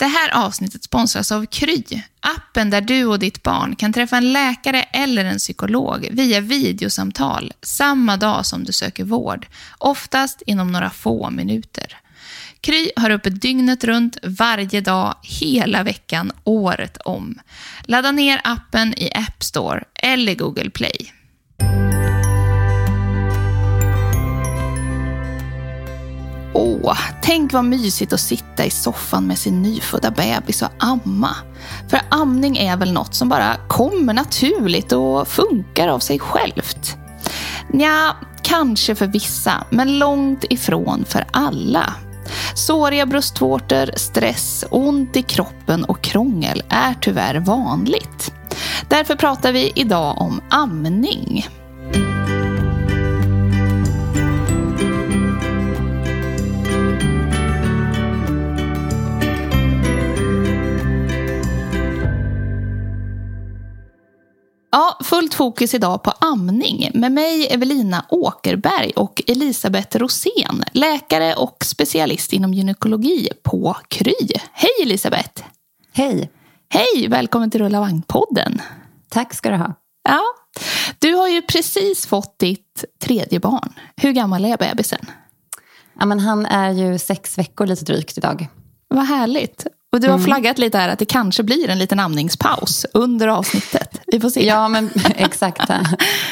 Det 0.00 0.06
här 0.06 0.44
avsnittet 0.44 0.84
sponsras 0.84 1.32
av 1.32 1.46
Kry, 1.46 1.84
appen 2.20 2.70
där 2.70 2.80
du 2.80 3.04
och 3.04 3.18
ditt 3.18 3.42
barn 3.42 3.76
kan 3.76 3.92
träffa 3.92 4.16
en 4.16 4.32
läkare 4.32 4.82
eller 4.82 5.24
en 5.24 5.38
psykolog 5.38 6.08
via 6.10 6.40
videosamtal 6.40 7.52
samma 7.62 8.16
dag 8.16 8.46
som 8.46 8.64
du 8.64 8.72
söker 8.72 9.04
vård, 9.04 9.46
oftast 9.78 10.42
inom 10.46 10.72
några 10.72 10.90
få 10.90 11.30
minuter. 11.30 11.98
Kry 12.60 12.90
har 12.96 13.10
öppet 13.10 13.42
dygnet 13.42 13.84
runt, 13.84 14.16
varje 14.22 14.80
dag, 14.80 15.14
hela 15.22 15.82
veckan, 15.82 16.32
året 16.44 16.96
om. 16.96 17.38
Ladda 17.84 18.12
ner 18.12 18.40
appen 18.44 18.94
i 18.94 19.10
App 19.14 19.42
Store 19.42 19.84
eller 19.94 20.34
Google 20.34 20.70
Play. 20.70 21.12
Åh, 26.52 26.98
tänk 27.22 27.52
vad 27.52 27.64
mysigt 27.64 28.12
att 28.12 28.20
sitta 28.20 28.64
i 28.64 28.70
soffan 28.70 29.26
med 29.26 29.38
sin 29.38 29.62
nyfödda 29.62 30.10
bebis 30.10 30.62
och 30.62 30.68
amma. 30.78 31.36
För 31.88 32.00
amning 32.08 32.56
är 32.56 32.76
väl 32.76 32.92
något 32.92 33.14
som 33.14 33.28
bara 33.28 33.56
kommer 33.68 34.14
naturligt 34.14 34.92
och 34.92 35.28
funkar 35.28 35.88
av 35.88 35.98
sig 35.98 36.18
självt. 36.18 36.96
Nja, 37.72 38.16
kanske 38.42 38.94
för 38.94 39.06
vissa, 39.06 39.64
men 39.70 39.98
långt 39.98 40.44
ifrån 40.50 41.04
för 41.08 41.26
alla. 41.30 41.94
Såriga 42.54 43.06
bröstvårtor, 43.06 43.90
stress, 43.96 44.64
ont 44.70 45.16
i 45.16 45.22
kroppen 45.22 45.84
och 45.84 46.02
krångel 46.02 46.62
är 46.68 46.94
tyvärr 47.00 47.40
vanligt. 47.40 48.32
Därför 48.88 49.14
pratar 49.14 49.52
vi 49.52 49.72
idag 49.74 50.20
om 50.20 50.40
amning. 50.50 51.46
Ja, 64.72 64.98
fullt 65.04 65.34
fokus 65.34 65.74
idag 65.74 66.02
på 66.02 66.10
amning 66.10 66.90
med 66.94 67.12
mig 67.12 67.46
Evelina 67.50 68.04
Åkerberg 68.08 68.92
och 68.96 69.22
Elisabeth 69.26 69.98
Rosén, 69.98 70.64
läkare 70.72 71.34
och 71.34 71.64
specialist 71.64 72.32
inom 72.32 72.54
gynekologi 72.54 73.28
på 73.42 73.76
Kry. 73.88 74.14
Hej 74.52 74.70
Elisabeth! 74.82 75.44
Hej! 75.92 76.30
Hej, 76.68 77.08
välkommen 77.08 77.50
till 77.50 77.60
Rulla 77.60 77.80
vagn-podden. 77.80 78.60
Tack 79.08 79.34
ska 79.34 79.50
du 79.50 79.56
ha. 79.56 79.74
Ja, 80.08 80.22
du 80.98 81.14
har 81.14 81.28
ju 81.28 81.42
precis 81.42 82.06
fått 82.06 82.38
ditt 82.38 82.84
tredje 83.02 83.40
barn. 83.40 83.72
Hur 83.96 84.12
gammal 84.12 84.44
är 84.44 84.56
bebisen? 84.56 85.06
Ja, 85.98 86.06
men 86.06 86.20
han 86.20 86.46
är 86.46 86.70
ju 86.70 86.98
sex 86.98 87.38
veckor 87.38 87.66
lite 87.66 87.84
drygt 87.84 88.18
idag. 88.18 88.46
Vad 88.88 89.06
härligt. 89.06 89.66
Och 89.92 90.00
du 90.00 90.06
har 90.06 90.14
mm. 90.14 90.24
flaggat 90.24 90.58
lite 90.58 90.78
här 90.78 90.88
att 90.88 90.98
det 90.98 91.04
kanske 91.04 91.42
blir 91.42 91.68
en 91.68 91.78
liten 91.78 92.00
amningspaus 92.00 92.86
under 92.94 93.28
avsnittet. 93.28 94.00
Vi 94.06 94.20
får 94.20 94.30
se. 94.30 94.46
Ja, 94.46 94.68
men 94.68 94.90
exakt. 95.16 95.70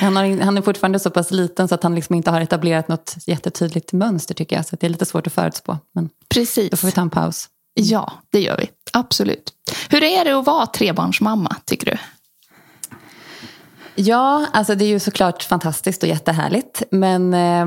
Han, 0.01 0.17
har, 0.17 0.43
han 0.43 0.59
är 0.59 0.63
fortfarande 0.63 0.99
så 0.99 1.11
pass 1.11 1.31
liten 1.31 1.69
så 1.69 1.75
att 1.75 1.83
han 1.83 1.95
liksom 1.95 2.15
inte 2.15 2.31
har 2.31 2.41
etablerat 2.41 2.89
något 2.89 3.17
jättetydligt 3.27 3.93
mönster 3.93 4.35
tycker 4.35 4.57
jag. 4.57 4.67
Så 4.67 4.77
det 4.77 4.87
är 4.87 4.91
lite 4.91 5.07
svårt 5.07 5.27
att 5.27 5.33
förutspå. 5.33 5.79
Men 5.95 6.11
Precis. 6.29 6.71
Då 6.71 6.77
får 6.77 6.89
vi 6.89 6.93
ta 6.93 7.01
en 7.01 7.11
paus. 7.11 7.49
Ja, 7.75 8.13
det 8.33 8.41
gör 8.41 8.57
vi. 8.57 8.71
Absolut. 8.93 9.53
Hur 9.89 10.03
är 10.03 10.25
det 10.25 10.39
att 10.39 10.47
vara 10.47 10.67
trebarnsmamma, 10.67 11.57
tycker 11.65 11.91
du? 11.91 11.99
Ja, 13.95 14.47
alltså 14.53 14.75
det 14.75 14.85
är 14.85 14.89
ju 14.89 15.01
såklart 15.01 15.43
fantastiskt 15.43 16.03
och 16.03 16.09
jättehärligt. 16.09 16.83
Men 16.91 17.35
eh, 17.35 17.67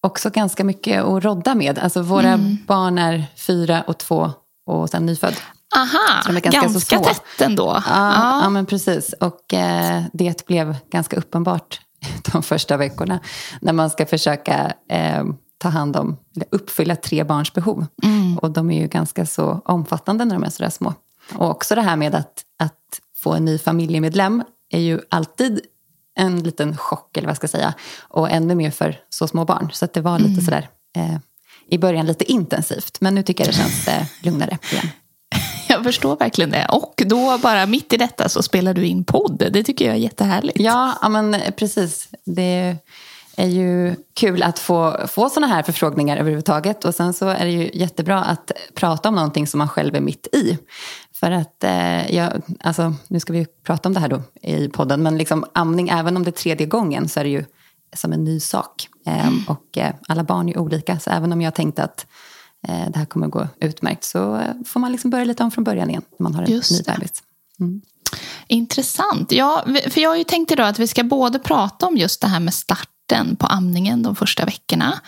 också 0.00 0.30
ganska 0.30 0.64
mycket 0.64 1.04
att 1.04 1.24
rodda 1.24 1.54
med. 1.54 1.78
Alltså 1.78 2.02
våra 2.02 2.32
mm. 2.32 2.56
barn 2.66 2.98
är 2.98 3.24
fyra 3.36 3.82
och 3.82 3.98
två 3.98 4.32
och 4.66 4.90
sen 4.90 5.06
nyfödd. 5.06 5.34
Aha, 5.76 6.32
ganska, 6.32 6.50
ganska 6.50 6.98
tätt 6.98 7.40
ändå. 7.40 7.66
Ja, 7.66 7.82
ja. 7.88 8.40
ja, 8.42 8.50
men 8.50 8.66
precis. 8.66 9.14
Och 9.20 9.54
eh, 9.54 10.02
det 10.12 10.46
blev 10.46 10.76
ganska 10.90 11.16
uppenbart 11.16 11.80
de 12.32 12.42
första 12.42 12.76
veckorna. 12.76 13.20
När 13.60 13.72
man 13.72 13.90
ska 13.90 14.06
försöka 14.06 14.72
eh, 14.90 15.24
ta 15.58 15.68
hand 15.68 15.96
om, 15.96 16.16
eller 16.36 16.46
uppfylla 16.50 16.96
tre 16.96 17.24
barns 17.24 17.52
behov. 17.52 17.86
Mm. 18.02 18.38
Och 18.38 18.50
de 18.50 18.70
är 18.70 18.80
ju 18.80 18.88
ganska 18.88 19.26
så 19.26 19.60
omfattande 19.64 20.24
när 20.24 20.34
de 20.34 20.44
är 20.44 20.50
sådär 20.50 20.70
små. 20.70 20.94
Och 21.34 21.50
också 21.50 21.74
det 21.74 21.82
här 21.82 21.96
med 21.96 22.14
att, 22.14 22.42
att 22.58 23.00
få 23.22 23.34
en 23.34 23.44
ny 23.44 23.58
familjemedlem 23.58 24.44
är 24.70 24.80
ju 24.80 25.00
alltid 25.10 25.60
en 26.18 26.42
liten 26.42 26.76
chock, 26.76 27.16
eller 27.16 27.26
vad 27.26 27.30
jag 27.30 27.36
ska 27.36 27.48
säga. 27.48 27.74
Och 28.08 28.30
ännu 28.30 28.54
mer 28.54 28.70
för 28.70 29.00
så 29.08 29.28
små 29.28 29.44
barn. 29.44 29.70
Så 29.72 29.88
det 29.92 30.00
var 30.00 30.18
lite 30.18 30.30
mm. 30.30 30.44
sådär 30.44 30.68
eh, 30.96 31.18
i 31.70 31.78
början 31.78 32.06
lite 32.06 32.32
intensivt. 32.32 33.00
Men 33.00 33.14
nu 33.14 33.22
tycker 33.22 33.44
jag 33.44 33.54
det 33.54 33.56
känns 33.56 33.88
eh, 33.88 34.04
lugnare 34.22 34.58
igen. 34.72 34.88
Jag 35.68 35.84
förstår 35.84 36.16
verkligen 36.16 36.50
det. 36.50 36.66
Och 36.68 37.02
då 37.06 37.38
bara 37.38 37.66
mitt 37.66 37.92
i 37.92 37.96
detta 37.96 38.28
så 38.28 38.42
spelar 38.42 38.74
du 38.74 38.86
in 38.86 39.04
podd. 39.04 39.48
Det 39.50 39.62
tycker 39.62 39.84
jag 39.84 39.94
är 39.94 39.98
jättehärligt. 39.98 40.60
Ja, 40.60 40.98
ja 41.02 41.08
men 41.08 41.36
precis. 41.56 42.08
Det 42.24 42.76
är 43.36 43.46
ju 43.46 43.94
kul 44.14 44.42
att 44.42 44.58
få, 44.58 45.06
få 45.08 45.28
sådana 45.28 45.54
här 45.54 45.62
förfrågningar 45.62 46.16
överhuvudtaget. 46.16 46.84
Och 46.84 46.94
sen 46.94 47.14
så 47.14 47.28
är 47.28 47.44
det 47.44 47.50
ju 47.50 47.70
jättebra 47.74 48.24
att 48.24 48.52
prata 48.74 49.08
om 49.08 49.14
någonting 49.14 49.46
som 49.46 49.58
man 49.58 49.68
själv 49.68 49.96
är 49.96 50.00
mitt 50.00 50.26
i. 50.32 50.58
För 51.14 51.30
att, 51.30 51.64
eh, 51.64 52.14
jag, 52.14 52.42
alltså, 52.60 52.94
nu 53.08 53.20
ska 53.20 53.32
vi 53.32 53.46
prata 53.66 53.88
om 53.88 53.94
det 53.94 54.00
här 54.00 54.08
då 54.08 54.22
i 54.42 54.68
podden, 54.68 55.02
men 55.02 55.18
liksom 55.18 55.44
amning, 55.52 55.88
även 55.88 56.16
om 56.16 56.24
det 56.24 56.30
är 56.30 56.42
tredje 56.42 56.66
gången 56.66 57.08
så 57.08 57.20
är 57.20 57.24
det 57.24 57.30
ju 57.30 57.44
som 57.92 58.12
en 58.12 58.24
ny 58.24 58.40
sak. 58.40 58.88
Eh, 59.06 59.26
mm. 59.26 59.44
Och 59.48 59.78
eh, 59.78 59.94
alla 60.08 60.24
barn 60.24 60.48
är 60.48 60.58
olika, 60.58 60.98
så 60.98 61.10
även 61.10 61.32
om 61.32 61.40
jag 61.40 61.54
tänkte 61.54 61.82
att 61.82 62.06
eh, 62.68 62.90
det 62.90 62.98
här 62.98 63.06
kommer 63.06 63.26
gå 63.26 63.48
utmärkt 63.60 64.04
så 64.04 64.36
eh, 64.36 64.54
får 64.66 64.80
man 64.80 64.92
liksom 64.92 65.10
börja 65.10 65.24
lite 65.24 65.42
om 65.42 65.50
från 65.50 65.64
början 65.64 65.90
igen 65.90 66.02
när 66.18 66.22
man 66.22 66.34
har 66.34 66.42
en 66.42 66.50
Just 66.50 66.70
ny 66.70 66.82
bebis. 66.82 67.22
Mm. 67.60 67.82
Intressant. 68.48 69.32
Ja, 69.32 69.64
för 69.90 70.00
jag 70.00 70.10
har 70.10 70.16
ju 70.16 70.24
tänkt 70.24 70.50
idag 70.50 70.68
att 70.68 70.78
vi 70.78 70.86
ska 70.86 71.04
både 71.04 71.38
prata 71.38 71.86
om 71.86 71.96
just 71.96 72.20
det 72.20 72.26
här 72.26 72.40
med 72.40 72.54
starten 72.54 73.36
på 73.36 73.46
amningen 73.46 74.02
de 74.02 74.16
första 74.16 74.44
veckorna. 74.44 75.00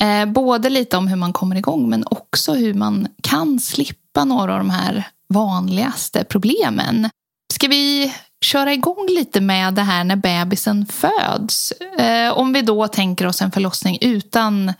Eh, 0.00 0.26
både 0.26 0.70
lite 0.70 0.96
om 0.96 1.08
hur 1.08 1.16
man 1.16 1.32
kommer 1.32 1.56
igång 1.56 1.88
men 1.90 2.04
också 2.06 2.54
hur 2.54 2.74
man 2.74 3.08
kan 3.22 3.60
slippa 3.60 4.24
några 4.24 4.52
av 4.52 4.58
de 4.58 4.70
här 4.70 5.08
vanligaste 5.28 6.24
problemen. 6.24 7.10
Ska 7.52 7.68
vi 7.68 8.12
köra 8.44 8.72
igång 8.72 9.06
lite 9.08 9.40
med 9.40 9.74
det 9.74 9.82
här 9.82 10.04
när 10.04 10.16
bebisen 10.16 10.86
föds? 10.86 11.72
Eh, 11.98 12.38
om 12.38 12.52
vi 12.52 12.62
då 12.62 12.88
tänker 12.88 13.26
oss 13.26 13.42
en 13.42 13.52
förlossning 13.52 13.98
utan 14.00 14.72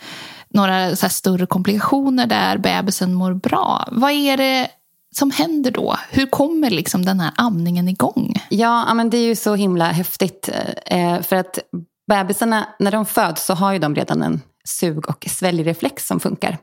några 0.48 0.96
så 0.96 1.08
större 1.08 1.46
komplikationer 1.46 2.26
där 2.26 2.58
bebisen 2.58 3.14
mår 3.14 3.34
bra. 3.34 3.88
Vad 3.92 4.10
är 4.10 4.36
det 4.36 4.68
som 5.14 5.30
händer 5.30 5.70
då? 5.70 5.96
Hur 6.10 6.26
kommer 6.26 6.70
liksom 6.70 7.04
den 7.04 7.20
här 7.20 7.32
amningen 7.36 7.88
igång? 7.88 8.34
Ja, 8.48 8.94
men 8.94 9.10
det 9.10 9.16
är 9.16 9.26
ju 9.26 9.36
så 9.36 9.54
himla 9.54 9.84
häftigt. 9.84 10.50
Eh, 10.86 11.14
eh, 11.14 11.22
för 11.22 11.36
att 11.36 11.58
bebisarna, 12.08 12.68
när 12.78 12.90
de 12.90 13.06
föds 13.06 13.44
så 13.44 13.54
har 13.54 13.72
ju 13.72 13.78
de 13.78 13.94
redan 13.94 14.22
en 14.22 14.40
sug 14.64 15.08
och 15.08 15.26
sväljreflex 15.30 16.06
som 16.06 16.20
funkar. 16.20 16.58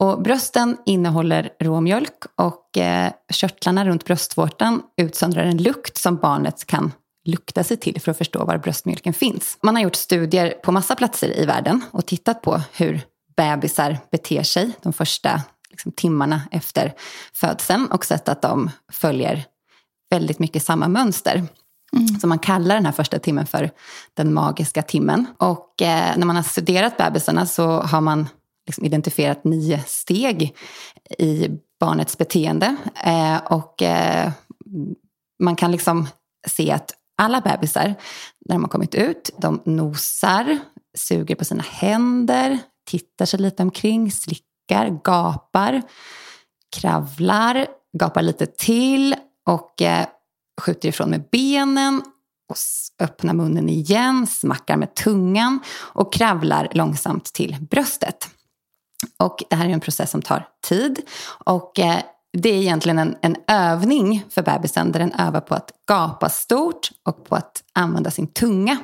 Och 0.00 0.22
brösten 0.22 0.76
innehåller 0.86 1.50
råmjölk 1.60 2.24
och 2.36 2.78
eh, 2.78 3.12
körtlarna 3.32 3.84
runt 3.84 4.04
bröstvårtan 4.04 4.82
utsöndrar 4.96 5.44
en 5.44 5.62
lukt 5.62 5.98
som 5.98 6.16
barnet 6.16 6.66
kan 6.66 6.92
lukta 7.24 7.64
sig 7.64 7.76
till 7.76 8.00
för 8.00 8.10
att 8.10 8.18
förstå 8.18 8.44
var 8.44 8.58
bröstmjölken 8.58 9.14
finns. 9.14 9.58
Man 9.62 9.76
har 9.76 9.82
gjort 9.82 9.96
studier 9.96 10.50
på 10.50 10.72
massa 10.72 10.96
platser 10.96 11.40
i 11.40 11.46
världen 11.46 11.80
och 11.90 12.06
tittat 12.06 12.42
på 12.42 12.60
hur 12.72 13.00
bebisar 13.36 13.98
beter 14.12 14.42
sig 14.42 14.72
de 14.82 14.92
första 14.92 15.42
liksom, 15.70 15.92
timmarna 15.92 16.42
efter 16.50 16.94
födseln 17.32 17.86
och 17.86 18.04
sett 18.04 18.28
att 18.28 18.42
de 18.42 18.70
följer 18.92 19.44
väldigt 20.10 20.38
mycket 20.38 20.62
samma 20.62 20.88
mönster. 20.88 21.44
Mm. 21.92 22.20
Så 22.20 22.26
man 22.26 22.38
kallar 22.38 22.74
den 22.74 22.86
här 22.86 22.92
första 22.92 23.18
timmen 23.18 23.46
för 23.46 23.70
den 24.14 24.34
magiska 24.34 24.82
timmen. 24.82 25.26
Och 25.38 25.82
eh, 25.82 26.16
när 26.16 26.26
man 26.26 26.36
har 26.36 26.42
studerat 26.42 26.96
bebisarna 26.96 27.46
så 27.46 27.80
har 27.80 28.00
man 28.00 28.28
liksom 28.70 28.84
identifierat 28.84 29.44
nio 29.44 29.82
steg 29.86 30.56
i 31.18 31.48
barnets 31.80 32.18
beteende. 32.18 32.76
Eh, 33.04 33.36
och 33.36 33.82
eh, 33.82 34.30
man 35.42 35.56
kan 35.56 35.72
liksom 35.72 36.08
se 36.48 36.72
att 36.72 36.94
alla 37.22 37.40
bebisar, 37.40 37.94
när 38.46 38.54
de 38.54 38.62
har 38.62 38.68
kommit 38.68 38.94
ut, 38.94 39.30
de 39.38 39.62
nosar, 39.64 40.58
suger 40.98 41.34
på 41.34 41.44
sina 41.44 41.62
händer, 41.62 42.58
tittar 42.90 43.26
sig 43.26 43.40
lite 43.40 43.62
omkring, 43.62 44.10
slickar, 44.10 45.00
gapar, 45.04 45.82
kravlar, 46.76 47.66
gapar 47.98 48.22
lite 48.22 48.46
till 48.46 49.16
och 49.46 49.82
eh, 49.82 50.06
skjuter 50.60 50.88
ifrån 50.88 51.10
med 51.10 51.24
benen 51.32 52.02
och 52.48 52.56
öppnar 53.00 53.34
munnen 53.34 53.68
igen, 53.68 54.26
smackar 54.26 54.76
med 54.76 54.94
tungan 54.94 55.60
och 55.76 56.12
kravlar 56.12 56.68
långsamt 56.72 57.24
till 57.24 57.56
bröstet. 57.70 58.28
Och 59.18 59.42
det 59.50 59.56
här 59.56 59.68
är 59.68 59.72
en 59.72 59.80
process 59.80 60.10
som 60.10 60.22
tar 60.22 60.48
tid. 60.68 61.00
Och 61.44 61.78
eh, 61.78 62.00
det 62.32 62.48
är 62.48 62.54
egentligen 62.54 62.98
en, 62.98 63.16
en 63.20 63.36
övning 63.46 64.24
för 64.30 64.42
bebisen 64.42 64.92
där 64.92 65.00
den 65.00 65.12
övar 65.12 65.40
på 65.40 65.54
att 65.54 65.72
gapa 65.88 66.28
stort 66.28 66.90
och 67.04 67.24
på 67.24 67.36
att 67.36 67.62
använda 67.72 68.10
sin 68.10 68.26
tunga. 68.26 68.78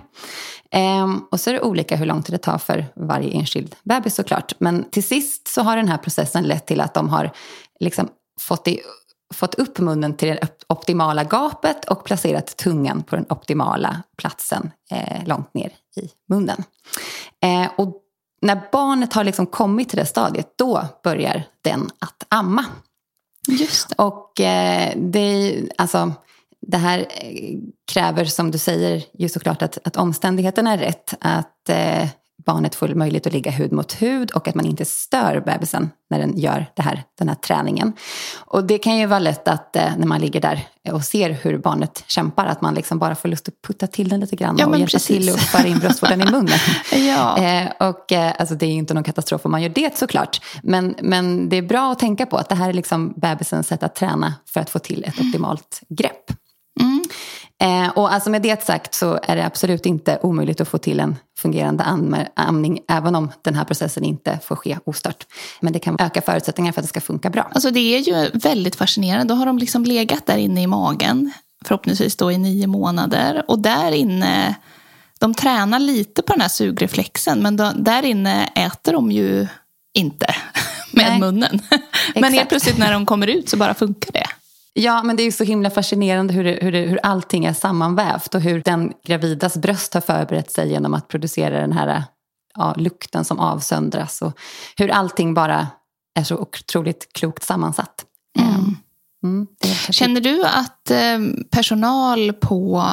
Ehm, 0.70 1.24
och 1.30 1.40
så 1.40 1.50
är 1.50 1.54
det 1.54 1.60
olika 1.60 1.96
hur 1.96 2.06
lång 2.06 2.22
tid 2.22 2.34
det 2.34 2.38
tar 2.38 2.58
för 2.58 2.86
varje 2.96 3.30
enskild 3.30 3.76
bebis 3.82 4.14
såklart. 4.14 4.52
Men 4.58 4.90
till 4.90 5.04
sist 5.04 5.48
så 5.48 5.62
har 5.62 5.76
den 5.76 5.88
här 5.88 5.98
processen 5.98 6.44
lett 6.44 6.66
till 6.66 6.80
att 6.80 6.94
de 6.94 7.08
har 7.08 7.30
liksom 7.80 8.08
fått, 8.40 8.68
i, 8.68 8.80
fått 9.34 9.54
upp 9.54 9.78
munnen 9.78 10.16
till 10.16 10.28
det 10.28 10.48
optimala 10.66 11.24
gapet 11.24 11.84
och 11.84 12.04
placerat 12.04 12.56
tungan 12.56 13.02
på 13.02 13.16
den 13.16 13.26
optimala 13.28 14.02
platsen 14.16 14.70
eh, 14.90 15.26
långt 15.26 15.54
ner 15.54 15.72
i 15.96 16.10
munnen. 16.28 16.64
Eh, 17.42 17.70
och 17.76 18.02
när 18.46 18.62
barnet 18.72 19.12
har 19.12 19.24
liksom 19.24 19.46
kommit 19.46 19.88
till 19.88 19.98
det 19.98 20.06
stadiet, 20.06 20.52
då 20.56 20.84
börjar 21.02 21.42
den 21.62 21.90
att 21.98 22.26
amma. 22.28 22.64
Just 23.48 23.88
det. 23.88 23.94
Och 24.02 24.40
eh, 24.40 24.92
det, 24.96 25.62
alltså, 25.78 26.12
det 26.60 26.76
här 26.76 26.98
eh, 26.98 27.58
kräver, 27.92 28.24
som 28.24 28.50
du 28.50 28.58
säger, 28.58 29.04
ju 29.18 29.28
såklart 29.28 29.62
att, 29.62 29.78
att 29.86 29.96
omständigheterna 29.96 30.72
är 30.72 30.78
rätt. 30.78 31.14
Att 31.20 31.68
eh, 31.68 32.08
barnet 32.46 32.74
får 32.74 32.88
möjlighet 32.88 33.26
att 33.26 33.32
ligga 33.32 33.50
hud 33.50 33.72
mot 33.72 34.02
hud 34.02 34.30
och 34.30 34.48
att 34.48 34.54
man 34.54 34.66
inte 34.66 34.84
stör 34.84 35.42
bebisen 35.46 35.90
när 36.10 36.18
den 36.18 36.38
gör 36.38 36.66
det 36.74 36.82
här, 36.82 37.02
den 37.18 37.28
här 37.28 37.34
träningen. 37.34 37.92
Och 38.36 38.64
det 38.64 38.78
kan 38.78 38.96
ju 38.96 39.06
vara 39.06 39.18
lätt 39.18 39.48
att 39.48 39.76
eh, 39.76 39.96
när 39.96 40.06
man 40.06 40.20
ligger 40.20 40.40
där 40.40 40.68
och 40.92 41.04
ser 41.04 41.30
hur 41.30 41.58
barnet 41.58 42.04
kämpar 42.06 42.46
att 42.46 42.60
man 42.60 42.74
liksom 42.74 42.98
bara 42.98 43.14
får 43.14 43.28
lust 43.28 43.48
att 43.48 43.62
putta 43.62 43.86
till 43.86 44.08
den 44.08 44.20
lite 44.20 44.36
grann 44.36 44.56
ja, 44.58 44.66
och 44.66 44.78
hjälpa 44.78 44.98
till 44.98 45.30
och 45.30 45.38
föra 45.38 45.66
in 45.66 45.78
bröstvårtan 45.78 46.22
i 46.22 46.30
munnen. 46.30 46.58
ja. 46.92 47.38
eh, 47.38 47.88
och 47.88 48.12
eh, 48.12 48.32
alltså 48.38 48.54
det 48.54 48.66
är 48.66 48.70
ju 48.70 48.78
inte 48.78 48.94
någon 48.94 49.04
katastrof 49.04 49.44
om 49.44 49.50
man 49.50 49.62
gör 49.62 49.68
det 49.68 49.98
såklart. 49.98 50.40
Men, 50.62 50.94
men 51.02 51.48
det 51.48 51.56
är 51.56 51.62
bra 51.62 51.92
att 51.92 51.98
tänka 51.98 52.26
på 52.26 52.36
att 52.36 52.48
det 52.48 52.54
här 52.54 52.68
är 52.68 52.72
liksom 52.72 53.14
bebisens 53.16 53.68
sätt 53.68 53.82
att 53.82 53.94
träna 53.94 54.34
för 54.48 54.60
att 54.60 54.70
få 54.70 54.78
till 54.78 55.04
ett 55.04 55.20
optimalt 55.20 55.80
grepp. 55.88 56.45
Mm. 56.80 57.02
Eh, 57.58 57.88
och 57.88 58.12
alltså 58.12 58.30
med 58.30 58.42
det 58.42 58.62
sagt 58.64 58.94
så 58.94 59.18
är 59.22 59.36
det 59.36 59.46
absolut 59.46 59.86
inte 59.86 60.18
omöjligt 60.22 60.60
att 60.60 60.68
få 60.68 60.78
till 60.78 61.00
en 61.00 61.16
fungerande 61.38 61.84
amning 62.34 62.80
även 62.88 63.14
om 63.14 63.32
den 63.42 63.54
här 63.54 63.64
processen 63.64 64.04
inte 64.04 64.38
får 64.44 64.56
ske 64.56 64.78
ostört. 64.84 65.26
Men 65.60 65.72
det 65.72 65.78
kan 65.78 65.96
öka 66.00 66.22
förutsättningarna 66.22 66.72
för 66.72 66.80
att 66.80 66.84
det 66.84 66.88
ska 66.88 67.00
funka 67.00 67.30
bra. 67.30 67.50
Alltså 67.52 67.70
det 67.70 67.80
är 67.80 67.98
ju 67.98 68.30
väldigt 68.38 68.76
fascinerande. 68.76 69.34
Då 69.34 69.38
har 69.38 69.46
de 69.46 69.58
liksom 69.58 69.84
legat 69.84 70.26
där 70.26 70.36
inne 70.36 70.62
i 70.62 70.66
magen, 70.66 71.32
förhoppningsvis 71.64 72.16
då 72.16 72.32
i 72.32 72.38
nio 72.38 72.66
månader. 72.66 73.44
Och 73.48 73.58
där 73.58 73.92
inne, 73.92 74.54
de 75.18 75.34
tränar 75.34 75.78
lite 75.78 76.22
på 76.22 76.32
den 76.32 76.40
här 76.40 76.48
sugreflexen 76.48 77.42
men 77.42 77.56
då, 77.56 77.72
där 77.76 78.04
inne 78.04 78.46
äter 78.46 78.92
de 78.92 79.12
ju 79.12 79.46
inte 79.94 80.26
med 80.92 81.10
Nej. 81.10 81.20
munnen. 81.20 81.62
men 82.14 82.32
helt 82.32 82.48
plötsligt 82.48 82.78
när 82.78 82.92
de 82.92 83.06
kommer 83.06 83.26
ut 83.26 83.48
så 83.48 83.56
bara 83.56 83.74
funkar 83.74 84.12
det. 84.12 84.26
Ja, 84.78 85.02
men 85.02 85.16
det 85.16 85.22
är 85.22 85.30
så 85.30 85.44
himla 85.44 85.70
fascinerande 85.70 86.34
hur, 86.34 86.44
det, 86.44 86.58
hur, 86.62 86.72
det, 86.72 86.80
hur 86.80 87.00
allting 87.02 87.44
är 87.44 87.52
sammanvävt 87.52 88.34
och 88.34 88.40
hur 88.40 88.62
den 88.62 88.92
gravidas 89.04 89.56
bröst 89.56 89.94
har 89.94 90.00
förberett 90.00 90.50
sig 90.50 90.70
genom 90.70 90.94
att 90.94 91.08
producera 91.08 91.60
den 91.60 91.72
här 91.72 92.04
ja, 92.54 92.74
lukten 92.76 93.24
som 93.24 93.38
avsöndras 93.38 94.22
och 94.22 94.38
hur 94.76 94.90
allting 94.90 95.34
bara 95.34 95.68
är 96.18 96.24
så 96.24 96.36
otroligt 96.36 97.12
klokt 97.12 97.42
sammansatt. 97.42 98.04
Mm. 98.38 98.50
Ehm, 98.50 98.76
mm, 99.24 99.46
Känner 99.90 100.20
du 100.20 100.44
att 100.44 100.90
eh, 100.90 101.18
personal 101.50 102.32
på 102.32 102.90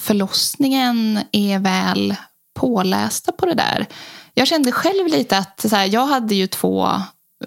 förlossningen 0.00 1.20
är 1.32 1.58
väl 1.58 2.16
pålästa 2.58 3.32
på 3.32 3.46
det 3.46 3.54
där? 3.54 3.86
Jag 4.34 4.46
kände 4.48 4.72
själv 4.72 5.06
lite 5.06 5.38
att 5.38 5.60
så 5.60 5.76
här, 5.76 5.86
jag 5.86 6.06
hade 6.06 6.34
ju 6.34 6.46
två 6.46 6.88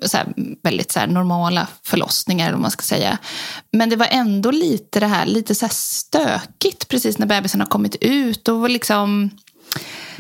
så 0.02 0.18
här, 0.18 0.34
väldigt 0.64 0.92
så 0.92 1.00
här, 1.00 1.08
normala 1.08 1.68
förlossningar, 1.84 2.46
eller 2.46 2.54
vad 2.54 2.62
man 2.62 2.72
ska 2.72 2.82
säga. 2.82 3.18
Men 3.72 3.90
det 3.90 3.96
var 3.96 4.08
ändå 4.12 4.52
lite 4.52 5.00
det 5.00 5.08
här, 5.08 5.26
lite 5.26 5.56
så 5.56 5.66
här 5.66 5.74
stökigt 5.74 6.88
precis 6.88 7.18
när 7.18 7.28
bebisen 7.28 7.62
har 7.62 7.68
kommit 7.68 7.96
ut. 8.02 8.48
Var 8.48 8.70
liksom, 8.70 9.30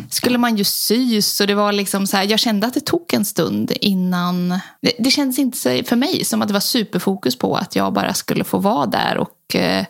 skulle 0.10 0.38
man 0.38 0.57
ju 0.57 0.63
sys 0.63 1.42
och 1.42 1.48
det 1.48 1.56
var 1.56 1.71
liksom 1.71 2.07
så 2.07 2.18
här, 2.18 2.24
jag 2.24 2.39
kände 2.39 2.68
att 2.68 2.74
det 2.74 2.86
tog 2.86 3.13
en 3.13 3.25
stund 3.25 3.71
innan. 3.81 4.50
Det, 4.81 4.92
det 5.00 5.12
kändes 5.12 5.39
inte 5.39 5.83
för 5.83 5.95
mig 5.95 6.25
som 6.25 6.42
att 6.42 6.48
det 6.48 6.54
var 6.54 6.60
superfokus 6.60 7.38
på 7.38 7.56
att 7.56 7.75
jag 7.75 7.94
bara 7.94 8.13
skulle 8.13 8.44
få 8.44 8.57
vara 8.57 8.86
där 8.86 9.18
och 9.18 9.56
eh, 9.56 9.86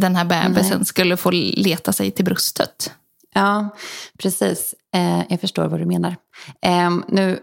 den 0.00 0.16
här 0.16 0.24
bebisen 0.24 0.78
Nej. 0.78 0.86
skulle 0.86 1.16
få 1.16 1.30
leta 1.30 1.92
sig 1.92 2.10
till 2.10 2.24
bröstet. 2.24 2.92
Ja, 3.34 3.76
precis. 4.18 4.74
Eh, 4.94 5.22
jag 5.28 5.40
förstår 5.40 5.66
vad 5.66 5.80
du 5.80 5.86
menar. 5.86 6.16
Eh, 6.62 6.90
nu 7.08 7.38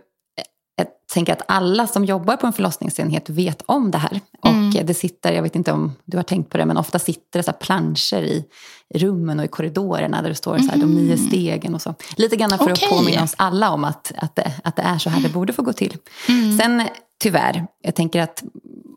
tänker 1.13 1.33
att 1.33 1.41
alla 1.47 1.87
som 1.87 2.05
jobbar 2.05 2.37
på 2.37 2.47
en 2.47 2.53
förlossningsenhet 2.53 3.29
vet 3.29 3.61
om 3.65 3.91
det 3.91 3.97
här. 3.97 4.21
Mm. 4.45 4.67
Och 4.67 4.85
det 4.85 4.93
sitter, 4.93 5.33
jag 5.33 5.43
vet 5.43 5.55
inte 5.55 5.71
om 5.71 5.95
du 6.05 6.17
har 6.17 6.23
tänkt 6.23 6.49
på 6.49 6.57
det, 6.57 6.65
men 6.65 6.77
ofta 6.77 6.99
sitter 6.99 7.39
det 7.39 7.43
så 7.43 7.51
planscher 7.51 8.21
i 8.23 8.45
rummen 8.93 9.39
och 9.39 9.45
i 9.45 9.47
korridorerna 9.47 10.21
där 10.21 10.29
det 10.29 10.35
står 10.35 10.57
så 10.57 10.63
här, 10.63 10.75
mm. 10.75 10.87
de 10.87 10.95
nio 10.95 11.13
mm. 11.13 11.27
stegen 11.27 11.75
och 11.75 11.81
så. 11.81 11.95
Lite 12.15 12.35
grann 12.35 12.49
för 12.49 12.71
okay. 12.71 12.71
att 12.71 12.89
påminna 12.89 13.23
oss 13.23 13.35
alla 13.37 13.71
om 13.71 13.83
att, 13.83 14.11
att, 14.17 14.35
det, 14.35 14.53
att 14.63 14.75
det 14.75 14.81
är 14.81 14.97
så 14.97 15.09
här 15.09 15.21
det 15.21 15.29
borde 15.29 15.53
få 15.53 15.61
gå 15.61 15.73
till. 15.73 15.97
Mm. 16.29 16.57
Sen 16.57 16.83
tyvärr, 17.19 17.67
jag 17.81 17.95
tänker 17.95 18.21
att 18.21 18.43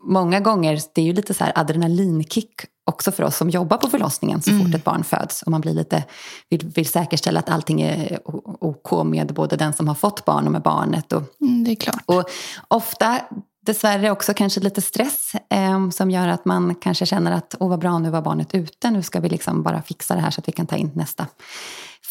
många 0.03 0.39
gånger, 0.39 0.79
det 0.93 1.01
är 1.01 1.05
ju 1.05 1.13
lite 1.13 1.33
så 1.33 1.43
här 1.43 1.53
adrenalinkick 1.55 2.61
också 2.85 3.11
för 3.11 3.23
oss 3.23 3.37
som 3.37 3.49
jobbar 3.49 3.77
på 3.77 3.87
förlossningen 3.87 4.41
så 4.41 4.51
fort 4.51 4.59
mm. 4.59 4.75
ett 4.75 4.83
barn 4.83 5.03
föds. 5.03 5.41
Och 5.41 5.51
man 5.51 5.61
blir 5.61 5.73
lite, 5.73 6.03
vill, 6.49 6.71
vill 6.75 6.87
säkerställa 6.87 7.39
att 7.39 7.49
allting 7.49 7.81
är 7.81 8.19
OK 8.59 9.05
med 9.05 9.33
både 9.33 9.55
den 9.55 9.73
som 9.73 9.87
har 9.87 9.95
fått 9.95 10.25
barn 10.25 10.45
och 10.45 10.51
med 10.51 10.61
barnet. 10.61 11.13
Och, 11.13 11.23
mm, 11.41 11.63
det 11.63 11.71
är 11.71 11.75
klart. 11.75 12.03
Och 12.05 12.23
ofta 12.67 13.19
dessvärre 13.65 14.11
också 14.11 14.33
kanske 14.33 14.59
lite 14.59 14.81
stress 14.81 15.31
eh, 15.49 15.89
som 15.89 16.11
gör 16.11 16.27
att 16.27 16.45
man 16.45 16.75
kanske 16.75 17.05
känner 17.05 17.31
att 17.31 17.55
åh 17.59 17.69
vad 17.69 17.79
bra, 17.79 17.99
nu 17.99 18.09
var 18.09 18.21
barnet 18.21 18.53
ute, 18.53 18.91
nu 18.91 19.03
ska 19.03 19.19
vi 19.19 19.29
liksom 19.29 19.63
bara 19.63 19.81
fixa 19.81 20.15
det 20.15 20.21
här 20.21 20.31
så 20.31 20.41
att 20.41 20.47
vi 20.47 20.51
kan 20.51 20.67
ta 20.67 20.75
in 20.75 20.91
nästa 20.93 21.27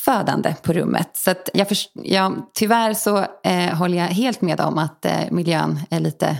födande 0.04 0.54
på 0.62 0.72
rummet. 0.72 1.10
Så 1.12 1.34
jag, 1.54 1.66
ja, 1.94 2.32
tyvärr 2.54 2.94
så 2.94 3.26
eh, 3.44 3.74
håller 3.74 3.98
jag 3.98 4.06
helt 4.06 4.40
med 4.40 4.60
om 4.60 4.78
att 4.78 5.04
eh, 5.04 5.30
miljön 5.30 5.80
är 5.90 6.00
lite, 6.00 6.36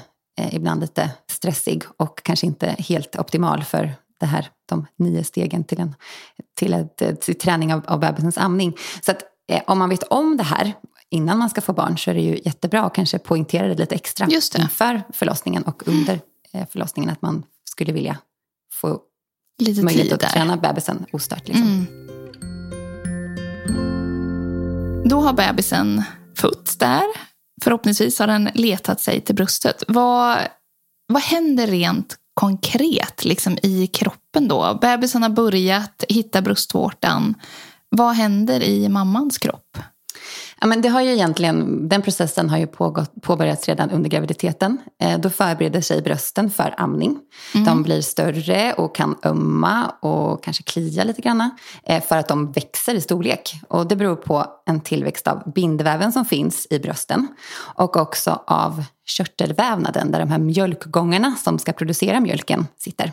ibland 0.52 0.80
lite 0.80 1.10
stressig 1.30 1.82
och 1.96 2.22
kanske 2.22 2.46
inte 2.46 2.76
helt 2.78 3.16
optimal 3.16 3.64
för 3.64 3.94
det 4.20 4.26
här, 4.26 4.48
de 4.68 4.86
nio 4.96 5.24
stegen 5.24 5.64
till, 5.64 5.80
en, 5.80 5.94
till, 6.58 6.72
ett, 6.72 7.20
till 7.20 7.38
träning 7.38 7.74
av, 7.74 7.82
av 7.86 8.00
bebisens 8.00 8.38
amning. 8.38 8.76
Så 9.02 9.10
att 9.10 9.22
eh, 9.52 9.62
om 9.66 9.78
man 9.78 9.88
vet 9.88 10.02
om 10.02 10.36
det 10.36 10.42
här 10.42 10.72
innan 11.10 11.38
man 11.38 11.50
ska 11.50 11.60
få 11.60 11.72
barn 11.72 11.98
så 11.98 12.10
är 12.10 12.14
det 12.14 12.20
ju 12.20 12.40
jättebra 12.44 12.84
att 12.84 12.94
kanske 12.94 13.18
poängtera 13.18 13.68
det 13.68 13.74
lite 13.74 13.94
extra 13.94 14.26
Just 14.28 14.52
det. 14.52 14.62
inför 14.62 15.02
förlossningen 15.12 15.62
och 15.62 15.88
under 15.88 16.20
eh, 16.52 16.66
förlossningen 16.70 17.10
att 17.10 17.22
man 17.22 17.42
skulle 17.64 17.92
vilja 17.92 18.18
få 18.72 19.00
lite 19.58 19.82
möjlighet 19.82 20.12
att 20.12 20.20
där. 20.20 20.28
träna 20.28 20.56
bebisen 20.56 21.06
ostört. 21.12 21.48
Liksom. 21.48 21.66
Mm. 21.66 21.86
Då 25.08 25.20
har 25.20 25.32
bebisen 25.32 26.02
fötts 26.36 26.76
där. 26.76 27.29
Förhoppningsvis 27.62 28.18
har 28.18 28.26
den 28.26 28.50
letat 28.54 29.00
sig 29.00 29.20
till 29.20 29.34
bröstet. 29.34 29.84
Vad, 29.88 30.38
vad 31.12 31.22
händer 31.22 31.66
rent 31.66 32.16
konkret 32.34 33.24
liksom, 33.24 33.58
i 33.62 33.86
kroppen 33.86 34.48
då? 34.48 34.78
Bebisen 34.80 35.22
har 35.22 35.30
börjat 35.30 36.04
hitta 36.08 36.42
bröstvårtan. 36.42 37.34
Vad 37.88 38.14
händer 38.14 38.62
i 38.62 38.88
mammans 38.88 39.38
kropp? 39.38 39.78
Ja, 40.60 40.66
men 40.66 40.82
det 40.82 40.88
har 40.88 41.00
ju 41.00 41.12
egentligen, 41.12 41.88
den 41.88 42.02
processen 42.02 42.50
har 42.50 42.58
ju 42.58 42.66
pågått, 42.66 43.22
påbörjats 43.22 43.68
redan 43.68 43.90
under 43.90 44.10
graviditeten. 44.10 44.78
Eh, 45.02 45.18
då 45.18 45.30
förbereder 45.30 45.80
sig 45.80 46.02
brösten 46.02 46.50
för 46.50 46.74
amning. 46.76 47.18
Mm. 47.54 47.66
De 47.66 47.82
blir 47.82 48.02
större 48.02 48.72
och 48.72 48.94
kan 48.94 49.16
ömma 49.24 49.92
och 50.00 50.44
kanske 50.44 50.62
klia 50.62 51.04
lite 51.04 51.22
grann 51.22 51.50
eh, 51.84 52.02
för 52.02 52.16
att 52.16 52.28
de 52.28 52.52
växer 52.52 52.94
i 52.94 53.00
storlek. 53.00 53.54
Och 53.68 53.88
det 53.88 53.96
beror 53.96 54.16
på 54.16 54.46
en 54.66 54.80
tillväxt 54.80 55.28
av 55.28 55.52
bindväven 55.54 56.12
som 56.12 56.24
finns 56.24 56.66
i 56.70 56.78
brösten 56.78 57.28
och 57.74 57.96
också 57.96 58.42
av 58.46 58.84
körtelvävnaden 59.10 60.10
där 60.10 60.18
de 60.18 60.30
här 60.30 60.38
mjölkgångarna 60.38 61.36
som 61.36 61.58
ska 61.58 61.72
producera 61.72 62.20
mjölken 62.20 62.66
sitter. 62.78 63.12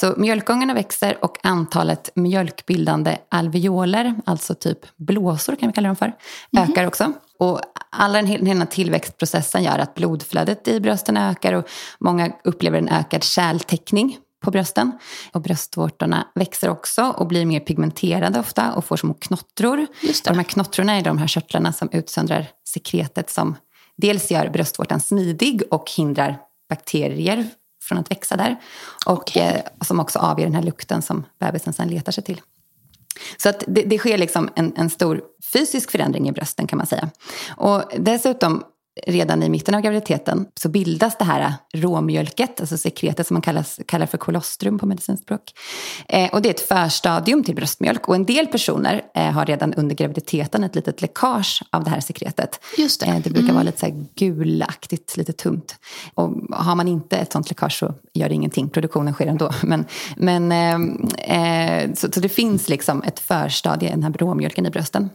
Så 0.00 0.14
mjölkgångarna 0.16 0.74
växer 0.74 1.24
och 1.24 1.38
antalet 1.42 2.10
mjölkbildande 2.14 3.16
alveoler, 3.30 4.14
alltså 4.26 4.54
typ 4.54 4.78
blåsor 4.96 5.56
kan 5.56 5.68
vi 5.68 5.72
kalla 5.72 5.88
dem 5.88 5.96
för, 5.96 6.12
mm. 6.56 6.70
ökar 6.70 6.86
också. 6.86 7.12
Och 7.38 7.60
alla 7.90 8.22
den, 8.22 8.46
här 8.46 8.66
tillväxtprocessen 8.66 9.62
gör 9.62 9.78
att 9.78 9.94
blodflödet 9.94 10.68
i 10.68 10.80
brösten 10.80 11.16
ökar 11.16 11.52
och 11.52 11.68
många 12.00 12.32
upplever 12.44 12.78
en 12.78 12.88
ökad 12.88 13.24
kärltäckning 13.24 14.18
på 14.44 14.50
brösten. 14.50 14.92
Och 15.32 15.42
bröstvårtorna 15.42 16.26
växer 16.34 16.68
också 16.68 17.02
och 17.02 17.26
blir 17.26 17.46
mer 17.46 17.60
pigmenterade 17.60 18.40
ofta 18.40 18.72
och 18.72 18.84
får 18.84 18.96
små 18.96 19.14
knottror. 19.14 19.80
Och 19.80 19.88
de 20.24 20.34
här 20.34 20.42
knottrorna 20.42 20.92
är 20.92 21.02
de 21.02 21.18
här 21.18 21.26
körtlarna 21.26 21.72
som 21.72 21.88
utsöndrar 21.92 22.46
sekretet 22.64 23.30
som 23.30 23.56
dels 23.98 24.30
gör 24.30 24.48
bröstvårtan 24.48 25.00
smidig 25.00 25.62
och 25.70 25.90
hindrar 25.96 26.38
bakterier 26.68 27.48
från 27.82 27.98
att 27.98 28.10
växa 28.10 28.36
där. 28.36 28.56
Och 29.06 29.18
okay. 29.18 29.42
eh, 29.42 29.60
som 29.80 30.00
också 30.00 30.18
avger 30.18 30.44
den 30.46 30.54
här 30.54 30.62
lukten 30.62 31.02
som 31.02 31.26
bebisen 31.40 31.72
sen 31.72 31.88
letar 31.88 32.12
sig 32.12 32.24
till. 32.24 32.40
Så 33.36 33.48
att 33.48 33.64
det, 33.66 33.82
det 33.82 33.98
sker 33.98 34.18
liksom 34.18 34.50
en, 34.54 34.72
en, 34.76 34.90
stor 34.90 35.22
fysisk 35.52 35.90
förändring 35.90 36.28
i 36.28 36.32
brösten 36.32 36.66
kan 36.66 36.76
man 36.76 36.86
säga. 36.86 37.10
Och 37.56 37.82
dessutom 37.98 38.64
redan 39.06 39.42
i 39.42 39.48
mitten 39.48 39.74
av 39.74 39.80
graviditeten 39.80 40.46
så 40.54 40.68
bildas 40.68 41.18
det 41.18 41.24
här 41.24 41.54
råmjölket, 41.74 42.60
alltså 42.60 42.78
sekretet 42.78 43.26
som 43.26 43.34
man 43.34 43.42
kallas, 43.42 43.80
kallar 43.86 44.06
för 44.06 44.18
kolostrum 44.18 44.78
på 44.78 44.86
medicinskt 44.86 45.24
språk. 45.24 45.42
Eh, 46.08 46.30
och 46.30 46.42
det 46.42 46.48
är 46.48 46.54
ett 46.54 46.68
förstadium 46.68 47.44
till 47.44 47.54
bröstmjölk 47.54 48.08
och 48.08 48.14
en 48.14 48.24
del 48.24 48.46
personer 48.46 49.02
eh, 49.14 49.30
har 49.30 49.46
redan 49.46 49.74
under 49.74 49.94
graviditeten 49.94 50.64
ett 50.64 50.74
litet 50.74 51.02
läckage 51.02 51.62
av 51.70 51.84
det 51.84 51.90
här 51.90 52.00
sekretet. 52.00 52.60
Just 52.78 53.00
det. 53.00 53.06
Eh, 53.06 53.16
det 53.16 53.30
brukar 53.30 53.40
mm. 53.40 53.54
vara 53.54 53.64
lite 53.64 53.78
så 53.78 54.06
gulaktigt, 54.14 55.16
lite 55.16 55.32
tunt. 55.32 55.76
Och 56.14 56.30
har 56.50 56.74
man 56.74 56.88
inte 56.88 57.16
ett 57.16 57.32
sånt 57.32 57.48
läckage 57.48 57.78
så 57.78 57.94
gör 58.14 58.28
det 58.28 58.34
ingenting, 58.34 58.68
produktionen 58.68 59.14
sker 59.14 59.26
ändå. 59.26 59.50
Men, 59.62 59.84
men, 60.16 60.52
eh, 60.52 61.82
eh, 61.82 61.92
så, 61.94 62.12
så 62.12 62.20
det 62.20 62.28
finns 62.28 62.68
liksom 62.68 63.02
ett 63.02 63.20
förstadie, 63.20 63.90
den 63.90 64.02
här 64.02 64.12
råmjölken 64.12 64.66
i 64.66 64.70
brösten. 64.70 65.10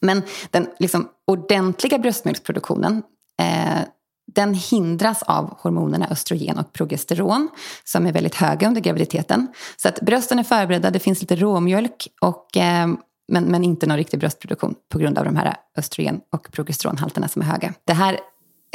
Men 0.00 0.22
den 0.50 0.68
liksom 0.78 1.08
ordentliga 1.26 1.98
bröstmjölksproduktionen 1.98 3.02
eh, 3.42 3.80
den 4.34 4.54
hindras 4.54 5.22
av 5.22 5.56
hormonerna 5.58 6.08
östrogen 6.10 6.58
och 6.58 6.72
progesteron 6.72 7.48
som 7.84 8.06
är 8.06 8.12
väldigt 8.12 8.34
höga 8.34 8.68
under 8.68 8.80
graviditeten. 8.80 9.48
Så 9.76 9.88
att 9.88 10.00
brösten 10.00 10.38
är 10.38 10.42
förberedda, 10.42 10.90
det 10.90 10.98
finns 10.98 11.20
lite 11.20 11.36
råmjölk 11.36 12.08
och, 12.20 12.56
eh, 12.56 12.88
men, 13.32 13.44
men 13.44 13.64
inte 13.64 13.86
någon 13.86 13.96
riktig 13.96 14.20
bröstproduktion 14.20 14.74
på 14.92 14.98
grund 14.98 15.18
av 15.18 15.24
de 15.24 15.36
här 15.36 15.56
östrogen 15.76 16.20
och 16.32 16.52
progesteronhalterna 16.52 17.28
som 17.28 17.42
är 17.42 17.46
höga. 17.46 17.74
Det 17.84 17.92
här 17.92 18.20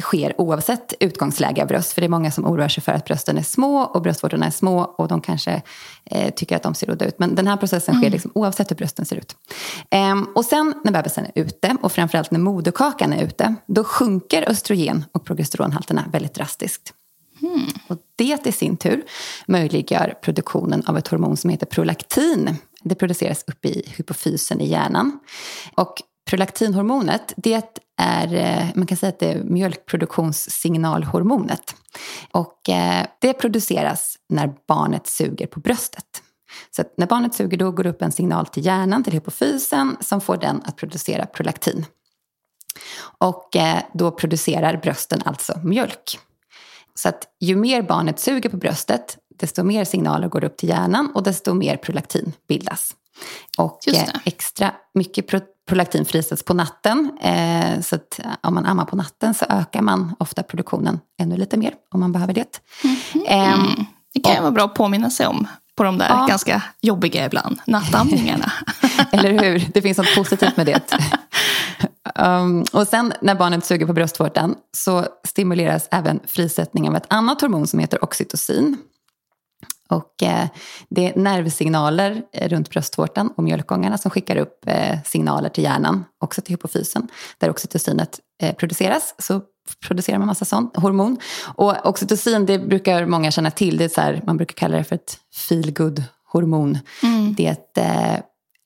sker 0.01 0.41
oavsett 0.41 0.93
utgångsläge 0.99 1.61
av 1.61 1.67
bröst. 1.67 1.93
För 1.93 2.01
det 2.01 2.07
är 2.07 2.09
många 2.09 2.31
som 2.31 2.45
oroar 2.45 2.67
sig 2.67 2.83
för 2.83 2.91
att 2.91 3.05
brösten 3.05 3.37
är 3.37 3.43
små 3.43 3.81
och 3.81 4.01
bröstvårtorna 4.01 4.45
är 4.45 4.51
små 4.51 4.79
och 4.79 5.07
de 5.07 5.21
kanske 5.21 5.61
eh, 6.05 6.33
tycker 6.33 6.55
att 6.55 6.63
de 6.63 6.75
ser 6.75 6.89
udda 6.89 7.05
ut. 7.05 7.19
Men 7.19 7.35
den 7.35 7.47
här 7.47 7.57
processen 7.57 7.95
sker 7.95 8.07
mm. 8.07 8.11
liksom 8.11 8.31
oavsett 8.35 8.71
hur 8.71 8.75
brösten 8.75 9.05
ser 9.05 9.15
ut. 9.15 9.35
Ehm, 9.89 10.27
och 10.35 10.45
sen 10.45 10.73
när 10.83 10.91
bebisen 10.91 11.25
är 11.25 11.31
ute 11.41 11.77
och 11.81 11.91
framförallt 11.91 12.31
när 12.31 12.39
moderkakan 12.39 13.13
är 13.13 13.23
ute, 13.23 13.55
då 13.67 13.83
sjunker 13.83 14.49
östrogen 14.49 15.05
och 15.11 15.25
progesteronhalterna 15.25 16.03
väldigt 16.11 16.33
drastiskt. 16.33 16.93
Mm. 17.41 17.67
Och 17.87 17.97
det 18.15 18.47
i 18.47 18.51
sin 18.51 18.77
tur 18.77 19.03
möjliggör 19.47 20.13
produktionen 20.21 20.83
av 20.87 20.97
ett 20.97 21.07
hormon 21.07 21.37
som 21.37 21.49
heter 21.49 21.65
prolaktin. 21.65 22.57
Det 22.83 22.95
produceras 22.95 23.43
uppe 23.47 23.67
i 23.67 23.93
hypofysen 23.97 24.61
i 24.61 24.67
hjärnan. 24.67 25.19
Och 25.75 26.01
prolaktinhormonet, 26.29 27.33
det 27.37 27.53
är, 27.53 27.63
är, 27.97 28.33
eh, 28.33 28.65
man 28.75 28.87
kan 28.87 28.97
säga 28.97 29.09
att 29.09 29.19
det 29.19 29.31
är 29.31 29.43
mjölkproduktionssignalhormonet. 29.43 31.75
Och 32.31 32.69
eh, 32.69 33.05
det 33.19 33.33
produceras 33.33 34.17
när 34.29 34.53
barnet 34.67 35.07
suger 35.07 35.47
på 35.47 35.59
bröstet. 35.59 36.21
Så 36.71 36.83
när 36.97 37.07
barnet 37.07 37.35
suger 37.35 37.57
då 37.57 37.71
går 37.71 37.83
det 37.83 37.89
upp 37.89 38.01
en 38.01 38.11
signal 38.11 38.45
till 38.45 38.65
hjärnan, 38.65 39.03
till 39.03 39.13
hypofysen, 39.13 39.97
som 39.99 40.21
får 40.21 40.37
den 40.37 40.61
att 40.65 40.75
producera 40.75 41.25
prolaktin. 41.25 41.85
Och 43.17 43.55
eh, 43.55 43.83
då 43.93 44.11
producerar 44.11 44.77
brösten 44.77 45.21
alltså 45.25 45.59
mjölk. 45.63 46.19
Så 46.95 47.09
att 47.09 47.27
ju 47.39 47.55
mer 47.55 47.81
barnet 47.81 48.19
suger 48.19 48.49
på 48.49 48.57
bröstet, 48.57 49.17
desto 49.39 49.63
mer 49.63 49.85
signaler 49.85 50.27
går 50.27 50.43
upp 50.43 50.57
till 50.57 50.69
hjärnan 50.69 51.11
och 51.15 51.23
desto 51.23 51.53
mer 51.53 51.77
prolaktin 51.77 52.33
bildas. 52.47 52.95
Och 53.57 53.79
extra 54.24 54.72
mycket 54.93 55.25
prolaktin 55.67 56.05
frisätts 56.05 56.43
på 56.43 56.53
natten. 56.53 57.17
Eh, 57.22 57.81
så 57.81 57.95
att 57.95 58.19
om 58.41 58.53
man 58.53 58.65
ammar 58.65 58.86
på 58.86 58.95
natten 58.95 59.34
så 59.34 59.45
ökar 59.50 59.81
man 59.81 60.15
ofta 60.19 60.43
produktionen 60.43 61.00
ännu 61.19 61.38
lite 61.38 61.57
mer 61.57 61.74
om 61.93 62.00
man 62.00 62.12
behöver 62.12 62.34
det. 62.34 62.62
Mm. 62.84 63.25
Eh, 63.25 63.86
det 64.13 64.19
kan 64.19 64.36
och, 64.38 64.41
vara 64.41 64.51
bra 64.51 64.65
att 64.65 64.75
påminna 64.75 65.10
sig 65.10 65.27
om 65.27 65.48
på 65.75 65.84
de 65.84 65.98
där 65.98 66.10
ja. 66.10 66.25
ganska 66.29 66.62
jobbiga 66.81 67.25
ibland, 67.25 67.60
nattamningarna. 67.65 68.51
Eller 69.12 69.43
hur? 69.43 69.69
Det 69.74 69.81
finns 69.81 69.98
något 69.98 70.15
positivt 70.15 70.57
med 70.57 70.65
det. 70.65 70.93
Um, 72.15 72.65
och 72.74 72.88
sen 72.88 73.13
när 73.22 73.36
barnet 73.36 73.65
suger 73.65 73.86
på 73.86 73.93
bröstvårtan 73.93 74.55
så 74.77 75.05
stimuleras 75.27 75.88
även 75.91 76.19
frisättningen 76.27 76.93
av 76.93 76.98
ett 76.98 77.05
annat 77.13 77.41
hormon 77.41 77.67
som 77.67 77.79
heter 77.79 78.03
oxytocin. 78.03 78.77
Och 79.89 80.24
eh, 80.24 80.48
det 80.89 81.07
är 81.07 81.19
nervsignaler 81.19 82.24
runt 82.41 82.69
bröstvårtan 82.69 83.34
och 83.38 83.43
mjölkgångarna 83.43 83.98
som 83.98 84.12
skickar 84.12 84.36
upp 84.36 84.67
eh, 84.67 84.98
signaler 85.05 85.50
till 85.50 85.63
hjärnan, 85.63 86.05
också 86.19 86.41
till 86.41 86.53
hypofysen, 86.53 87.07
där 87.38 87.50
oxytocinet 87.50 88.19
eh, 88.41 88.55
produceras. 88.55 89.15
Så 89.17 89.41
producerar 89.88 90.17
man 90.17 90.27
massa 90.27 90.45
sånt 90.45 90.77
hormon. 90.77 91.17
Och 91.55 91.86
oxytocin, 91.86 92.45
det 92.45 92.60
brukar 92.60 93.05
många 93.05 93.31
känna 93.31 93.51
till. 93.51 93.77
Det 93.77 93.84
är 93.84 93.89
så 93.89 94.01
här, 94.01 94.22
man 94.25 94.38
brukar 94.38 94.53
kalla 94.53 94.77
det 94.77 94.84
för 94.84 94.95
ett 94.95 95.17
feelgood 95.50 96.03
hormon. 96.31 96.79
Mm. 97.03 97.34
Det 97.34 97.48
är 97.48 97.51
ett 97.51 97.77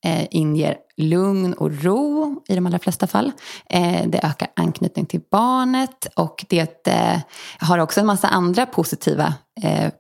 eh, 0.06 0.28
inger 0.32 0.78
lugn 0.98 1.54
och 1.54 1.84
ro 1.84 2.36
i 2.48 2.56
de 2.56 2.66
allra 2.66 2.80
flesta 2.80 3.08
fall. 3.08 3.32
Eh, 3.70 4.08
det 4.08 4.20
ökar 4.24 4.48
anknytning 4.56 5.06
till 5.06 5.22
barnet 5.32 6.08
och 6.16 6.46
det 6.50 6.88
eh, 6.88 7.20
har 7.60 7.80
också 7.80 8.00
en 8.00 8.06
massa 8.06 8.28
andra 8.28 8.66
positiva 8.66 9.34
eh, 9.64 9.92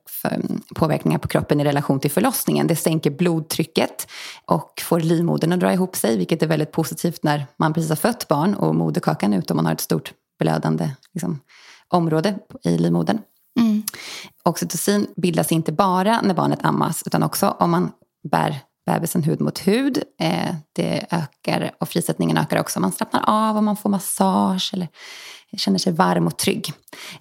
påverkningar 0.75 1.20
på 1.20 1.27
kroppen 1.27 1.60
i 1.60 1.63
relation 1.63 2.00
till 2.00 2.12
förlossningen. 2.12 2.68
Det 2.68 2.75
sänker 2.75 3.12
blodtrycket 3.12 4.08
och 4.46 4.82
får 4.84 5.00
livmodern 5.00 5.53
att 5.53 5.60
dra 5.60 5.74
ihop 5.74 5.96
sig, 5.96 6.18
vilket 6.18 6.44
är 6.44 6.48
väldigt 6.48 6.72
positivt 6.72 7.24
när 7.24 7.46
man 7.58 7.74
precis 7.74 7.89
har 7.89 7.96
fött 7.96 8.27
barn 8.27 8.53
och 8.53 8.75
moderkakan 8.75 9.34
är 9.34 9.38
ute 9.38 9.53
och 9.53 9.56
man 9.56 9.65
har 9.65 9.74
ett 9.74 9.82
stort 9.82 10.13
blödande 10.39 10.89
liksom, 11.13 11.39
område 11.88 12.36
i 12.63 12.77
livmodern. 12.77 13.20
Mm. 13.60 13.84
Oxytocin 14.44 15.08
bildas 15.15 15.51
inte 15.51 15.72
bara 15.72 16.22
när 16.22 16.34
barnet 16.34 16.65
ammas 16.65 17.03
utan 17.06 17.24
också 17.24 17.56
om 17.60 17.72
man 17.72 17.91
bär 18.32 18.60
bebisen 18.93 19.24
hud 19.24 19.41
mot 19.41 19.60
hud. 19.60 20.03
Eh, 20.22 20.55
det 20.75 21.05
ökar 21.12 21.72
och 21.79 21.89
frisättningen 21.89 22.38
ökar 22.38 22.60
också. 22.60 22.79
Man 22.79 22.91
slappnar 22.91 23.24
av 23.27 23.58
och 23.58 23.63
man 23.63 23.77
får 23.77 23.89
massage 23.89 24.72
eller 24.74 24.88
känner 25.58 25.79
sig 25.79 25.93
varm 25.93 26.27
och 26.27 26.38
trygg. 26.38 26.74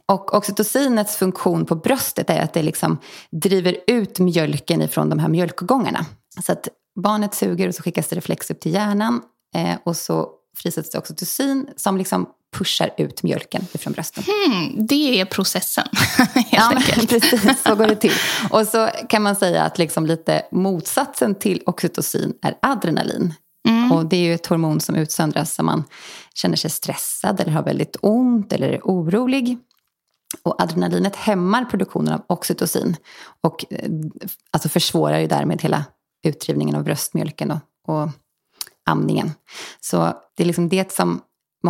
Och 0.07 0.35
oxytocinets 0.35 1.17
funktion 1.17 1.67
på 1.67 1.75
bröstet 1.75 2.31
är 2.31 2.41
att 2.41 2.53
det 2.53 2.63
liksom 2.63 2.99
driver 3.31 3.77
ut 3.87 4.19
mjölken 4.19 4.83
ifrån 4.83 5.11
de 5.11 5.19
här 5.19 5.29
mjölkgångarna. 5.29 6.07
Så 6.43 6.53
att 6.53 6.69
barnet 7.03 7.35
suger 7.35 7.69
och 7.69 7.75
så 7.75 7.83
skickas 7.83 8.09
det 8.09 8.17
reflex 8.17 8.51
upp 8.51 8.61
till 8.61 8.75
hjärnan 8.75 9.23
eh, 9.55 9.79
och 9.85 9.97
så 9.97 10.29
frisätts 10.57 10.91
det 10.91 10.99
oxytocin 10.99 11.69
som 11.77 11.97
liksom 11.97 12.27
pushar 12.57 12.91
ut 12.97 13.23
mjölken 13.23 13.67
ifrån 13.73 13.93
brösten. 13.93 14.25
Hmm, 14.25 14.87
det 14.87 15.21
är 15.21 15.25
processen, 15.25 15.89
helt 16.35 16.47
ja, 16.53 16.73
enkelt. 16.77 17.11
precis, 17.31 17.63
så 17.63 17.75
går 17.75 17.87
det 17.87 17.97
till. 17.97 18.13
Och 18.51 18.67
så 18.67 18.91
kan 19.09 19.23
man 19.23 19.37
säga 19.37 19.63
att 19.63 19.79
liksom 19.79 20.07
lite 20.07 20.43
motsatsen 20.51 21.35
till 21.35 21.63
oxytocin 21.67 22.35
är 22.43 22.59
adrenalin. 22.63 23.35
Mm. 23.69 23.93
Och 23.93 24.07
det 24.07 24.17
är 24.17 24.21
ju 24.21 24.35
ett 24.35 24.47
hormon 24.47 24.81
som 24.81 24.97
utsöndras 24.97 25.59
om 25.59 25.67
man 25.67 25.85
känner 26.35 26.57
sig 26.57 26.71
stressad 26.71 27.41
eller 27.41 27.53
har 27.53 27.63
väldigt 27.63 27.97
ont 28.03 28.53
eller 28.53 28.69
är 28.69 28.81
orolig. 28.85 29.59
Och 30.43 30.63
adrenalinet 30.63 31.17
hämmar 31.17 31.65
produktionen 31.65 32.15
av 32.15 32.25
oxytocin 32.27 32.97
och 33.41 33.65
eh, 33.71 33.91
alltså 34.51 34.69
försvårar 34.69 35.19
ju 35.19 35.27
därmed 35.27 35.63
hela 35.63 35.85
utdrivningen 36.27 36.77
av 36.77 36.85
bröstmjölken 36.85 37.51
och, 37.51 37.61
och 37.87 38.11
amningen. 38.91 39.33
Så 39.81 40.13
det 40.37 40.43
är 40.43 40.47
liksom 40.47 40.69
det 40.69 40.93
som 40.93 41.21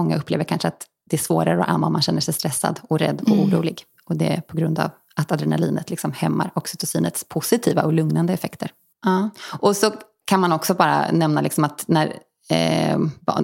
många 0.03 0.17
upplever 0.17 0.45
kanske 0.45 0.69
att 0.69 0.87
det 1.11 1.17
är 1.17 1.21
svårare 1.21 1.63
att 1.63 1.69
amma 1.69 1.87
om 1.87 1.93
man 1.93 2.03
känner 2.03 2.21
sig 2.21 2.35
stressad 2.35 2.81
och 2.89 2.99
rädd 2.99 3.21
och 3.21 3.29
mm. 3.29 3.41
orolig. 3.41 3.83
Och 4.05 4.17
det 4.17 4.27
är 4.27 4.41
på 4.41 4.57
grund 4.57 4.79
av 4.79 4.91
att 5.17 5.33
adrenalinet 5.33 5.91
liksom 5.91 6.13
hämmar 6.13 6.51
oxytocinets 6.55 7.25
positiva 7.29 7.83
och 7.83 7.93
lugnande 7.93 8.33
effekter. 8.33 8.71
Ja. 9.05 9.31
Och 9.59 9.77
så 9.77 9.93
kan 10.25 10.41
man 10.41 10.53
också 10.53 10.75
bara 10.75 11.11
nämna 11.13 11.41
liksom 11.41 11.65
att 11.65 11.85
när 11.89 12.07
eh, 12.51 12.99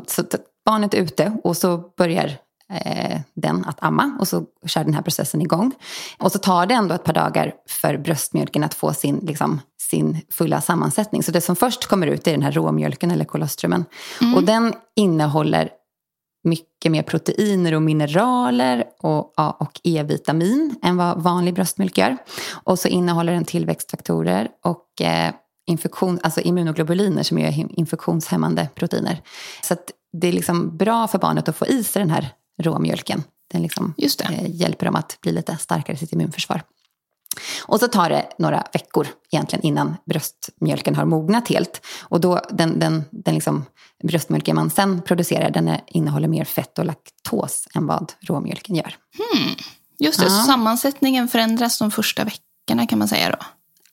så 0.07 0.25
barnet 0.65 0.95
är 0.95 0.99
ute 0.99 1.37
och 1.45 1.57
så 1.57 1.79
börjar 1.97 2.39
eh, 2.71 3.21
den 3.35 3.65
att 3.65 3.83
amma 3.83 4.17
och 4.21 4.29
så 4.29 4.45
kör 4.67 4.85
den 4.85 4.95
här 4.95 5.03
processen 5.03 5.43
igång. 5.43 5.73
Och 6.19 6.33
så 6.33 6.39
tar 6.39 6.67
det 6.67 6.75
ändå 6.75 6.95
ett 6.95 7.05
par 7.05 7.13
dagar 7.13 7.55
för 7.69 7.97
bröstmjölken 7.97 8.65
att 8.65 8.75
få 8.75 8.93
sin, 8.93 9.17
liksom, 9.17 9.61
sin 9.91 10.21
fulla 10.31 10.61
sammansättning. 10.61 11.23
Så 11.23 11.33
det 11.33 11.41
som 11.41 11.57
först 11.57 11.87
kommer 11.87 12.07
ut 12.07 12.27
är 12.27 12.33
den 12.33 12.43
här 12.43 12.53
råmjölken 12.53 13.11
eller 13.11 13.25
kolostrumen. 13.25 13.85
Mm. 14.21 14.35
Och 14.35 14.45
den 14.45 14.75
innehåller 14.97 15.71
mycket 16.45 16.93
mer 16.93 17.03
proteiner 17.03 17.75
och 17.75 17.83
mineraler 17.83 18.85
och 19.01 19.35
A 19.37 19.57
och 19.61 19.81
E-vitamin 19.85 20.75
än 20.83 20.97
vad 20.97 21.23
vanlig 21.23 21.55
bröstmjölk 21.55 21.99
gör. 21.99 22.17
Och 22.65 22.79
så 22.79 22.89
innehåller 22.89 23.33
den 23.33 23.45
tillväxtfaktorer 23.45 24.49
och 24.65 25.01
eh, 25.01 25.35
infektion, 25.67 26.21
alltså 26.23 26.41
immunoglobuliner 26.41 27.23
som 27.23 27.39
är 27.39 27.79
infektionshämmande 27.79 28.69
proteiner. 28.75 29.23
Så 29.63 29.77
det 30.13 30.29
är 30.29 30.33
liksom 30.33 30.77
bra 30.77 31.09
för 31.09 31.19
barnet 31.19 31.49
att 31.49 31.57
få 31.57 31.67
i 31.67 31.85
sig 31.85 32.01
den 32.01 32.11
här 32.11 32.29
råmjölken. 32.63 33.23
Den 33.53 33.63
liksom, 33.63 33.95
eh, 33.99 34.51
hjälper 34.51 34.87
dem 34.87 34.97
att 34.97 35.19
bli 35.21 35.33
lite 35.33 35.57
starkare 35.57 35.97
i 35.97 35.99
sitt 35.99 36.13
immunförsvar. 36.13 36.63
Och 37.63 37.81
så 37.81 37.89
tar 37.89 38.11
det 38.11 38.29
några 38.39 38.65
veckor 38.73 39.09
egentligen 39.33 39.67
innan 39.67 39.97
bröstmjölken 40.07 40.95
har 40.95 41.05
mognat 41.05 41.49
helt. 41.49 41.87
Och 42.03 42.21
då 42.21 42.41
den, 42.51 42.79
den, 42.79 43.05
den 43.11 43.35
liksom 43.35 43.65
bröstmjölken 44.03 44.57
man 44.57 44.71
sen 44.71 45.03
producerar 45.03 45.51
den 45.51 45.69
är, 45.69 45.81
innehåller 45.87 46.29
mer 46.29 46.45
fett 46.45 46.79
och 46.79 46.85
laktos 46.85 47.69
än 47.75 47.87
vad 47.87 48.13
råmjölken 48.21 48.77
gör. 48.77 48.97
Hmm. 49.19 49.55
Just 49.99 50.19
det, 50.19 50.25
ja. 50.25 50.31
så 50.31 50.47
sammansättningen 50.47 51.29
förändras 51.29 51.79
de 51.79 51.91
första 51.91 52.25
veckorna 52.25 52.87
kan 52.87 52.99
man 52.99 53.09
säga 53.09 53.31
då? 53.31 53.47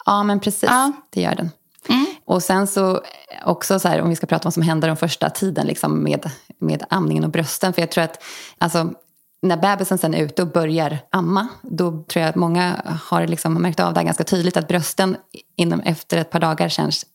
Ja, 0.05 0.23
men 0.23 0.39
precis. 0.39 0.69
Ja. 0.69 0.91
Det 1.09 1.21
gör 1.21 1.35
den. 1.35 1.49
Mm. 1.89 2.05
Och 2.25 2.43
sen 2.43 2.67
så 2.67 3.01
också 3.45 3.79
så 3.79 3.87
här, 3.87 4.01
om 4.01 4.09
vi 4.09 4.15
ska 4.15 4.27
prata 4.27 4.43
om 4.43 4.47
vad 4.47 4.53
som 4.53 4.63
händer 4.63 4.87
den 4.87 4.97
första 4.97 5.29
tiden 5.29 5.67
liksom 5.67 6.03
med, 6.03 6.31
med 6.59 6.83
amningen 6.89 7.23
och 7.23 7.29
brösten. 7.29 7.73
För 7.73 7.81
jag 7.81 7.91
tror 7.91 8.03
att 8.03 8.23
alltså, 8.57 8.93
när 9.41 9.57
bebisen 9.57 9.97
sen 9.97 10.13
är 10.13 10.23
ute 10.23 10.41
och 10.41 10.47
börjar 10.47 10.99
amma, 11.09 11.47
då 11.61 11.91
tror 11.91 12.21
jag 12.21 12.29
att 12.29 12.35
många 12.35 12.81
har 13.03 13.27
liksom 13.27 13.53
märkt 13.53 13.79
av 13.79 13.93
det 13.93 13.99
här 13.99 14.05
ganska 14.05 14.23
tydligt, 14.23 14.57
att 14.57 14.67
brösten 14.67 15.17
inom, 15.55 15.79
efter 15.79 16.17
ett 16.17 16.29
par 16.29 16.39
dagar 16.39 16.69
känns 16.69 17.05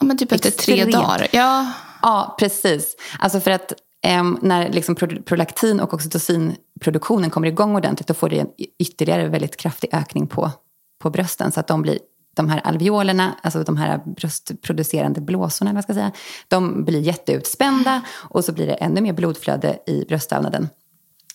Ja, 0.00 0.06
men 0.06 0.18
typ 0.18 0.32
efter 0.32 0.50
tre 0.50 0.84
dagar. 0.84 1.26
Ja. 1.32 1.72
ja, 2.02 2.36
precis. 2.38 2.96
Alltså 3.18 3.40
för 3.40 3.50
att 3.50 3.72
um, 4.20 4.38
när 4.42 4.68
liksom 4.68 4.94
prolaktin 5.24 5.80
och 5.80 5.94
oxytocinproduktionen 5.94 7.30
kommer 7.30 7.48
igång 7.48 7.76
ordentligt, 7.76 8.08
då 8.08 8.14
får 8.14 8.28
det 8.28 8.38
en 8.38 8.48
ytterligare 8.78 9.28
väldigt 9.28 9.56
kraftig 9.56 9.94
ökning 9.94 10.26
på, 10.26 10.50
på 11.02 11.10
brösten. 11.10 11.52
Så 11.52 11.60
att 11.60 11.66
de 11.66 11.82
blir 11.82 11.98
de 12.36 12.48
här 12.48 12.60
alveolerna, 12.64 13.34
alltså 13.42 13.62
de 13.62 13.76
här 13.76 14.00
bröstproducerande 14.16 15.20
blåsorna, 15.20 15.72
vad 15.72 15.82
ska 15.82 15.92
jag 15.92 15.96
säga, 15.96 16.12
de 16.48 16.84
blir 16.84 17.00
jätteutspännda 17.00 18.00
och 18.12 18.44
så 18.44 18.52
blir 18.52 18.66
det 18.66 18.74
ännu 18.74 19.00
mer 19.00 19.12
blodflöde 19.12 19.78
i 19.86 20.04
bröstvävnaden 20.08 20.68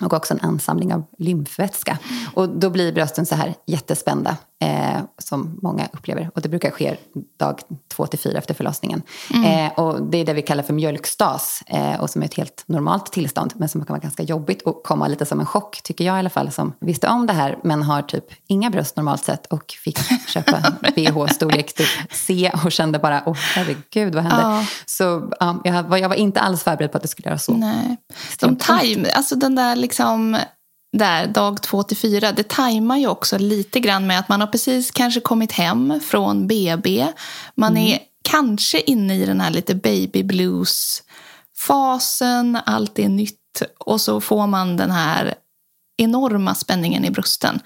och 0.02 0.14
också 0.14 0.34
en 0.34 0.40
ansamling 0.40 0.94
av 0.94 1.04
lymfvätska. 1.18 1.98
Och 2.34 2.50
då 2.50 2.70
blir 2.70 2.94
brösten 2.94 3.26
så 3.26 3.36
här 3.36 3.54
jättespända, 3.68 4.38
eh, 4.62 5.02
som 5.18 5.60
många 5.62 5.88
upplever. 5.94 6.32
Och 6.36 6.42
det 6.42 6.50
brukar 6.50 6.72
ske 6.72 6.98
dag 7.40 7.60
två 7.96 8.06
till 8.06 8.20
fyra 8.20 8.38
efter 8.38 8.54
förlossningen. 8.54 9.02
Mm. 9.34 9.66
Eh, 9.66 9.80
och 9.80 10.02
det 10.02 10.18
är 10.18 10.26
det 10.26 10.34
vi 10.34 10.42
kallar 10.42 10.64
för 10.64 10.74
mjölkstas, 10.74 11.64
eh, 11.68 12.02
och 12.02 12.10
som 12.10 12.22
är 12.22 12.26
ett 12.26 12.34
helt 12.34 12.64
normalt 12.66 13.12
tillstånd, 13.12 13.54
men 13.56 13.70
som 13.70 13.86
kan 13.86 13.94
vara 13.94 14.02
ganska 14.02 14.24
jobbigt 14.24 14.62
och 14.62 14.84
komma 14.84 15.08
lite 15.08 15.26
som 15.26 15.40
en 15.40 15.46
chock, 15.46 15.82
tycker 15.84 16.06
jag 16.06 16.16
i 16.16 16.20
alla 16.20 16.30
fall, 16.30 16.52
som 16.52 16.74
visste 16.80 17.08
om 17.08 17.28
det 17.28 17.34
här, 17.34 17.58
men 17.64 17.84
har 17.84 18.02
typ 18.02 18.26
inga 18.48 18.70
bröst 18.70 18.96
normalt 18.96 19.24
sett 19.24 19.46
och 19.46 19.74
fick 19.84 20.00
köpa 20.28 20.64
bh 20.96 21.28
storlek 21.28 21.74
typ 21.74 21.88
C 22.12 22.52
och 22.66 22.72
kände 22.72 23.00
bara, 23.00 23.24
åh 23.26 23.38
herregud, 23.56 24.16
vad 24.16 24.24
hände? 24.24 24.42
Ja. 24.42 24.66
Så 24.86 25.32
ja, 25.40 25.62
jag, 25.64 25.84
var, 25.84 25.98
jag 25.98 26.10
var 26.10 26.16
inte 26.16 26.40
alls 26.40 26.64
förberedd 26.64 26.92
på 26.92 26.98
att 26.98 27.02
det 27.02 27.08
skulle 27.08 27.30
göra 27.30 27.40
så. 27.40 27.54
Nej. 27.54 27.98
De 28.40 28.56
time, 28.56 29.10
alltså 29.12 29.36
den 29.36 29.56
där 29.56 29.76
liksom 29.86 30.38
där 30.98 31.28
dag 31.28 31.62
två 31.62 31.84
till 31.84 31.98
fyra, 31.98 32.32
det 32.32 32.48
tajmar 32.48 32.98
ju 32.98 33.08
också 33.08 33.38
lite 33.38 33.80
grann 33.80 34.08
med 34.08 34.20
att 34.20 34.30
man 34.30 34.40
har 34.40 34.48
precis 34.48 34.92
kanske 34.92 35.20
kommit 35.20 35.52
hem 35.52 36.00
från 36.04 36.48
BB. 36.48 37.08
Man 37.56 37.78
mm. 37.78 37.94
är 37.94 38.00
kanske 38.24 38.80
inne 38.80 39.16
i 39.16 39.26
den 39.26 39.42
här 39.42 39.50
lite 39.50 39.76
baby 39.76 40.24
blues-fasen, 40.24 42.60
allt 42.66 43.00
är 43.00 43.10
nytt 43.10 43.62
och 43.78 44.02
så 44.02 44.22
får 44.22 44.48
man 44.48 44.78
den 44.78 44.92
här 44.92 45.36
enorma 45.98 46.56
spänningen 46.56 47.06
i 47.06 47.12
brösten. 47.12 47.50
Mm. 47.50 47.62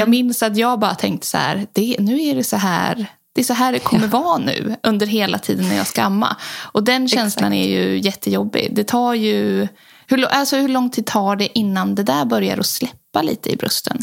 Jag 0.00 0.08
minns 0.08 0.42
att 0.42 0.56
jag 0.56 0.78
bara 0.78 0.94
tänkte 0.94 1.26
så 1.26 1.38
här, 1.38 1.66
det, 1.72 1.96
nu 1.98 2.22
är 2.22 2.34
det 2.34 2.44
så 2.44 2.56
här 2.56 3.06
det 3.32 3.40
är 3.40 3.44
så 3.44 3.54
här 3.54 3.72
det 3.72 3.78
kommer 3.78 4.08
ja. 4.12 4.20
vara 4.20 4.38
nu 4.38 4.76
under 4.82 5.06
hela 5.06 5.38
tiden 5.38 5.68
när 5.68 5.76
jag 5.76 5.86
ska 5.86 6.02
amma. 6.02 6.36
Och 6.72 6.84
den 6.84 7.08
känslan 7.08 7.52
Exakt. 7.52 7.68
är 7.68 7.70
ju 7.70 7.98
jättejobbig. 7.98 8.74
Det 8.74 8.84
tar 8.84 9.14
ju 9.14 9.68
hur, 10.10 10.24
alltså, 10.24 10.56
hur 10.56 10.68
lång 10.68 10.90
tid 10.90 11.06
tar 11.06 11.36
det 11.36 11.58
innan 11.58 11.94
det 11.94 12.02
där 12.02 12.24
börjar 12.24 12.58
att 12.58 12.66
släppa 12.66 13.22
lite 13.22 13.52
i 13.52 13.56
brösten? 13.56 13.98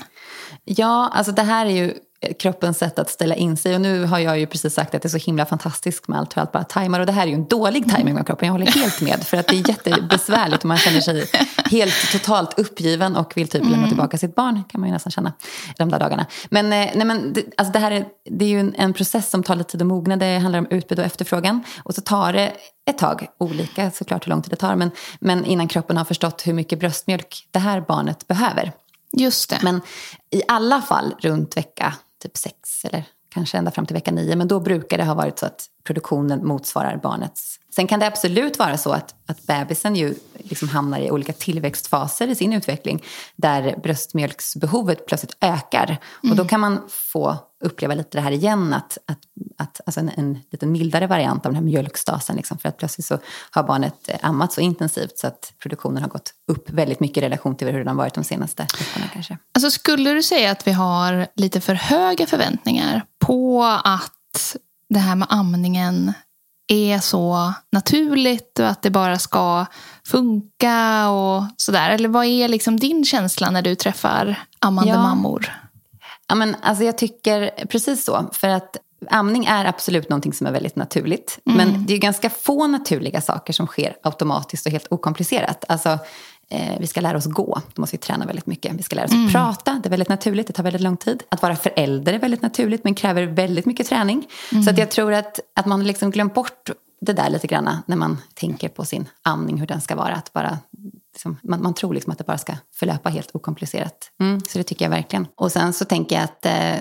Ja, 0.63 1.11
alltså 1.13 1.31
det 1.31 1.41
här 1.41 1.65
är 1.65 1.69
ju 1.69 1.93
kroppens 2.39 2.77
sätt 2.77 2.99
att 2.99 3.09
ställa 3.09 3.35
in 3.35 3.57
sig. 3.57 3.75
Och 3.75 3.81
nu 3.81 4.05
har 4.05 4.19
jag 4.19 4.39
ju 4.39 4.47
precis 4.47 4.73
sagt 4.73 4.95
att 4.95 5.01
det 5.01 5.07
är 5.07 5.09
så 5.09 5.17
himla 5.17 5.45
fantastiskt 5.45 6.07
med 6.07 6.19
allt 6.19 6.37
hur 6.37 6.41
allt 6.41 6.51
bara 6.51 6.63
tajmar. 6.63 6.99
Och 6.99 7.05
det 7.05 7.11
här 7.11 7.23
är 7.23 7.27
ju 7.27 7.33
en 7.33 7.47
dålig 7.47 7.89
tajming 7.91 8.13
med 8.13 8.27
kroppen, 8.27 8.45
jag 8.45 8.53
håller 8.53 8.65
helt 8.65 9.01
med. 9.01 9.23
För 9.23 9.37
att 9.37 9.47
det 9.47 9.55
är 9.55 9.69
jättebesvärligt 9.69 10.63
och 10.63 10.65
man 10.65 10.77
känner 10.77 11.01
sig 11.01 11.25
helt 11.65 12.11
totalt 12.11 12.59
uppgiven 12.59 13.15
och 13.15 13.33
vill 13.35 13.47
typ 13.47 13.63
lämna 13.63 13.77
mm. 13.77 13.89
tillbaka 13.89 14.17
sitt 14.17 14.35
barn, 14.35 14.63
kan 14.69 14.81
man 14.81 14.89
ju 14.89 14.93
nästan 14.93 15.11
känna 15.11 15.33
de 15.77 15.89
där 15.89 15.99
dagarna. 15.99 16.25
Men, 16.49 16.65
eh, 16.65 16.89
nej, 16.95 17.05
men 17.05 17.33
det, 17.33 17.43
alltså 17.57 17.71
det 17.71 17.79
här 17.79 17.91
är, 17.91 18.05
det 18.29 18.45
är 18.45 18.49
ju 18.49 18.59
en, 18.59 18.75
en 18.77 18.93
process 18.93 19.29
som 19.29 19.43
tar 19.43 19.55
lite 19.55 19.71
tid 19.71 19.81
att 19.81 19.87
mogna. 19.87 20.17
Det 20.17 20.37
handlar 20.37 20.59
om 20.59 20.67
utbud 20.69 20.99
och 20.99 21.05
efterfrågan. 21.05 21.63
Och 21.83 21.95
så 21.95 22.01
tar 22.01 22.33
det 22.33 22.53
ett 22.89 22.97
tag, 22.97 23.27
olika 23.37 23.91
såklart 23.91 24.25
hur 24.25 24.29
lång 24.29 24.41
tid 24.41 24.51
det 24.51 24.55
tar, 24.55 24.75
men, 24.75 24.91
men 25.19 25.45
innan 25.45 25.67
kroppen 25.67 25.97
har 25.97 26.05
förstått 26.05 26.47
hur 26.47 26.53
mycket 26.53 26.79
bröstmjölk 26.79 27.47
det 27.51 27.59
här 27.59 27.81
barnet 27.81 28.27
behöver. 28.27 28.71
Just 29.17 29.49
det. 29.49 29.59
Men 29.61 29.81
i 30.29 30.41
alla 30.47 30.81
fall 30.81 31.15
runt 31.19 31.57
vecka 31.57 31.93
typ 32.23 32.37
sex 32.37 32.85
eller 32.85 33.03
kanske 33.29 33.57
ända 33.57 33.71
fram 33.71 33.85
till 33.85 33.93
vecka 33.93 34.11
nio. 34.11 34.35
Men 34.35 34.47
då 34.47 34.59
brukar 34.59 34.97
det 34.97 35.03
ha 35.03 35.13
varit 35.13 35.39
så 35.39 35.45
att 35.45 35.65
produktionen 35.83 36.47
motsvarar 36.47 36.97
barnets. 36.97 37.59
Sen 37.75 37.87
kan 37.87 37.99
det 37.99 38.07
absolut 38.07 38.59
vara 38.59 38.77
så 38.77 38.91
att, 38.91 39.15
att 39.25 39.47
bebisen 39.47 39.95
ju 39.95 40.15
liksom 40.37 40.69
hamnar 40.69 40.99
i 40.99 41.11
olika 41.11 41.33
tillväxtfaser 41.33 42.27
i 42.27 42.35
sin 42.35 42.53
utveckling 42.53 43.03
där 43.35 43.79
bröstmjölksbehovet 43.83 45.05
plötsligt 45.05 45.37
ökar. 45.41 45.85
Mm. 45.87 46.31
Och 46.31 46.35
då 46.37 46.41
mm. 46.43 46.47
kan 46.47 46.59
man 46.59 46.81
få 46.89 47.37
uppleva 47.65 47.93
lite 47.93 48.17
det 48.17 48.21
här 48.21 48.31
igen, 48.31 48.73
att, 48.73 48.97
att, 49.07 49.19
att, 49.57 49.81
alltså 49.85 49.99
en, 49.99 50.11
en 50.15 50.39
lite 50.51 50.65
mildare 50.65 51.07
variant 51.07 51.45
av 51.45 51.51
den 51.51 51.55
här 51.55 51.63
mjölkstasen. 51.63 52.35
Liksom, 52.35 52.57
för 52.57 52.69
att 52.69 52.77
plötsligt 52.77 53.05
så 53.05 53.19
har 53.51 53.63
barnet 53.63 53.95
eh, 54.07 54.17
ammat 54.21 54.53
så 54.53 54.61
intensivt 54.61 55.17
så 55.17 55.27
att 55.27 55.53
produktionen 55.61 56.01
har 56.01 56.09
gått 56.09 56.33
upp 56.47 56.69
väldigt 56.69 56.99
mycket 56.99 57.17
i 57.17 57.21
relation 57.21 57.55
till 57.55 57.67
hur 57.67 57.79
den 57.79 57.87
har 57.87 57.95
varit 57.95 58.13
de 58.13 58.23
senaste 58.23 58.67
veckorna 58.79 59.05
kanske. 59.13 59.37
Alltså 59.53 59.71
skulle 59.71 60.13
du 60.13 60.23
säga 60.23 60.51
att 60.51 60.67
vi 60.67 60.71
har 60.71 61.27
lite 61.35 61.61
för 61.61 61.73
höga 61.73 62.27
förväntningar 62.27 63.05
på 63.19 63.63
att 63.83 64.55
det 64.89 64.99
här 64.99 65.15
med 65.15 65.27
amningen 65.31 66.13
är 66.67 66.99
så 66.99 67.53
naturligt 67.71 68.59
och 68.59 68.67
att 68.67 68.81
det 68.81 68.89
bara 68.89 69.19
ska 69.19 69.65
funka 70.05 71.09
och 71.09 71.43
sådär? 71.57 71.89
Eller 71.89 72.09
vad 72.09 72.25
är 72.25 72.47
liksom 72.47 72.79
din 72.79 73.05
känsla 73.05 73.49
när 73.49 73.61
du 73.61 73.75
träffar 73.75 74.39
ammande 74.59 74.91
ja. 74.91 75.01
mammor? 75.01 75.66
Ja, 76.27 76.35
men, 76.35 76.55
alltså 76.61 76.83
jag 76.83 76.97
tycker 76.97 77.65
precis 77.65 78.05
så. 78.05 78.29
För 78.33 78.47
att 78.47 78.77
amning 79.09 79.45
är 79.45 79.65
absolut 79.65 80.09
någonting 80.09 80.33
som 80.33 80.47
är 80.47 80.51
väldigt 80.51 80.75
naturligt. 80.75 81.39
Mm. 81.45 81.57
Men 81.57 81.85
det 81.85 81.93
är 81.93 81.97
ganska 81.97 82.29
få 82.29 82.67
naturliga 82.67 83.21
saker 83.21 83.53
som 83.53 83.67
sker 83.67 83.95
automatiskt 84.03 84.65
och 84.65 84.71
helt 84.71 84.87
okomplicerat. 84.89 85.65
Alltså, 85.67 85.99
eh, 86.49 86.79
vi 86.79 86.87
ska 86.87 87.01
lära 87.01 87.17
oss 87.17 87.25
gå, 87.25 87.61
då 87.73 87.81
måste 87.81 87.97
vi 87.97 88.01
träna 88.01 88.25
väldigt 88.25 88.45
mycket. 88.45 88.73
Vi 88.73 88.83
ska 88.83 88.95
lära 88.95 89.05
oss 89.05 89.11
mm. 89.11 89.31
prata, 89.31 89.79
det 89.83 89.87
är 89.87 89.89
väldigt 89.89 90.09
naturligt, 90.09 90.47
det 90.47 90.53
tar 90.53 90.63
väldigt 90.63 90.81
lång 90.81 90.97
tid. 90.97 91.23
Att 91.29 91.41
vara 91.41 91.55
förälder 91.55 92.13
är 92.13 92.19
väldigt 92.19 92.41
naturligt 92.41 92.83
men 92.83 92.95
kräver 92.95 93.23
väldigt 93.23 93.65
mycket 93.65 93.87
träning. 93.87 94.27
Mm. 94.51 94.63
Så 94.63 94.69
att 94.69 94.77
jag 94.77 94.91
tror 94.91 95.13
att, 95.13 95.39
att 95.55 95.65
man 95.65 95.83
liksom 95.83 96.11
glömt 96.11 96.33
bort 96.33 96.69
det 97.01 97.13
där 97.13 97.29
lite 97.29 97.47
grann 97.47 97.69
när 97.85 97.95
man 97.95 98.17
tänker 98.33 98.69
på 98.69 98.85
sin 98.85 99.09
amning, 99.21 99.57
hur 99.57 99.67
den 99.67 99.81
ska 99.81 99.95
vara. 99.95 100.15
Att 100.15 100.33
bara, 100.33 100.57
liksom, 101.17 101.37
man, 101.43 101.61
man, 101.61 101.73
tror 101.73 101.93
liksom 101.93 102.11
att 102.11 102.17
det 102.17 102.23
bara 102.23 102.37
ska 102.37 102.53
förlöpa 102.75 103.09
helt 103.09 103.35
okomplicerat. 103.35 104.11
Mm, 104.21 104.39
så 104.39 104.57
det 104.57 104.63
tycker 104.63 104.85
jag 104.85 104.89
verkligen. 104.89 105.27
Och 105.35 105.51
sen 105.51 105.73
så 105.73 105.85
tänker 105.85 106.15
jag 106.15 106.23
att 106.23 106.45
eh, 106.45 106.75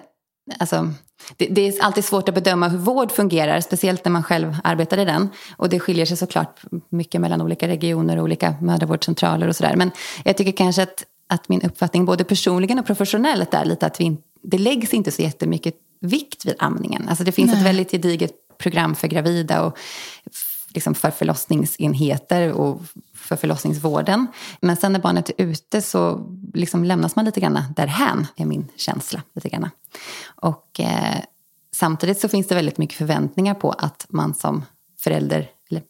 alltså, 0.59 0.91
det, 1.37 1.47
det, 1.47 1.69
är 1.69 1.85
alltid 1.85 2.05
svårt 2.05 2.29
att 2.29 2.35
bedöma 2.35 2.69
hur 2.69 2.79
vård 2.79 3.13
fungerar, 3.13 3.61
speciellt 3.61 4.05
när 4.05 4.13
man 4.13 4.23
själv 4.23 4.57
arbetar 4.65 4.99
i 4.99 5.05
den. 5.05 5.29
Och 5.57 5.69
det 5.69 5.81
skiljer 5.81 6.07
sig 6.07 6.17
såklart 6.17 6.61
mycket 6.89 7.21
mellan 7.21 7.43
olika 7.43 7.69
regioner 7.69 8.17
och 8.17 8.25
olika 8.25 8.55
mödravårdscentraler 8.61 9.49
och 9.49 9.57
sådär. 9.57 9.77
Men 9.77 9.91
jag 10.25 10.37
tycker 10.37 10.53
kanske 10.53 10.83
att, 10.83 11.05
att 11.29 11.49
min 11.49 11.63
uppfattning 11.63 12.05
både 12.05 12.25
personligen 12.25 12.79
och 12.79 12.87
professionellt 12.87 13.55
är 13.55 13.65
lite 13.65 13.87
att 13.87 14.01
vi, 14.01 14.17
det 14.43 14.59
läggs 14.59 14.95
inte 14.95 15.11
så 15.11 15.23
jättemycket 15.23 15.75
vikt 16.01 16.45
vid 16.45 16.55
amningen. 16.59 17.09
Alltså 17.09 17.25
det 17.25 17.33
finns 17.33 17.51
Nej. 17.51 17.61
ett 17.61 17.67
väldigt 17.67 17.91
gediget 17.91 18.33
program 18.59 18.95
för 18.95 19.09
gravida 19.09 19.63
och 19.63 19.79
liksom 20.77 20.95
för 20.95 21.11
förlossningsenheter 21.11 22.53
och 22.53 22.81
för 23.15 23.37
förlossningsvården. 23.37 24.27
Men 24.61 24.77
sen 24.77 24.93
när 24.93 25.01
barnet 25.01 25.29
är 25.29 25.45
ute 25.45 25.83
så 25.83 26.27
liksom 26.55 26.85
lämnas 26.85 27.17
man 27.17 27.25
lite 27.25 27.41
grann 27.41 27.63
därhän, 27.77 28.27
är 28.37 28.45
min 28.45 28.69
känsla. 28.77 29.23
Lite 29.35 29.49
grann. 29.49 29.71
Och 30.35 30.81
eh, 30.81 31.21
samtidigt 31.77 32.21
så 32.21 32.29
finns 32.29 32.49
det 32.49 32.55
väldigt 32.55 32.79
mycket 32.79 32.99
förväntningar 32.99 33.55
på 33.55 33.71
att 33.71 34.07
man 34.09 34.35
som 34.35 34.65
förälder 34.99 35.51
eller 35.71 35.83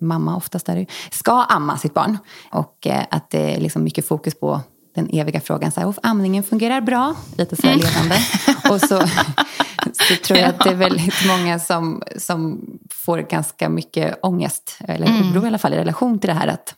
mamma 0.00 0.36
oftast 0.36 0.68
är 0.68 0.76
det, 0.76 0.86
ska 1.10 1.42
amma 1.42 1.78
sitt 1.78 1.94
barn. 1.94 2.18
Och 2.50 2.86
eh, 2.86 3.04
att 3.10 3.30
det 3.30 3.54
är 3.54 3.60
liksom 3.60 3.84
mycket 3.84 4.08
fokus 4.08 4.34
på 4.34 4.60
den 4.98 5.20
eviga 5.20 5.40
frågan, 5.40 5.72
så 5.72 5.80
här, 5.80 5.94
amningen 6.02 6.42
fungerar 6.42 6.80
bra, 6.80 7.14
lite 7.36 7.56
så 7.56 7.62
här 7.62 7.74
mm. 7.74 7.86
ledande. 7.86 8.16
Och 8.70 8.80
så, 8.80 8.86
så 10.08 10.16
tror 10.24 10.38
jag 10.38 10.48
att 10.48 10.64
det 10.64 10.70
är 10.70 10.74
väldigt 10.74 11.26
många 11.26 11.58
som, 11.58 12.02
som 12.16 12.60
får 12.90 13.18
ganska 13.18 13.68
mycket 13.68 14.18
ångest, 14.22 14.78
eller 14.80 15.06
mm. 15.06 15.32
oro 15.32 15.44
i 15.44 15.46
alla 15.46 15.58
fall, 15.58 15.74
i 15.74 15.76
relation 15.76 16.18
till 16.18 16.28
det 16.28 16.34
här 16.34 16.48
att 16.48 16.74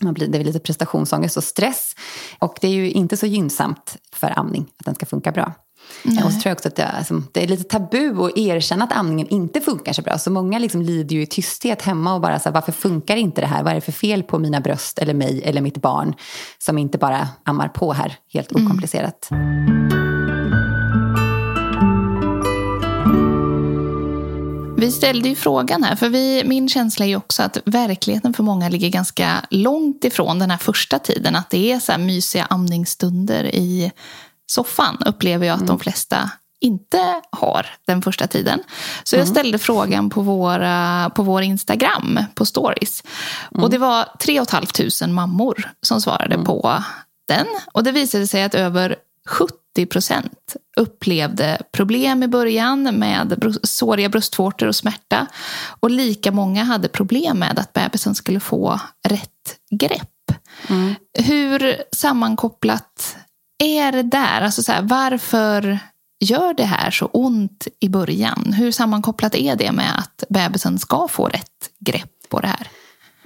man 0.00 0.14
blir, 0.14 0.28
det 0.28 0.38
är 0.38 0.44
lite 0.44 0.58
prestationsångest 0.58 1.36
och 1.36 1.44
stress. 1.44 1.96
Och 2.38 2.58
det 2.60 2.66
är 2.68 2.72
ju 2.72 2.90
inte 2.90 3.16
så 3.16 3.26
gynnsamt 3.26 3.96
för 4.12 4.38
amning, 4.38 4.66
att 4.78 4.86
den 4.86 4.94
ska 4.94 5.06
funka 5.06 5.32
bra. 5.32 5.52
Nej. 6.02 6.24
Och 6.24 6.32
så 6.32 6.40
tror 6.40 6.50
jag 6.50 6.56
också 6.56 6.68
att 6.68 6.76
det, 6.76 6.86
alltså, 6.86 7.22
det, 7.32 7.42
är 7.42 7.48
lite 7.48 7.64
tabu 7.64 8.24
att 8.24 8.38
erkänna 8.38 8.84
att 8.84 8.92
amningen 8.92 9.28
inte 9.28 9.60
funkar 9.60 9.92
så 9.92 10.02
bra. 10.02 10.18
Så 10.18 10.30
många 10.30 10.58
liksom 10.58 10.82
lider 10.82 11.16
ju 11.16 11.22
i 11.22 11.26
tysthet 11.26 11.82
hemma 11.82 12.14
och 12.14 12.20
bara 12.20 12.38
så 12.38 12.48
här, 12.48 12.54
varför 12.54 12.72
funkar 12.72 13.16
inte 13.16 13.40
det 13.40 13.46
här? 13.46 13.62
Vad 13.62 13.70
är 13.70 13.74
det 13.74 13.80
för 13.80 13.92
fel 13.92 14.22
på 14.22 14.38
mina 14.38 14.60
bröst 14.60 14.98
eller 14.98 15.14
mig 15.14 15.42
eller 15.44 15.60
mitt 15.60 15.82
barn 15.82 16.14
som 16.58 16.78
inte 16.78 16.98
bara 16.98 17.28
ammar 17.44 17.68
på 17.68 17.92
här 17.92 18.16
helt 18.32 18.52
mm. 18.52 18.66
okomplicerat? 18.66 19.28
Mm. 19.30 20.04
Vi 24.84 24.92
ställde 24.92 25.28
ju 25.28 25.34
frågan 25.34 25.82
här, 25.82 25.96
för 25.96 26.08
vi, 26.08 26.42
min 26.46 26.68
känsla 26.68 27.04
är 27.04 27.08
ju 27.08 27.16
också 27.16 27.42
att 27.42 27.58
verkligheten 27.64 28.34
för 28.34 28.42
många 28.42 28.68
ligger 28.68 28.88
ganska 28.88 29.46
långt 29.50 30.04
ifrån 30.04 30.38
den 30.38 30.50
här 30.50 30.58
första 30.58 30.98
tiden. 30.98 31.36
Att 31.36 31.50
det 31.50 31.72
är 31.72 31.80
så 31.80 31.92
här 31.92 31.98
mysiga 31.98 32.44
amningsstunder 32.44 33.44
i 33.44 33.92
soffan 34.46 35.02
upplever 35.06 35.46
jag 35.46 35.54
att 35.54 35.60
mm. 35.60 35.68
de 35.68 35.78
flesta 35.78 36.30
inte 36.60 37.20
har 37.30 37.66
den 37.86 38.02
första 38.02 38.26
tiden. 38.26 38.60
Så 39.04 39.16
jag 39.16 39.22
mm. 39.22 39.34
ställde 39.34 39.58
frågan 39.58 40.10
på, 40.10 40.20
våra, 40.20 41.10
på 41.10 41.22
vår 41.22 41.42
Instagram, 41.42 42.18
på 42.34 42.46
stories. 42.46 43.02
Mm. 43.54 43.64
Och 43.64 43.70
det 43.70 43.78
var 43.78 44.08
3 44.20 44.44
500 44.44 45.06
mammor 45.14 45.70
som 45.82 46.00
svarade 46.00 46.34
mm. 46.34 46.46
på 46.46 46.82
den. 47.28 47.46
Och 47.72 47.84
det 47.84 47.92
visade 47.92 48.26
sig 48.26 48.42
att 48.42 48.54
över 48.54 48.96
70 49.28 49.86
procent 49.86 50.56
upplevde 50.76 51.58
problem 51.72 52.22
i 52.22 52.28
början 52.28 52.82
med 52.82 53.56
såriga 53.62 54.08
bröstvårtor 54.08 54.66
och 54.66 54.76
smärta. 54.76 55.26
Och 55.80 55.90
lika 55.90 56.32
många 56.32 56.64
hade 56.64 56.88
problem 56.88 57.38
med 57.38 57.58
att 57.58 57.72
bebisen 57.72 58.14
skulle 58.14 58.40
få 58.40 58.80
rätt 59.08 59.56
grepp. 59.70 60.10
Mm. 60.68 60.94
Hur 61.18 61.82
sammankopplat 61.92 63.16
är 63.58 63.92
det 63.92 64.02
där? 64.02 64.40
Alltså 64.40 64.62
så 64.62 64.72
här, 64.72 64.82
varför 64.82 65.78
gör 66.20 66.54
det 66.54 66.64
här 66.64 66.90
så 66.90 67.06
ont 67.06 67.68
i 67.80 67.88
början? 67.88 68.52
Hur 68.52 68.70
sammankopplat 68.70 69.34
är 69.34 69.56
det 69.56 69.72
med 69.72 69.98
att 69.98 70.24
bebisen 70.28 70.78
ska 70.78 71.08
få 71.08 71.26
rätt 71.26 71.70
grepp 71.80 72.28
på 72.28 72.40
det 72.40 72.46
här? 72.46 72.68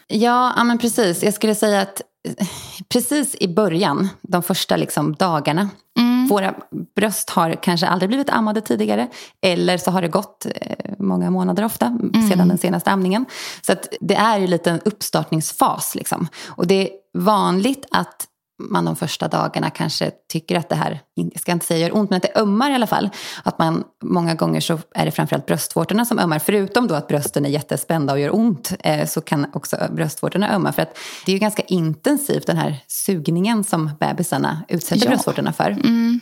Ja, 0.07 0.53
ja 0.57 0.65
men 0.65 0.79
precis. 0.79 1.23
Jag 1.23 1.35
skulle 1.35 1.55
säga 1.55 1.81
att 1.81 2.03
eh, 2.29 2.47
precis 2.89 3.37
i 3.41 3.49
början, 3.49 4.09
de 4.23 4.43
första 4.43 4.77
liksom 4.77 5.15
dagarna, 5.15 5.69
mm. 5.99 6.27
våra 6.27 6.55
bröst 6.97 7.31
har 7.31 7.55
kanske 7.63 7.87
aldrig 7.87 8.09
blivit 8.09 8.31
ammade 8.31 8.61
tidigare, 8.61 9.09
eller 9.43 9.79
så 9.79 9.91
har 9.91 10.03
det 10.03 10.09
gått 10.09 10.47
eh, 10.55 10.91
många 10.99 11.31
månader 11.31 11.65
ofta 11.65 11.87
mm. 11.87 12.29
sedan 12.29 12.49
den 12.49 12.59
senaste 12.59 12.91
amningen. 12.91 13.27
Så 13.67 13.75
det 14.01 14.15
är 14.15 14.39
ju 14.39 14.47
lite 14.47 14.71
en 14.71 14.81
uppstartningsfas. 14.81 15.95
Liksom. 15.95 16.29
Och 16.47 16.67
det 16.67 16.75
är 16.75 16.91
vanligt 17.19 17.87
att 17.91 18.27
man 18.59 18.85
de 18.85 18.97
första 18.97 19.29
dagarna 19.29 19.71
kanske 19.71 20.11
tycker 20.29 20.57
att 20.57 20.69
det 20.69 20.75
här, 20.75 21.01
jag 21.15 21.41
ska 21.41 21.53
inte 21.53 21.67
säga 21.67 21.89
gör 21.89 21.97
ont, 21.97 22.11
men 22.11 22.17
att 22.17 22.23
det 22.23 22.41
ömmar 22.41 22.71
i 22.71 22.75
alla 22.75 22.87
fall. 22.87 23.11
Att 23.43 23.59
man 23.59 23.85
många 24.03 24.35
gånger 24.35 24.61
så 24.61 24.79
är 24.95 25.05
det 25.05 25.11
framförallt 25.11 25.47
bröstvårtorna 25.47 26.05
som 26.05 26.19
ömmar. 26.19 26.39
Förutom 26.39 26.87
då 26.87 26.95
att 26.95 27.09
brösten 27.09 27.47
är 27.47 27.51
jättespända 27.51 28.13
och 28.13 28.21
gör 28.21 28.35
ont 28.35 28.73
eh, 28.79 29.07
så 29.07 29.21
kan 29.21 29.47
också 29.53 29.77
bröstvårtorna 29.91 30.55
ömma. 30.55 30.73
För 30.73 30.83
att 30.83 30.99
det 31.27 31.33
är 31.33 31.35
ju 31.35 31.41
ganska 31.41 31.63
intensivt 31.63 32.47
den 32.47 32.57
här 32.57 32.77
sugningen 32.87 33.65
som 33.65 33.91
bebisarna 34.01 34.63
utsätter 34.69 35.05
ja. 35.05 35.11
bröstvårtorna 35.11 35.53
för. 35.53 35.71
Mm. 35.71 36.21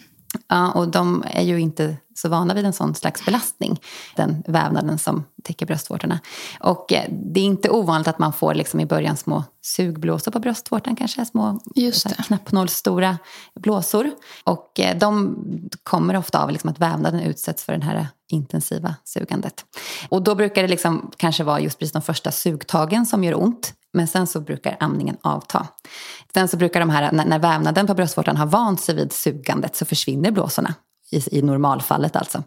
Ja, 0.48 0.72
och 0.72 0.88
de 0.88 1.24
är 1.26 1.42
ju 1.42 1.60
inte 1.60 1.96
så 2.14 2.28
vana 2.28 2.54
vid 2.54 2.66
en 2.66 2.72
sån 2.72 2.94
slags 2.94 3.24
belastning, 3.24 3.80
den 4.16 4.42
vävnaden 4.46 4.98
som 4.98 5.24
täcker 5.42 5.66
bröstvårtorna. 5.66 6.20
Och 6.60 6.92
eh, 6.92 7.04
det 7.10 7.40
är 7.40 7.44
inte 7.44 7.70
ovanligt 7.70 8.08
att 8.08 8.18
man 8.18 8.32
får 8.32 8.54
liksom 8.54 8.80
i 8.80 8.86
början 8.86 9.16
små 9.16 9.44
sugblåsor 9.62 10.30
på 10.30 10.38
bröstvårtan, 10.38 10.96
kanske 10.96 11.24
små 11.24 11.60
knappnålsstora 12.26 13.18
blåsor. 13.54 14.10
Och 14.44 14.80
eh, 14.80 14.98
de 14.98 15.36
kommer 15.82 16.16
ofta 16.16 16.42
av 16.42 16.50
liksom 16.50 16.70
att 16.70 16.78
vävnaden 16.78 17.20
utsätts 17.20 17.64
för 17.64 17.72
det 17.72 17.84
här 17.84 18.08
intensiva 18.28 18.94
sugandet. 19.04 19.64
Och 20.08 20.22
då 20.22 20.34
brukar 20.34 20.62
det 20.62 20.68
liksom 20.68 21.10
kanske 21.16 21.44
vara 21.44 21.60
just 21.60 21.78
precis 21.78 21.92
de 21.92 22.02
första 22.02 22.32
sugtagen 22.32 23.06
som 23.06 23.24
gör 23.24 23.42
ont. 23.42 23.74
Men 23.96 24.08
sen 24.08 24.26
så 24.26 24.40
brukar 24.40 24.76
amningen 24.80 25.16
avta. 25.22 25.66
Sen 26.34 26.48
så 26.48 26.56
brukar 26.56 26.80
de 26.80 26.90
här, 26.90 27.12
när 27.12 27.38
vävnaden 27.38 27.86
på 27.86 27.94
bröstvårtan 27.94 28.36
har 28.36 28.46
vant 28.46 28.80
sig 28.80 28.94
vid 28.94 29.12
sugandet 29.12 29.76
så 29.76 29.84
försvinner 29.84 30.30
blåsorna 30.30 30.74
i, 31.10 31.38
i 31.38 31.42
normalfallet 31.42 32.16
alltså. 32.16 32.42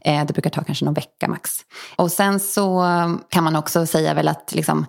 Eh, 0.00 0.26
det 0.26 0.32
brukar 0.32 0.50
ta 0.50 0.64
kanske 0.64 0.84
någon 0.84 0.94
vecka 0.94 1.28
max. 1.28 1.50
Och 1.96 2.12
sen 2.12 2.40
så 2.40 2.84
kan 3.28 3.44
man 3.44 3.56
också 3.56 3.86
säga 3.86 4.14
väl 4.14 4.28
att 4.28 4.52
liksom, 4.54 4.86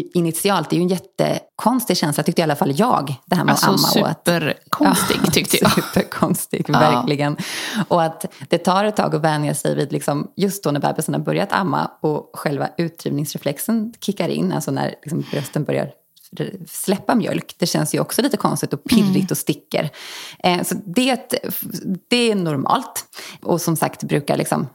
initialt, 0.00 0.70
det 0.70 0.76
är 0.76 0.78
ju 0.78 0.82
en 0.82 0.88
jättekonstig 0.88 1.96
känsla 1.96 2.22
tyckte 2.22 2.42
i 2.42 2.44
alla 2.44 2.56
fall 2.56 2.78
jag. 2.78 3.14
Det 3.26 3.36
här 3.36 3.44
med 3.44 3.52
alltså, 3.52 3.70
att 3.70 3.98
amma. 3.98 4.14
Superkonstig 4.14 5.16
ja, 5.24 5.30
tyckte 5.32 5.58
jag. 5.60 5.72
Superkonstig, 5.72 6.64
ja. 6.68 6.78
verkligen. 6.78 7.36
Och 7.88 8.02
att 8.02 8.24
det 8.48 8.58
tar 8.58 8.84
ett 8.84 8.96
tag 8.96 9.14
att 9.14 9.22
vänja 9.22 9.54
sig 9.54 9.74
vid, 9.74 9.92
liksom, 9.92 10.30
just 10.36 10.64
då 10.64 10.70
när 10.70 10.80
bebisen 10.80 11.14
har 11.14 11.20
börjat 11.20 11.52
amma 11.52 11.90
och 12.00 12.30
själva 12.34 12.68
utdrivningsreflexen 12.78 13.94
kickar 14.00 14.28
in, 14.28 14.52
alltså 14.52 14.70
när 14.70 14.94
liksom, 15.02 15.24
brösten 15.30 15.64
börjar 15.64 15.90
släppa 16.68 17.14
mjölk. 17.14 17.54
Det 17.58 17.66
känns 17.66 17.94
ju 17.94 18.00
också 18.00 18.22
lite 18.22 18.36
konstigt 18.36 18.72
och 18.72 18.84
pirrigt 18.84 19.16
mm. 19.16 19.26
och 19.30 19.38
sticker. 19.38 19.90
Eh, 20.38 20.62
så 20.62 20.74
det, 20.86 21.40
det 22.08 22.30
är 22.30 22.34
normalt. 22.34 23.04
Och 23.42 23.60
som 23.60 23.76
sagt 23.76 24.02
brukar 24.02 24.36
liksom 24.36 24.66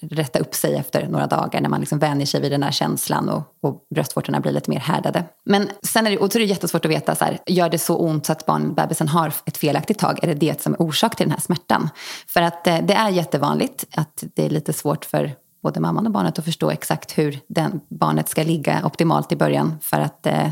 rätta 0.00 0.38
upp 0.38 0.54
sig 0.54 0.74
efter 0.76 1.08
några 1.08 1.26
dagar 1.26 1.60
när 1.60 1.68
man 1.68 1.80
liksom 1.80 1.98
vänjer 1.98 2.26
sig 2.26 2.40
vid 2.40 2.52
den 2.52 2.62
här 2.62 2.70
känslan 2.70 3.28
och, 3.28 3.42
och 3.60 3.86
bröstvårtorna 3.94 4.40
blir 4.40 4.52
lite 4.52 4.70
mer 4.70 4.78
härdade. 4.78 5.24
Men 5.44 5.68
sen 5.82 6.06
är 6.06 6.10
det, 6.10 6.18
och 6.18 6.32
så 6.32 6.38
är 6.38 6.40
det 6.40 6.46
jättesvårt 6.46 6.84
att 6.84 6.90
veta, 6.90 7.14
så 7.14 7.24
här, 7.24 7.38
gör 7.46 7.68
det 7.68 7.78
så 7.78 7.96
ont 7.96 8.26
så 8.26 8.32
att 8.32 8.46
barnbebisen 8.46 9.08
har 9.08 9.32
ett 9.46 9.56
felaktigt 9.56 9.98
tag? 9.98 10.18
Är 10.22 10.26
det 10.26 10.34
det 10.34 10.62
som 10.62 10.74
är 10.74 10.82
orsak 10.82 11.16
till 11.16 11.24
den 11.24 11.32
här 11.32 11.40
smärtan? 11.40 11.88
För 12.26 12.42
att 12.42 12.66
eh, 12.66 12.78
det 12.82 12.94
är 12.94 13.08
jättevanligt 13.08 13.84
att 13.96 14.24
det 14.34 14.46
är 14.46 14.50
lite 14.50 14.72
svårt 14.72 15.04
för 15.04 15.34
både 15.62 15.80
mamman 15.80 16.06
och 16.06 16.12
barnet 16.12 16.38
att 16.38 16.44
förstå 16.44 16.70
exakt 16.70 17.18
hur 17.18 17.40
den, 17.48 17.80
barnet 17.88 18.28
ska 18.28 18.42
ligga 18.42 18.86
optimalt 18.86 19.32
i 19.32 19.36
början 19.36 19.78
för 19.82 20.00
att, 20.00 20.26
eh, 20.26 20.46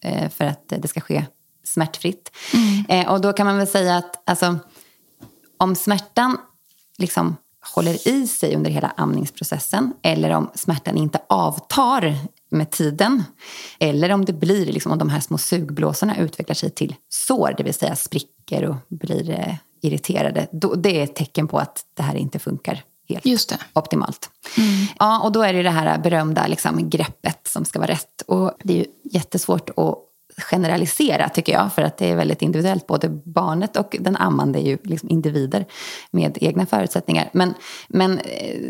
eh 0.00 0.28
för 0.28 0.44
att 0.44 0.64
det 0.68 0.88
ska 0.88 1.00
ske 1.00 1.24
smärtfritt. 1.64 2.30
Mm. 2.54 2.84
Eh, 2.88 3.12
och 3.12 3.20
då 3.20 3.32
kan 3.32 3.46
man 3.46 3.56
väl 3.56 3.66
säga 3.66 3.96
att 3.96 4.30
alltså, 4.30 4.58
om 5.58 5.74
smärtan 5.74 6.38
liksom 6.98 7.36
håller 7.74 8.08
i 8.08 8.26
sig 8.26 8.56
under 8.56 8.70
hela 8.70 8.92
amningsprocessen 8.96 9.92
eller 10.02 10.30
om 10.30 10.50
smärtan 10.54 10.96
inte 10.96 11.20
avtar 11.28 12.14
med 12.50 12.70
tiden 12.70 13.24
eller 13.78 14.10
om 14.12 14.24
det 14.24 14.32
blir 14.32 14.66
liksom, 14.66 14.92
om 14.92 14.98
de 14.98 15.08
här 15.08 15.20
små 15.20 15.38
sugblåsorna 15.38 16.16
utvecklar 16.16 16.54
sig 16.54 16.70
till 16.70 16.94
sår, 17.08 17.54
det 17.56 17.62
vill 17.62 17.74
säga 17.74 17.96
spricker 17.96 18.64
och 18.64 18.76
blir 18.88 19.30
eh, 19.30 19.54
irriterade. 19.82 20.46
Då, 20.52 20.74
det 20.74 21.00
är 21.00 21.04
ett 21.04 21.16
tecken 21.16 21.48
på 21.48 21.58
att 21.58 21.84
det 21.94 22.02
här 22.02 22.14
inte 22.14 22.38
funkar 22.38 22.82
helt 23.08 23.26
Just 23.26 23.48
det. 23.48 23.58
optimalt. 23.72 24.30
Mm. 24.56 24.86
Ja, 24.98 25.20
och 25.20 25.32
då 25.32 25.42
är 25.42 25.52
det 25.52 25.62
det 25.62 25.70
här 25.70 25.98
berömda 25.98 26.46
liksom, 26.46 26.90
greppet 26.90 27.40
som 27.46 27.64
ska 27.64 27.78
vara 27.78 27.90
rätt. 27.90 28.22
Och 28.26 28.52
det 28.62 28.72
är 28.72 28.78
ju 28.78 28.86
jättesvårt 29.04 29.70
att 29.70 30.07
generalisera 30.38 31.28
tycker 31.28 31.52
jag, 31.52 31.72
för 31.72 31.82
att 31.82 31.96
det 31.96 32.10
är 32.10 32.16
väldigt 32.16 32.42
individuellt. 32.42 32.86
Både 32.86 33.08
barnet 33.08 33.76
och 33.76 33.96
den 34.00 34.16
ammande 34.16 34.58
är 34.58 34.66
ju 34.66 34.78
liksom 34.84 35.08
individer 35.08 35.66
med 36.10 36.38
egna 36.40 36.66
förutsättningar. 36.66 37.30
Men, 37.32 37.54
men 37.88 38.18
eh, 38.18 38.60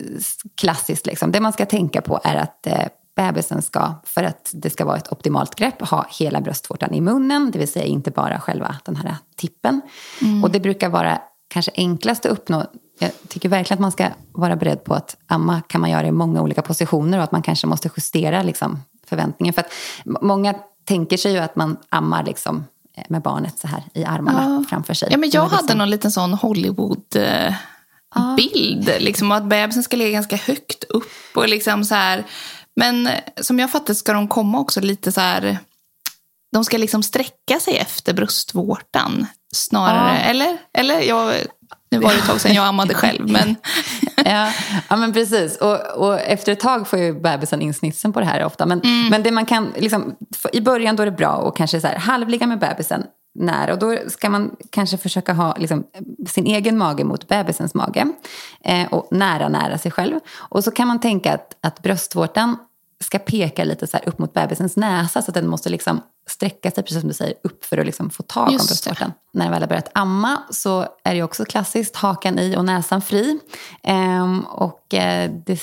klassiskt, 0.55 1.07
liksom, 1.07 1.33
det 1.33 1.41
man 1.41 1.53
ska 1.53 1.67
tänka 1.67 2.01
på 2.01 2.21
är 2.25 2.37
att 2.37 2.67
eh, 2.67 2.85
bebisen 3.17 3.63
ska, 3.63 3.95
för 4.05 4.23
att 4.23 4.51
det 4.53 4.71
ska 4.71 4.85
vara 4.85 4.97
ett 4.97 5.13
optimalt 5.13 5.55
grepp, 5.55 5.81
ha 5.81 6.07
hela 6.11 6.41
bröstvårtan 6.41 6.95
i 6.95 7.01
munnen, 7.01 7.51
det 7.51 7.59
vill 7.59 7.69
säga 7.69 7.85
inte 7.85 8.11
bara 8.11 8.41
själva 8.41 8.77
den 8.85 8.97
här 8.97 9.17
tippen. 9.37 9.81
Mm. 10.23 10.45
Och 10.45 10.51
det 10.51 10.61
brukar 10.61 10.89
vara 10.89 11.19
kanske 11.49 11.73
enklast 11.75 12.27
att 12.27 12.33
uppnå 12.33 12.67
jag 12.99 13.11
tycker 13.29 13.49
verkligen 13.49 13.77
att 13.77 13.81
man 13.81 13.93
ska 13.93 14.09
vara 14.33 14.57
beredd 14.57 14.85
på 14.85 14.95
att 14.95 15.17
amma 15.27 15.61
kan 15.61 15.81
man 15.81 15.91
göra 15.91 16.07
i 16.07 16.13
många 16.13 16.43
olika 16.43 16.63
positioner 16.63 17.19
och 17.19 17.25
att 17.25 17.33
man 17.33 17.43
kanske 17.43 17.67
måste 17.67 17.91
justera 17.97 18.43
liksom, 18.43 18.83
förväntningen. 19.07 19.55
För 19.55 19.61
att 19.61 19.73
många 20.23 20.55
tänker 20.88 21.16
sig 21.16 21.33
ju 21.33 21.38
att 21.38 21.57
man 21.57 21.77
ammar 21.88 22.24
liksom, 22.24 22.64
eh, 22.96 23.05
med 23.09 23.22
barnet 23.22 23.59
så 23.59 23.66
här 23.66 23.83
i 23.94 24.05
armarna 24.05 24.42
ja. 24.42 24.64
framför 24.70 24.94
sig. 24.94 25.09
Ja, 25.11 25.16
men 25.16 25.31
jag 25.31 25.44
liksom... 25.44 25.66
hade 25.66 25.74
någon 25.74 25.90
liten 25.90 26.12
sån 26.12 26.35
Hollywood-bild. 26.35 28.88
Ja. 28.88 28.98
Liksom, 28.98 29.33
att 29.33 29.44
bebisen 29.44 29.83
ska 29.83 29.96
ligga 29.96 30.11
ganska 30.11 30.37
högt 30.37 30.85
upp. 30.85 31.12
och 31.35 31.48
liksom 31.48 31.85
så 31.85 31.94
här. 31.94 32.24
Men 32.77 33.07
eh, 33.07 33.14
som 33.40 33.59
jag 33.59 33.70
fattar 33.70 33.94
ska 33.94 34.12
de 34.12 34.29
komma 34.29 34.59
också 34.59 34.81
lite 34.81 35.12
så 35.12 35.20
här... 35.20 35.59
De 36.53 36.64
ska 36.64 36.79
liksom 36.79 37.03
sträcka 37.03 37.61
sig 37.61 37.77
efter 37.77 38.14
bröstvårtan 38.14 39.27
snarare. 39.55 40.18
Ja. 40.18 40.22
Eller? 40.22 40.59
Eller? 40.72 41.01
Jag 41.01 41.35
Nu 41.90 41.98
var 41.98 42.11
det 42.11 42.18
ett 42.18 42.24
tag 42.27 42.40
sedan 42.40 42.55
jag 42.55 42.66
ammade 42.66 42.94
själv. 42.94 43.31
Men... 43.31 43.57
ja, 44.24 44.53
ja, 44.88 44.96
men 44.96 45.12
precis. 45.12 45.57
Och, 45.57 45.81
och, 45.96 46.20
efter 46.20 46.53
ett 46.53 46.61
tag 46.61 46.88
får 46.88 46.98
ju 46.98 47.20
bebisen 47.20 47.62
in 47.62 47.74
snitsen 47.74 48.12
på 48.12 48.20
det 48.20 48.27
här 48.27 48.44
ofta. 48.44 48.66
Men, 48.66 48.81
mm. 48.81 49.09
men 49.09 49.22
det 49.22 49.31
man 49.31 49.46
kan, 49.46 49.72
liksom, 49.77 50.14
I 50.53 50.61
början 50.61 50.96
då 50.96 51.03
är 51.03 51.07
det 51.07 51.12
bra 51.12 51.48
att 51.48 51.57
kanske 51.57 51.81
så 51.81 51.87
här, 51.87 51.96
halvligga 51.98 52.46
med 52.46 52.59
bebisen 52.59 53.05
nära. 53.38 53.72
Och 53.72 53.79
då 53.79 53.96
ska 54.09 54.31
man 54.31 54.57
kanske 54.70 54.96
försöka 54.96 55.33
ha 55.33 55.55
liksom, 55.59 55.85
sin 56.27 56.46
egen 56.46 56.79
mage 56.79 57.05
mot 57.05 57.29
bebisens 57.29 57.74
mage. 57.74 58.07
Eh, 58.64 58.87
och 58.87 59.09
nära, 59.11 59.48
nära 59.48 59.79
sig 59.79 59.90
själv. 59.90 60.14
Och 60.37 60.64
så 60.64 60.70
kan 60.70 60.88
man 60.88 61.01
tänka 61.01 61.35
att, 61.35 61.57
att 61.61 61.83
bröstvårtan 61.83 62.57
ska 63.05 63.19
peka 63.19 63.65
lite 63.65 63.87
så 63.87 63.99
upp 64.07 64.19
mot 64.19 64.33
bebisens 64.33 64.77
näsa 64.77 65.23
så 65.23 65.31
att 65.31 65.35
den 65.35 65.49
måste 65.49 65.69
liksom 65.69 66.01
sträcka 66.27 66.71
sig, 66.71 66.85
precis 66.85 67.01
som 67.01 67.09
du 67.09 67.15
säger, 67.15 67.35
upp 67.43 67.65
för 67.65 67.79
att 67.79 67.87
liksom 67.87 68.11
få 68.11 68.23
tag 68.23 68.49
om 68.49 68.55
bröstvårtan. 68.55 69.13
När 69.33 69.45
den 69.45 69.53
väl 69.53 69.63
har 69.63 69.69
börjat 69.69 69.91
amma 69.95 70.43
så 70.51 70.87
är 71.05 71.15
det 71.15 71.23
också 71.23 71.45
klassiskt 71.45 71.97
hakan 71.97 72.39
i 72.39 72.57
och 72.57 72.65
näsan 72.65 73.03
fri. 73.03 73.39
Ehm, 73.83 74.41
och 74.41 74.95
eh, 74.95 75.31
det, 75.47 75.61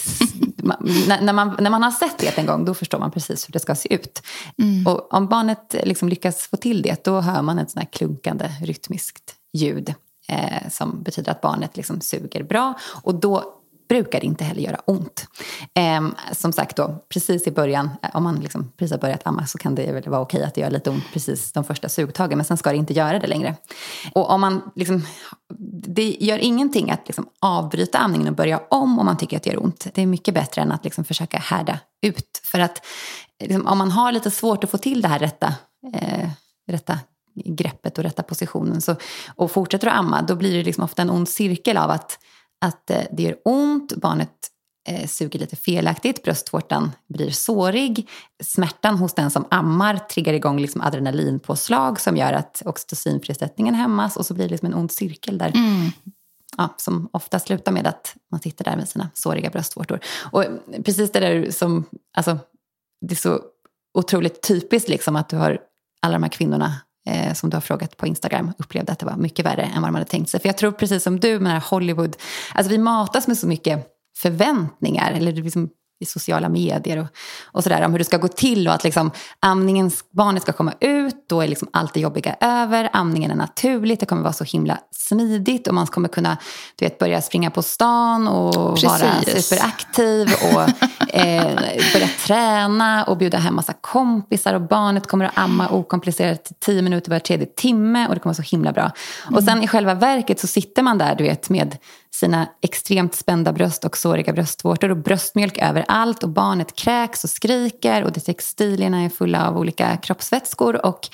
när, 1.21 1.33
man, 1.33 1.55
när 1.59 1.69
man 1.69 1.83
har 1.83 1.91
sett 1.91 2.17
det 2.17 2.37
en 2.37 2.45
gång 2.45 2.65
då 2.65 2.73
förstår 2.73 2.99
man 2.99 3.11
precis 3.11 3.47
hur 3.47 3.51
det 3.51 3.59
ska 3.59 3.75
se 3.75 3.93
ut. 3.93 4.21
Mm. 4.57 4.87
Och 4.87 5.13
om 5.13 5.27
barnet 5.27 5.75
liksom 5.83 6.09
lyckas 6.09 6.47
få 6.47 6.57
till 6.57 6.81
det 6.81 7.03
då 7.03 7.21
hör 7.21 7.41
man 7.41 7.59
ett 7.59 7.71
sånt 7.71 7.83
här 7.83 7.91
klunkande 7.91 8.49
rytmiskt 8.61 9.35
ljud. 9.53 9.93
Eh, 10.27 10.69
som 10.71 11.03
betyder 11.03 11.31
att 11.31 11.41
barnet 11.41 11.77
liksom 11.77 12.01
suger 12.01 12.43
bra. 12.43 12.73
Och 13.03 13.15
då 13.15 13.55
brukar 13.87 14.19
det 14.19 14.25
inte 14.25 14.43
heller 14.43 14.61
göra 14.61 14.79
ont. 14.85 15.27
Eh, 15.73 16.31
som 16.31 16.53
sagt 16.53 16.77
då, 16.77 17.05
precis 17.09 17.47
i 17.47 17.51
början, 17.51 17.89
eh, 18.03 18.09
om 18.13 18.23
man 18.23 18.35
liksom 18.35 18.71
precis 18.77 18.91
har 18.91 18.99
börjat 18.99 19.27
amma 19.27 19.45
så 19.45 19.57
kan 19.57 19.75
det 19.75 19.91
väl 19.91 20.09
vara 20.09 20.21
okej 20.21 20.43
att 20.43 20.53
det 20.53 20.61
gör 20.61 20.69
lite 20.69 20.89
ont 20.89 21.03
precis 21.13 21.51
de 21.51 21.63
första 21.63 21.89
sugtagen, 21.89 22.37
men 22.37 22.45
sen 22.45 22.57
ska 22.57 22.71
det 22.71 22.77
inte 22.77 22.93
göra 22.93 23.19
det 23.19 23.27
längre. 23.27 23.55
Och 24.13 24.29
om 24.29 24.41
man 24.41 24.71
liksom, 24.75 25.05
det 25.87 26.17
gör 26.19 26.37
ingenting 26.37 26.91
att 26.91 27.07
liksom 27.07 27.29
avbryta 27.41 27.97
amningen 27.97 28.27
och 28.27 28.35
börja 28.35 28.61
om 28.69 28.99
om 28.99 29.05
man 29.05 29.17
tycker 29.17 29.37
att 29.37 29.43
det 29.43 29.49
gör 29.49 29.63
ont. 29.63 29.87
Det 29.93 30.01
är 30.01 30.07
mycket 30.07 30.33
bättre 30.33 30.61
än 30.61 30.71
att 30.71 30.83
liksom 30.83 31.03
försöka 31.03 31.37
härda 31.37 31.79
ut. 32.01 32.41
För 32.43 32.59
att 32.59 32.85
liksom, 33.43 33.67
om 33.67 33.77
man 33.77 33.91
har 33.91 34.11
lite 34.11 34.31
svårt 34.31 34.63
att 34.63 34.71
få 34.71 34.77
till 34.77 35.01
det 35.01 35.07
här 35.07 35.19
rätta, 35.19 35.53
eh, 35.93 36.29
rätta 36.67 36.99
greppet 37.45 37.97
och 37.97 38.03
rätta 38.03 38.23
positionen 38.23 38.81
så, 38.81 38.95
och 39.35 39.51
fortsätter 39.51 39.87
att 39.87 39.93
amma, 39.93 40.21
då 40.21 40.35
blir 40.35 40.57
det 40.57 40.63
liksom 40.63 40.83
ofta 40.83 41.01
en 41.01 41.09
ond 41.09 41.29
cirkel 41.29 41.77
av 41.77 41.89
att 41.89 42.19
att 42.65 42.89
eh, 42.89 43.01
det 43.11 43.23
gör 43.23 43.37
ont, 43.45 43.95
barnet 43.95 44.31
eh, 44.87 45.07
suger 45.07 45.39
lite 45.39 45.55
felaktigt, 45.55 46.23
bröstvårtan 46.23 46.91
blir 47.07 47.31
sårig. 47.31 48.09
Smärtan 48.43 48.97
hos 48.97 49.13
den 49.13 49.31
som 49.31 49.45
ammar 49.51 49.97
triggar 49.97 50.33
igång 50.33 50.59
liksom 50.59 50.81
adrenalinpåslag 50.81 51.99
som 51.99 52.17
gör 52.17 52.33
att 52.33 52.61
oxytocinfrisättningen 52.65 53.75
hämmas 53.75 54.17
och 54.17 54.25
så 54.25 54.33
blir 54.33 54.45
det 54.45 54.51
liksom 54.51 54.65
en 54.65 54.73
ond 54.73 54.91
cirkel 54.91 55.37
där. 55.37 55.49
Mm. 55.55 55.91
Ja, 56.57 56.75
som 56.77 57.09
ofta 57.13 57.39
slutar 57.39 57.71
med 57.71 57.87
att 57.87 58.15
man 58.31 58.39
sitter 58.39 58.63
där 58.63 58.75
med 58.75 58.89
sina 58.89 59.09
såriga 59.13 59.49
bröstvårtor. 59.49 59.99
Och 60.31 60.45
precis 60.85 61.11
det 61.11 61.19
där 61.19 61.51
som, 61.51 61.85
alltså, 62.17 62.37
det 63.01 63.13
är 63.13 63.17
så 63.17 63.41
otroligt 63.93 64.41
typiskt 64.41 64.89
liksom 64.89 65.15
att 65.15 65.29
du 65.29 65.35
har 65.35 65.59
alla 66.01 66.13
de 66.13 66.23
här 66.23 66.29
kvinnorna 66.29 66.75
eh, 67.05 67.33
som 67.33 67.49
du 67.49 67.55
har 67.55 67.61
frågat 67.61 67.97
på 67.97 68.07
Instagram 68.07 68.53
upplevde 68.57 68.91
att 68.91 68.99
det 68.99 69.05
var 69.05 69.17
mycket 69.17 69.45
värre 69.45 69.61
än 69.61 69.81
vad 69.81 69.89
de 69.89 69.95
hade 69.95 70.05
tänkt 70.05 70.29
sig. 70.29 70.39
För 70.39 70.49
jag 70.49 70.57
tror 70.57 70.71
precis 70.71 71.03
som 71.03 71.19
du 71.19 71.39
med 71.39 71.61
Hollywood, 71.61 72.15
alltså 72.53 72.71
vi 72.71 72.77
matas 72.77 73.27
med 73.27 73.37
så 73.37 73.47
mycket 73.47 73.87
förväntningar, 74.17 75.11
eller 75.11 75.31
liksom 75.31 75.69
i 75.99 76.05
sociala 76.05 76.49
medier 76.49 76.97
och, 76.97 77.07
och 77.43 77.63
sådär 77.63 77.85
om 77.85 77.91
hur 77.91 77.99
det 77.99 78.05
ska 78.05 78.17
gå 78.17 78.27
till 78.27 78.67
och 78.67 78.73
att 78.73 78.83
liksom, 78.83 79.11
amningen, 79.39 79.91
barnet 80.11 80.43
ska 80.43 80.51
komma 80.51 80.73
ut, 80.79 81.15
då 81.29 81.41
är 81.41 81.47
liksom 81.47 81.67
allt 81.73 81.93
det 81.93 81.99
jobbiga 81.99 82.35
över, 82.41 82.89
amningen 82.93 83.31
är 83.31 83.35
naturligt, 83.35 83.99
det 83.99 84.05
kommer 84.05 84.21
vara 84.21 84.33
så 84.33 84.43
himla 84.43 84.77
smidigt 84.91 85.67
och 85.67 85.73
man 85.73 85.87
kommer 85.87 86.07
kunna 86.07 86.37
du 86.75 86.85
vet, 86.85 86.99
börja 86.99 87.21
springa 87.21 87.51
på 87.51 87.61
stan 87.61 88.27
och 88.27 88.75
Precis. 88.75 88.89
vara 88.89 89.41
superaktiv 89.41 90.29
och 90.53 90.61
eh, 91.15 91.55
börja 91.93 92.07
träna 92.25 93.03
och 93.03 93.17
bjuda 93.17 93.37
hem 93.37 93.55
massa 93.55 93.73
kompisar 93.73 94.53
och 94.53 94.61
barnet 94.61 95.07
kommer 95.07 95.25
att 95.25 95.37
amma 95.37 95.69
okomplicerat 95.69 96.51
tio 96.59 96.81
minuter 96.81 97.11
var 97.11 97.19
tredje 97.19 97.45
timme 97.45 98.07
och 98.07 98.13
det 98.13 98.19
kommer 98.19 98.35
vara 98.35 98.45
så 98.45 98.55
himla 98.55 98.71
bra. 98.71 98.91
Mm. 99.23 99.35
Och 99.35 99.43
sen 99.43 99.63
i 99.63 99.67
själva 99.67 99.93
verket 99.93 100.39
så 100.39 100.47
sitter 100.47 100.83
man 100.83 100.97
där 100.97 101.15
du 101.15 101.23
vet 101.23 101.49
med 101.49 101.77
sina 102.19 102.47
extremt 102.61 103.15
spända 103.15 103.53
bröst 103.53 103.85
och 103.85 103.97
såriga 103.97 104.33
bröstvårtor 104.33 104.89
och 104.89 104.97
bröstmjölk 104.97 105.57
överallt 105.57 106.23
och 106.23 106.29
barnet 106.29 106.75
kräks 106.75 107.23
och 107.23 107.29
skriker 107.29 108.03
och 108.03 108.13
textilierna 108.13 109.01
är 109.01 109.09
fulla 109.09 109.47
av 109.47 109.57
olika 109.57 109.97
kroppsvätskor 109.97 110.85
och, 110.85 111.07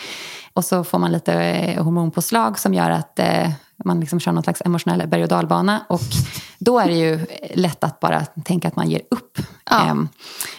och 0.53 0.65
så 0.65 0.83
får 0.83 0.99
man 0.99 1.11
lite 1.11 1.33
eh, 1.33 1.83
hormonpåslag 1.83 2.59
som 2.59 2.73
gör 2.73 2.89
att 2.89 3.19
eh, 3.19 3.51
man 3.85 3.99
liksom 3.99 4.19
kör 4.19 4.31
någon 4.31 4.43
slags 4.43 4.61
emotionell 4.65 5.07
berg 5.07 5.23
och 5.23 5.29
dalbana 5.29 5.85
och 5.89 6.01
då 6.59 6.79
är 6.79 6.87
det 6.87 6.97
ju 6.97 7.25
lätt 7.53 7.83
att 7.83 7.99
bara 7.99 8.25
tänka 8.25 8.67
att 8.67 8.75
man 8.75 8.89
ger 8.89 9.01
upp. 9.11 9.37
Ja. 9.69 9.87
Eh, 9.87 9.95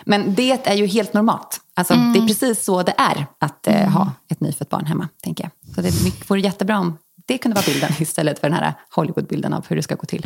men 0.05 0.35
det 0.35 0.67
är 0.67 0.75
ju 0.75 0.87
helt 0.87 1.15
normalt. 1.15 1.61
Alltså, 1.75 1.95
mm. 1.95 2.13
Det 2.13 2.19
är 2.19 2.27
precis 2.27 2.65
så 2.65 2.83
det 2.83 2.95
är 2.99 3.27
att 3.39 3.67
eh, 3.67 3.89
ha 3.89 4.11
ett 4.29 4.41
nyfött 4.41 4.69
barn 4.69 4.87
hemma, 4.87 5.09
tänker 5.23 5.45
jag. 5.45 5.75
Så 5.75 5.81
det 5.81 6.29
vore 6.29 6.41
jättebra 6.41 6.79
om 6.79 6.99
det 7.27 7.39
kunde 7.39 7.55
vara 7.55 7.65
bilden 7.67 7.91
istället 8.01 8.39
för 8.39 8.49
den 8.49 8.59
här 8.59 8.75
Hollywood-bilden 8.91 9.53
av 9.53 9.67
hur 9.69 9.77
det 9.77 9.83
ska 9.83 9.95
gå 9.95 10.07
till. 10.07 10.23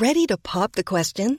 Ready 0.00 0.26
to 0.26 0.36
pop 0.38 0.72
the 0.72 0.82
question? 0.82 1.38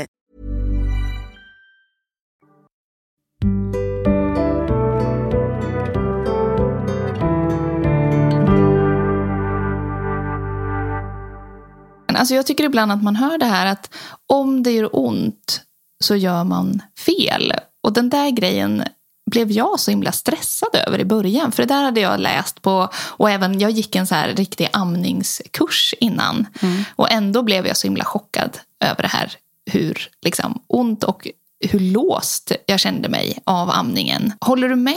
Alltså 12.21 12.35
jag 12.35 12.45
tycker 12.45 12.63
ibland 12.63 12.91
att 12.91 13.03
man 13.03 13.15
hör 13.15 13.37
det 13.37 13.45
här 13.45 13.65
att 13.65 13.93
om 14.27 14.63
det 14.63 14.71
gör 14.71 14.89
ont 14.91 15.61
så 16.03 16.15
gör 16.15 16.43
man 16.43 16.81
fel. 16.97 17.53
Och 17.83 17.93
den 17.93 18.09
där 18.09 18.29
grejen 18.29 18.83
blev 19.31 19.51
jag 19.51 19.79
så 19.79 19.91
himla 19.91 20.11
stressad 20.11 20.75
över 20.87 20.99
i 20.99 21.05
början. 21.05 21.51
För 21.51 21.63
det 21.63 21.73
där 21.73 21.83
hade 21.83 22.01
jag 22.01 22.19
läst 22.19 22.61
på 22.61 22.89
och 22.95 23.29
även 23.29 23.59
jag 23.59 23.71
gick 23.71 23.95
en 23.95 24.07
så 24.07 24.15
här 24.15 24.27
riktig 24.27 24.69
amningskurs 24.73 25.93
innan. 25.99 26.47
Mm. 26.61 26.83
Och 26.95 27.11
ändå 27.11 27.43
blev 27.43 27.67
jag 27.67 27.77
så 27.77 27.87
himla 27.87 28.03
chockad 28.03 28.57
över 28.79 29.01
det 29.01 29.07
här. 29.07 29.33
Hur 29.71 30.09
liksom, 30.21 30.61
ont 30.67 31.03
och 31.03 31.27
hur 31.59 31.79
låst 31.79 32.51
jag 32.65 32.79
kände 32.79 33.09
mig 33.09 33.39
av 33.43 33.69
amningen. 33.69 34.33
Håller 34.41 34.69
du 34.69 34.75
med? 34.75 34.95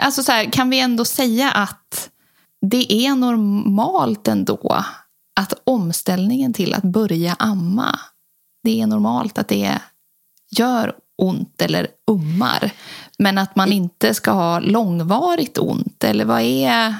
Alltså 0.00 0.22
så 0.22 0.32
här, 0.32 0.44
kan 0.44 0.70
vi 0.70 0.80
ändå 0.80 1.04
säga 1.04 1.50
att 1.50 2.10
det 2.60 2.92
är 2.92 3.14
normalt 3.14 4.28
ändå 4.28 4.84
att 5.38 5.52
omställningen 5.64 6.52
till 6.52 6.74
att 6.74 6.82
börja 6.82 7.36
amma, 7.38 7.98
det 8.64 8.80
är 8.80 8.86
normalt 8.86 9.38
att 9.38 9.48
det 9.48 9.78
gör 10.50 10.94
ont 11.16 11.62
eller 11.62 11.88
ummar. 12.10 12.70
Men 13.18 13.38
att 13.38 13.56
man 13.56 13.72
inte 13.72 14.14
ska 14.14 14.30
ha 14.30 14.60
långvarigt 14.60 15.58
ont, 15.58 16.04
eller 16.04 16.24
vad 16.24 16.40
är... 16.40 16.94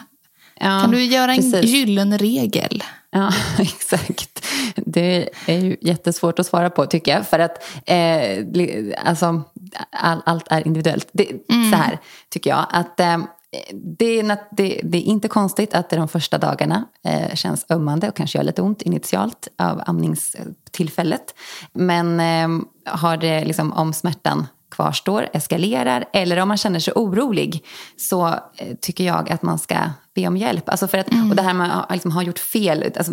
Ja, 0.61 0.81
kan 0.81 0.91
du 0.91 1.05
göra 1.05 1.33
en 1.35 1.53
precis. 1.53 1.71
gyllene 1.71 2.17
regel? 2.17 2.85
Ja, 3.11 3.33
exakt. 3.59 4.47
Det 4.77 5.29
är 5.47 5.59
ju 5.59 5.77
jättesvårt 5.81 6.39
att 6.39 6.47
svara 6.47 6.71
på 6.71 6.87
tycker 6.87 7.13
jag. 7.13 7.27
För 7.27 7.39
att 7.39 7.65
eh, 7.87 8.45
alltså, 9.05 9.43
all, 9.91 10.23
allt 10.27 10.47
är 10.51 10.67
individuellt. 10.67 11.09
Det, 11.13 11.31
mm. 11.53 11.71
Så 11.71 11.77
här 11.77 11.99
tycker 12.29 12.51
jag. 12.51 12.67
att 12.71 13.01
eh, 13.01 13.19
det, 13.73 14.19
är, 14.19 14.39
det, 14.51 14.81
det, 14.85 14.99
är 14.99 15.03
inte 15.03 15.29
konstigt 15.29 15.75
att 15.75 15.91
det 15.91 15.97
de 15.97 16.09
första 16.09 16.39
dagarna 16.39 16.85
eh, 17.05 17.35
känns 17.35 17.67
ömmande 17.71 18.09
och 18.09 18.17
kanske 18.17 18.39
gör 18.39 18.45
lite 18.45 18.63
ont 18.63 18.83
initialt 18.83 19.49
av 19.59 19.83
amningstillfället. 19.87 21.35
Men 21.73 22.21
eh, 22.21 22.65
har 22.95 23.17
det 23.17 23.45
liksom, 23.45 23.73
om 23.73 23.93
smärtan 23.93 24.47
kvarstår, 24.71 25.29
eskalerar 25.33 26.05
eller 26.13 26.39
om 26.39 26.49
man 26.49 26.57
känner 26.57 26.81
sig 26.81 26.93
orolig 26.97 27.65
så 27.97 28.27
eh, 28.29 28.77
tycker 28.81 29.05
jag 29.05 29.31
att 29.31 29.43
man 29.43 29.59
ska 29.59 29.77
be 30.15 30.29
om 30.29 30.37
hjälp. 30.37 30.69
Alltså 30.69 30.89
för 30.89 30.99
att, 30.99 31.13
mm. 31.13 31.31
Och 31.31 31.37
det 31.37 31.43
här 31.43 31.55
med 31.55 31.79
att 31.79 31.93
liksom, 31.93 32.13
ha 32.13 32.23
gjort 32.23 32.39
fel. 32.39 32.93
Alltså, 32.97 33.13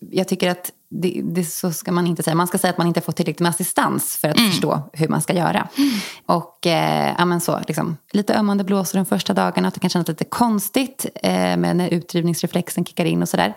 jag 0.00 0.28
tycker 0.28 0.50
att 0.50 0.72
det, 0.90 1.20
det, 1.24 1.44
så 1.44 1.72
ska 1.72 1.92
man 1.92 2.06
inte 2.06 2.22
säga. 2.22 2.34
Man 2.34 2.46
ska 2.46 2.58
säga 2.58 2.70
att 2.70 2.78
man 2.78 2.86
inte 2.86 3.00
får 3.00 3.12
tillräckligt 3.12 3.40
med 3.40 3.50
assistans 3.50 4.16
för 4.16 4.28
att 4.28 4.38
mm. 4.38 4.50
förstå 4.50 4.90
hur 4.92 5.08
man 5.08 5.22
ska 5.22 5.32
göra. 5.32 5.68
Mm. 5.76 5.90
Och 6.26 6.66
eh, 6.66 7.14
ja, 7.18 7.40
så, 7.40 7.60
liksom, 7.68 7.96
lite 8.12 8.34
ömmande 8.34 8.64
blåsor 8.64 8.98
de 8.98 9.06
första 9.06 9.34
dagarna. 9.34 9.68
Att 9.68 9.74
det 9.74 9.80
kan 9.80 9.90
kännas 9.90 10.08
lite 10.08 10.24
konstigt 10.24 11.06
eh, 11.14 11.56
med 11.56 11.76
när 11.76 11.88
utdrivningsreflexen 11.88 12.84
kickar 12.84 13.04
in 13.04 13.22
och 13.22 13.28
sådär. 13.28 13.56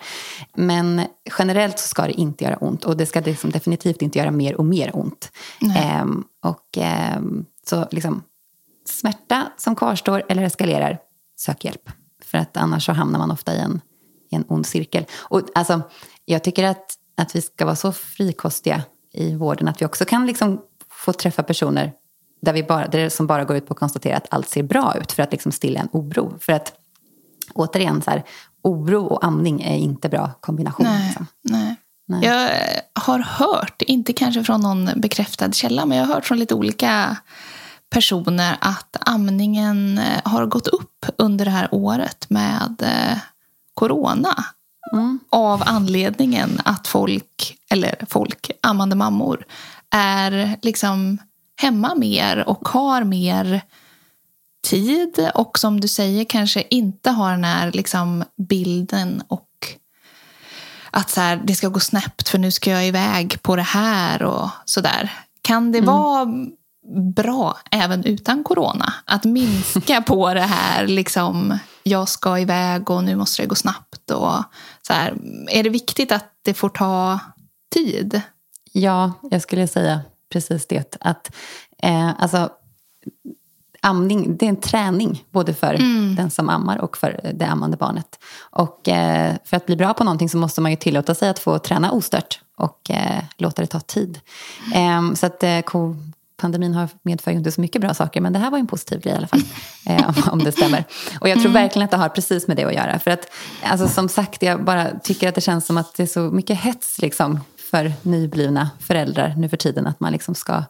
Men 0.55 1.01
generellt 1.39 1.79
så 1.79 1.87
ska 1.87 2.01
det 2.01 2.13
inte 2.13 2.43
göra 2.43 2.55
ont. 2.55 2.85
Och 2.85 2.97
det 2.97 3.05
ska 3.05 3.19
liksom 3.19 3.49
definitivt 3.49 4.01
inte 4.01 4.19
göra 4.19 4.31
mer 4.31 4.55
och 4.55 4.65
mer 4.65 4.91
ont. 4.93 5.31
Eh, 5.61 6.05
och 6.43 6.77
eh, 6.77 7.21
så 7.69 7.87
liksom, 7.91 8.23
smärta 8.85 9.51
som 9.57 9.75
kvarstår 9.75 10.23
eller 10.29 10.43
eskalerar, 10.43 10.99
sök 11.37 11.65
hjälp. 11.65 11.89
För 12.23 12.37
att 12.37 12.57
annars 12.57 12.85
så 12.85 12.91
hamnar 12.91 13.19
man 13.19 13.31
ofta 13.31 13.55
i 13.55 13.59
en, 13.59 13.81
i 14.31 14.35
en 14.35 14.45
ond 14.47 14.65
cirkel. 14.65 15.05
Och 15.19 15.41
alltså, 15.55 15.81
jag 16.31 16.43
tycker 16.43 16.63
att, 16.63 16.95
att 17.17 17.35
vi 17.35 17.41
ska 17.41 17.65
vara 17.65 17.75
så 17.75 17.91
frikostiga 17.91 18.83
i 19.13 19.35
vården 19.35 19.67
att 19.67 19.81
vi 19.81 19.85
också 19.85 20.05
kan 20.05 20.25
liksom 20.25 20.61
få 20.91 21.13
träffa 21.13 21.43
personer 21.43 21.93
där 22.41 22.53
vi 22.53 22.63
bara, 22.63 22.87
där 22.87 23.09
som 23.09 23.27
bara 23.27 23.43
går 23.43 23.57
ut 23.57 23.67
på 23.67 23.73
att 23.73 23.79
konstatera 23.79 24.17
att 24.17 24.27
allt 24.29 24.49
ser 24.49 24.63
bra 24.63 24.95
ut 25.01 25.11
för 25.11 25.23
att 25.23 25.31
liksom 25.31 25.51
stilla 25.51 25.79
en 25.79 25.89
oro. 25.91 26.37
För 26.39 26.53
att 26.53 26.73
återigen, 27.53 28.01
så 28.01 28.11
här, 28.11 28.23
oro 28.63 29.05
och 29.05 29.25
amning 29.25 29.61
är 29.61 29.77
inte 29.77 30.09
bra 30.09 30.31
kombination. 30.39 30.85
Nej, 30.85 31.05
liksom. 31.05 31.27
nej. 31.41 31.75
nej. 32.07 32.25
Jag 32.25 32.49
har 33.01 33.19
hört, 33.19 33.81
inte 33.81 34.13
kanske 34.13 34.43
från 34.43 34.61
någon 34.61 34.89
bekräftad 34.95 35.51
källa, 35.51 35.85
men 35.85 35.97
jag 35.97 36.05
har 36.05 36.13
hört 36.13 36.25
från 36.25 36.39
lite 36.39 36.55
olika 36.55 37.17
personer 37.89 38.57
att 38.61 38.97
amningen 38.99 39.97
eh, 39.97 40.21
har 40.23 40.45
gått 40.45 40.67
upp 40.67 41.05
under 41.17 41.45
det 41.45 41.51
här 41.51 41.69
året 41.71 42.29
med 42.29 42.81
eh, 42.81 43.17
corona. 43.73 44.45
Mm. 44.93 45.19
Av 45.29 45.63
anledningen 45.65 46.61
att 46.65 46.87
folk, 46.87 47.57
eller 47.69 48.05
folk, 48.09 48.51
ammande 48.61 48.95
mammor, 48.95 49.45
är 49.89 50.57
liksom 50.61 51.17
hemma 51.61 51.95
mer 51.95 52.49
och 52.49 52.67
har 52.67 53.03
mer 53.03 53.61
tid 54.67 55.29
och 55.35 55.59
som 55.59 55.81
du 55.81 55.87
säger 55.87 56.25
kanske 56.25 56.63
inte 56.69 57.09
har 57.09 57.31
den 57.31 57.43
här 57.43 57.71
liksom 57.71 58.23
bilden 58.37 59.23
och 59.27 59.47
att 60.91 61.09
så 61.09 61.21
här, 61.21 61.41
det 61.43 61.55
ska 61.55 61.67
gå 61.67 61.79
snabbt 61.79 62.29
för 62.29 62.37
nu 62.37 62.51
ska 62.51 62.71
jag 62.71 62.87
iväg 62.87 63.41
på 63.41 63.55
det 63.55 63.61
här 63.61 64.23
och 64.23 64.49
sådär. 64.65 65.13
Kan 65.41 65.71
det 65.71 65.77
mm. 65.77 65.87
vara 65.87 66.27
bra 67.15 67.57
även 67.71 68.05
utan 68.05 68.43
corona? 68.43 68.93
Att 69.05 69.23
minska 69.23 70.01
på 70.07 70.33
det 70.33 70.41
här 70.41 70.87
liksom 70.87 71.57
jag 71.83 72.09
ska 72.09 72.39
iväg 72.39 72.89
och 72.89 73.03
nu 73.03 73.15
måste 73.15 73.41
det 73.41 73.47
gå 73.47 73.55
snabbt. 73.55 73.90
Och 74.11 74.43
så 74.81 74.93
här. 74.93 75.17
Är 75.51 75.63
det 75.63 75.69
viktigt 75.69 76.11
att 76.11 76.25
det 76.41 76.53
får 76.53 76.69
ta 76.69 77.19
tid? 77.73 78.21
Ja, 78.71 79.13
jag 79.31 79.41
skulle 79.41 79.67
säga 79.67 80.01
precis 80.29 80.67
det. 80.67 80.97
Att, 80.99 81.35
eh, 81.83 82.21
alltså, 82.21 82.49
amning 83.81 84.37
det 84.37 84.45
är 84.45 84.49
en 84.49 84.61
träning 84.61 85.23
både 85.31 85.53
för 85.53 85.73
mm. 85.73 86.15
den 86.15 86.31
som 86.31 86.49
ammar 86.49 86.77
och 86.77 86.97
för 86.97 87.31
det 87.33 87.45
ammande 87.45 87.77
barnet. 87.77 88.19
Och 88.39 88.89
eh, 88.89 89.35
för 89.45 89.57
att 89.57 89.65
bli 89.65 89.75
bra 89.75 89.93
på 89.93 90.03
någonting 90.03 90.29
så 90.29 90.37
måste 90.37 90.61
man 90.61 90.71
ju 90.71 90.77
tillåta 90.77 91.15
sig 91.15 91.29
att 91.29 91.39
få 91.39 91.59
träna 91.59 91.91
ostört 91.91 92.39
och 92.57 92.91
eh, 92.91 93.23
låta 93.37 93.61
det 93.61 93.67
ta 93.67 93.79
tid. 93.79 94.19
Mm. 94.73 95.15
så 95.15 95.25
att 95.25 95.43
eh, 95.43 95.61
pandemin 96.41 96.73
har 96.73 96.89
medfört 97.03 97.33
inte 97.33 97.51
så 97.51 97.61
mycket 97.61 97.81
bra 97.81 97.93
saker, 97.93 98.21
men 98.21 98.33
det 98.33 98.39
här 98.39 98.51
var 98.51 98.57
en 98.57 98.67
positiv 98.67 99.01
grej 99.01 99.13
i 99.13 99.17
alla 99.17 99.27
fall. 99.27 99.41
eh, 99.85 100.27
om 100.33 100.39
det 100.39 100.51
stämmer. 100.51 100.83
Och 101.19 101.29
jag 101.29 101.35
tror 101.35 101.49
mm. 101.49 101.61
verkligen 101.61 101.85
att 101.85 101.91
det 101.91 101.97
har 101.97 102.09
precis 102.09 102.47
med 102.47 102.57
det 102.57 102.63
att 102.63 102.73
göra. 102.73 102.99
För 102.99 103.11
att, 103.11 103.31
alltså, 103.63 103.87
som 103.87 104.09
sagt, 104.09 104.43
jag 104.43 104.63
bara 104.63 104.99
tycker 104.99 105.29
att 105.29 105.35
det 105.35 105.41
känns 105.41 105.65
som 105.65 105.77
att 105.77 105.95
det 105.95 106.03
är 106.03 106.07
så 106.07 106.19
mycket 106.19 106.59
hets 106.59 107.01
liksom, 107.01 107.39
för 107.71 107.93
nyblivna 108.01 108.69
föräldrar 108.79 109.33
nu 109.37 109.49
för 109.49 109.57
tiden. 109.57 109.87
Att 109.87 109.99
man 109.99 110.11
liksom 110.11 110.35
ska 110.35 110.63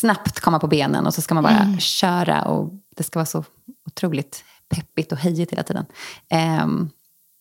snabbt 0.00 0.40
komma 0.40 0.58
på 0.58 0.66
benen 0.66 1.06
och 1.06 1.14
så 1.14 1.22
ska 1.22 1.34
man 1.34 1.44
bara 1.44 1.58
mm. 1.58 1.80
köra. 1.80 2.42
Och 2.42 2.72
det 2.96 3.02
ska 3.02 3.18
vara 3.18 3.26
så 3.26 3.44
otroligt 3.86 4.44
peppigt 4.68 5.12
och 5.12 5.18
hejigt 5.18 5.52
hela 5.52 5.62
tiden. 5.62 5.86
Eh, 6.30 6.66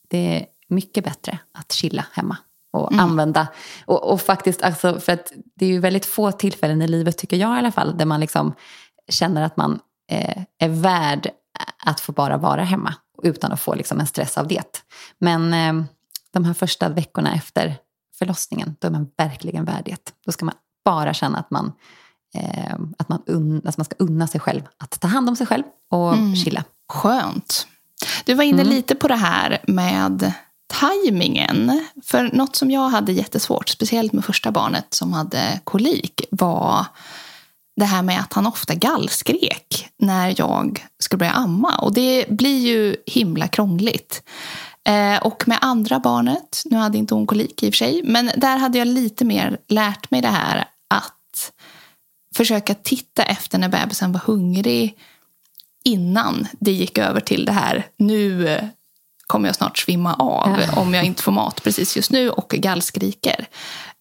det 0.09 0.35
är 0.35 0.45
mycket 0.69 1.03
bättre 1.03 1.39
att 1.53 1.71
chilla 1.71 2.05
hemma 2.11 2.37
och 2.77 2.91
mm. 2.91 3.05
använda. 3.05 3.47
Och, 3.85 4.11
och, 4.11 4.21
faktiskt, 4.21 4.61
alltså, 4.61 4.99
för 4.99 5.13
att 5.13 5.31
det 5.55 5.65
är 5.65 5.69
ju 5.69 5.79
väldigt 5.79 6.05
få 6.05 6.31
tillfällen 6.31 6.81
i 6.81 6.87
livet, 6.87 7.17
tycker 7.17 7.37
jag 7.37 7.55
i 7.55 7.59
alla 7.59 7.71
fall, 7.71 7.97
där 7.97 8.05
man 8.05 8.19
liksom 8.19 8.53
känner 9.09 9.41
att 9.41 9.57
man 9.57 9.79
eh, 10.11 10.43
är 10.59 10.69
värd 10.69 11.29
att 11.85 11.99
få 11.99 12.11
bara 12.11 12.37
vara 12.37 12.63
hemma 12.63 12.93
utan 13.23 13.51
att 13.51 13.61
få 13.61 13.75
liksom 13.75 13.99
en 13.99 14.07
stress 14.07 14.37
av 14.37 14.47
det. 14.47 14.83
Men 15.19 15.53
eh, 15.53 15.85
de 16.33 16.45
här 16.45 16.53
första 16.53 16.89
veckorna 16.89 17.33
efter 17.33 17.75
förlossningen, 18.19 18.75
då 18.79 18.87
är 18.87 18.91
man 18.91 19.07
verkligen 19.17 19.65
värd 19.65 19.81
det. 19.85 20.13
Då 20.25 20.31
ska 20.31 20.45
man 20.45 20.55
bara 20.85 21.13
känna 21.13 21.37
att 21.37 21.51
man, 21.51 21.71
eh, 22.33 22.75
att 22.97 23.09
man, 23.09 23.21
un, 23.25 23.61
alltså 23.65 23.79
man 23.79 23.85
ska 23.85 23.95
unna 23.99 24.27
sig 24.27 24.41
själv 24.41 24.61
att 24.77 24.99
ta 24.99 25.07
hand 25.07 25.29
om 25.29 25.35
sig 25.35 25.47
själv 25.47 25.63
och 25.91 26.13
mm. 26.13 26.35
chilla. 26.35 26.63
Skönt. 26.93 27.67
Du 28.25 28.33
var 28.33 28.43
inne 28.43 28.61
mm. 28.61 28.73
lite 28.73 28.95
på 28.95 29.07
det 29.07 29.15
här 29.15 29.63
med 29.67 30.33
tajmingen. 30.67 31.85
För 32.03 32.29
något 32.33 32.55
som 32.55 32.71
jag 32.71 32.89
hade 32.89 33.11
jättesvårt, 33.11 33.69
speciellt 33.69 34.13
med 34.13 34.25
första 34.25 34.51
barnet 34.51 34.93
som 34.93 35.13
hade 35.13 35.59
kolik, 35.63 36.21
var 36.31 36.85
det 37.75 37.85
här 37.85 38.01
med 38.01 38.19
att 38.19 38.33
han 38.33 38.47
ofta 38.47 38.75
gallskrek 38.75 39.89
när 39.99 40.35
jag 40.37 40.85
skulle 40.99 41.17
börja 41.17 41.31
amma. 41.31 41.77
Och 41.77 41.93
det 41.93 42.29
blir 42.29 42.67
ju 42.67 42.95
himla 43.05 43.47
krångligt. 43.47 44.23
Eh, 44.87 45.17
och 45.17 45.47
med 45.47 45.57
andra 45.61 45.99
barnet, 45.99 46.61
nu 46.65 46.77
hade 46.77 46.97
inte 46.97 47.13
hon 47.13 47.27
kolik 47.27 47.63
i 47.63 47.69
och 47.69 47.73
för 47.73 47.77
sig, 47.77 48.01
men 48.03 48.31
där 48.37 48.57
hade 48.57 48.77
jag 48.77 48.87
lite 48.87 49.25
mer 49.25 49.57
lärt 49.67 50.11
mig 50.11 50.21
det 50.21 50.27
här 50.27 50.65
att 50.89 51.51
försöka 52.35 52.73
titta 52.73 53.23
efter 53.23 53.57
när 53.57 53.69
bebisen 53.69 54.11
var 54.11 54.19
hungrig 54.19 54.97
innan 55.83 56.47
det 56.59 56.71
gick 56.71 56.97
över 56.97 57.19
till 57.19 57.45
det 57.45 57.51
här, 57.51 57.87
nu 57.97 58.59
kommer 59.27 59.49
jag 59.49 59.55
snart 59.55 59.77
svimma 59.77 60.13
av 60.13 60.59
ja. 60.59 60.81
om 60.81 60.93
jag 60.93 61.03
inte 61.03 61.23
får 61.23 61.31
mat 61.31 61.63
precis 61.63 61.95
just 61.95 62.11
nu 62.11 62.29
och 62.29 62.49
gallskriker. 62.49 63.47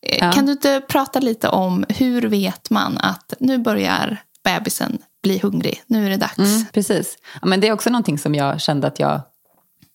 Eh, 0.07 0.19
ja. 0.21 0.33
Kan 0.33 0.47
du 0.47 0.53
inte 0.53 0.83
prata 0.89 1.21
lite 1.21 1.49
om 1.49 1.85
hur 1.89 2.23
vet 2.23 2.71
man 2.71 2.99
att 2.99 3.35
nu 3.41 3.59
börjar 3.59 4.23
bebisen 4.45 4.99
bli 5.23 5.39
hungrig, 5.39 5.83
nu 5.87 6.07
är 6.07 6.11
det 6.11 6.17
dags? 6.17 6.39
Mm, 6.39 6.65
precis. 6.73 7.19
Ja, 7.41 7.47
men 7.47 7.61
det 7.61 7.69
är 7.69 7.73
också 7.73 7.91
någonting 7.91 8.19
som 8.19 8.35
jag 8.35 8.61
kände 8.61 8.87
att 8.87 8.99
jag 8.99 9.21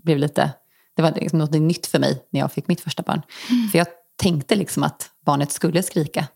blev 0.04 0.17
lite, 0.17 0.52
det 0.96 1.02
var 1.02 1.12
liksom 1.12 1.39
något 1.39 1.52
nytt 1.52 1.88
för 1.88 2.00
mig 2.00 2.24
när 2.32 2.39
jag 2.39 2.52
fick 2.52 2.67
mitt 2.67 2.82
första 2.82 3.04
barn. 3.04 3.22
Mm. 3.50 3.70
För 3.70 3.78
jag 3.78 3.88
tänkte 4.22 4.56
liksom 4.56 4.84
att 4.84 5.10
barnet 5.26 5.52
skulle 5.52 5.84
skrika 5.84 6.28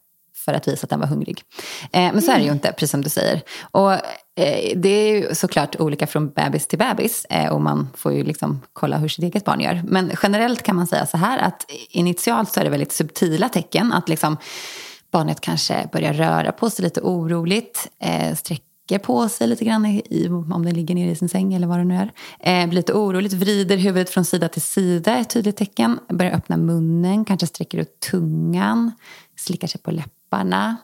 för 0.45 0.53
att 0.53 0.67
visa 0.67 0.83
att 0.83 0.89
den 0.89 0.99
var 0.99 1.07
hungrig. 1.07 1.43
Eh, 1.91 2.13
men 2.13 2.21
så 2.21 2.31
är 2.31 2.37
det 2.37 2.43
ju 2.43 2.51
inte, 2.51 2.71
precis 2.71 2.91
som 2.91 3.01
du 3.01 3.09
säger. 3.09 3.41
Och 3.61 3.93
eh, 3.93 3.99
det 4.75 4.89
är 4.89 5.15
ju 5.15 5.35
såklart 5.35 5.75
olika 5.79 6.07
från 6.07 6.29
bebis 6.29 6.67
till 6.67 6.79
bebis 6.79 7.25
eh, 7.29 7.53
och 7.53 7.61
man 7.61 7.87
får 7.95 8.13
ju 8.13 8.23
liksom 8.23 8.61
kolla 8.73 8.97
hur 8.97 9.07
sitt 9.07 9.23
eget 9.23 9.45
barn 9.45 9.59
gör. 9.59 9.81
Men 9.87 10.11
generellt 10.23 10.63
kan 10.63 10.75
man 10.75 10.87
säga 10.87 11.05
så 11.05 11.17
här 11.17 11.37
att 11.37 11.65
initialt 11.89 12.53
så 12.53 12.59
är 12.59 12.63
det 12.63 12.69
väldigt 12.69 12.91
subtila 12.91 13.49
tecken. 13.49 13.93
Att 13.93 14.09
liksom 14.09 14.37
barnet 15.11 15.41
kanske 15.41 15.89
börjar 15.91 16.13
röra 16.13 16.51
på 16.51 16.69
sig 16.69 16.83
lite 16.83 17.01
oroligt, 17.01 17.87
sträcker 18.35 18.99
på 18.99 19.29
sig 19.29 19.47
lite 19.47 19.65
grann 19.65 19.85
i, 19.85 20.27
om 20.29 20.65
den 20.65 20.73
ligger 20.73 20.95
nere 20.95 21.11
i 21.11 21.15
sin 21.15 21.29
säng 21.29 21.53
eller 21.53 21.67
vad 21.67 21.77
det 21.77 21.83
nu 21.83 22.09
är. 22.39 22.67
Blir 22.67 22.75
lite 22.75 22.93
oroligt, 22.93 23.33
vrider 23.33 23.77
huvudet 23.77 24.09
från 24.09 24.25
sida 24.25 24.47
till 24.47 24.61
sida, 24.61 25.17
ett 25.17 25.29
tydligt 25.29 25.57
tecken. 25.57 25.99
Börjar 26.09 26.31
öppna 26.31 26.57
munnen, 26.57 27.25
kanske 27.25 27.47
sträcker 27.47 27.77
ut 27.77 27.99
tungan, 28.11 28.91
slickar 29.37 29.67
sig 29.67 29.81
på 29.81 29.91
läpparna 29.91 30.14
läpparna, 30.25 30.77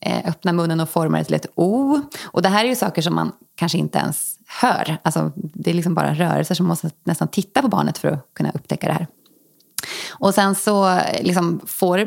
eh, 0.00 0.28
öppna 0.28 0.52
munnen 0.52 0.80
och 0.80 0.88
formar 0.88 1.18
det 1.18 1.24
till 1.24 1.34
ett 1.34 1.46
O. 1.54 2.00
Och 2.24 2.42
det 2.42 2.48
här 2.48 2.64
är 2.64 2.68
ju 2.68 2.74
saker 2.74 3.02
som 3.02 3.14
man 3.14 3.32
kanske 3.56 3.78
inte 3.78 3.98
ens 3.98 4.38
hör. 4.46 4.96
Alltså, 5.02 5.32
det 5.34 5.70
är 5.70 5.74
liksom 5.74 5.94
bara 5.94 6.14
rörelser 6.14 6.54
som 6.54 6.66
man 6.66 6.70
måste 6.70 6.90
nästan 7.04 7.28
titta 7.28 7.62
på 7.62 7.68
barnet 7.68 7.98
för 7.98 8.08
att 8.08 8.34
kunna 8.34 8.50
upptäcka 8.50 8.86
det 8.86 8.92
här. 8.92 9.06
Och 10.10 10.34
sen 10.34 10.54
så 10.54 11.00
liksom, 11.20 11.60
får 11.66 12.04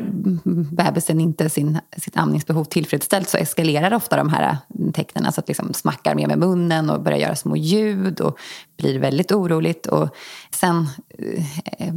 bebisen 0.74 1.20
inte 1.20 1.50
sin, 1.50 1.78
sitt 1.96 2.16
amningsbehov 2.16 2.64
tillfredsställt 2.64 3.28
så 3.28 3.36
eskalerar 3.36 3.94
ofta 3.94 4.16
de 4.16 4.28
här 4.28 4.56
tecknen. 4.94 5.26
Alltså 5.26 5.40
att 5.40 5.48
liksom 5.48 5.74
smackar 5.74 6.14
mer 6.14 6.26
med 6.26 6.38
munnen 6.38 6.90
och 6.90 7.02
börjar 7.02 7.18
göra 7.18 7.36
små 7.36 7.56
ljud 7.56 8.20
och 8.20 8.38
blir 8.78 8.98
väldigt 8.98 9.32
oroligt. 9.32 9.86
Och 9.86 10.08
sen 10.50 10.88
eh, 11.78 11.94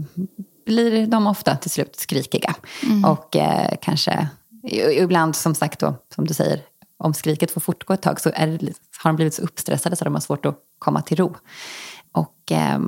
blir 0.65 1.07
de 1.07 1.27
ofta 1.27 1.55
till 1.55 1.71
slut 1.71 1.95
skrikiga. 1.95 2.55
Mm. 2.83 3.05
Och 3.05 3.35
eh, 3.35 3.73
kanske 3.81 4.27
Ibland 4.67 5.35
som 5.35 5.55
sagt 5.55 5.79
då, 5.79 5.95
som 6.15 6.27
du 6.27 6.33
säger, 6.33 6.61
om 6.97 7.13
skriket 7.13 7.51
får 7.51 7.61
fortgå 7.61 7.93
ett 7.93 8.01
tag 8.01 8.21
så 8.21 8.31
är 8.33 8.47
det, 8.47 8.73
har 9.03 9.09
de 9.09 9.15
blivit 9.15 9.33
så 9.33 9.41
uppstressade 9.41 9.95
så 9.95 10.03
de 10.03 10.13
har 10.13 10.21
svårt 10.21 10.45
att 10.45 10.59
komma 10.79 11.01
till 11.01 11.17
ro. 11.17 11.35
Och 12.11 12.51
eh, 12.51 12.79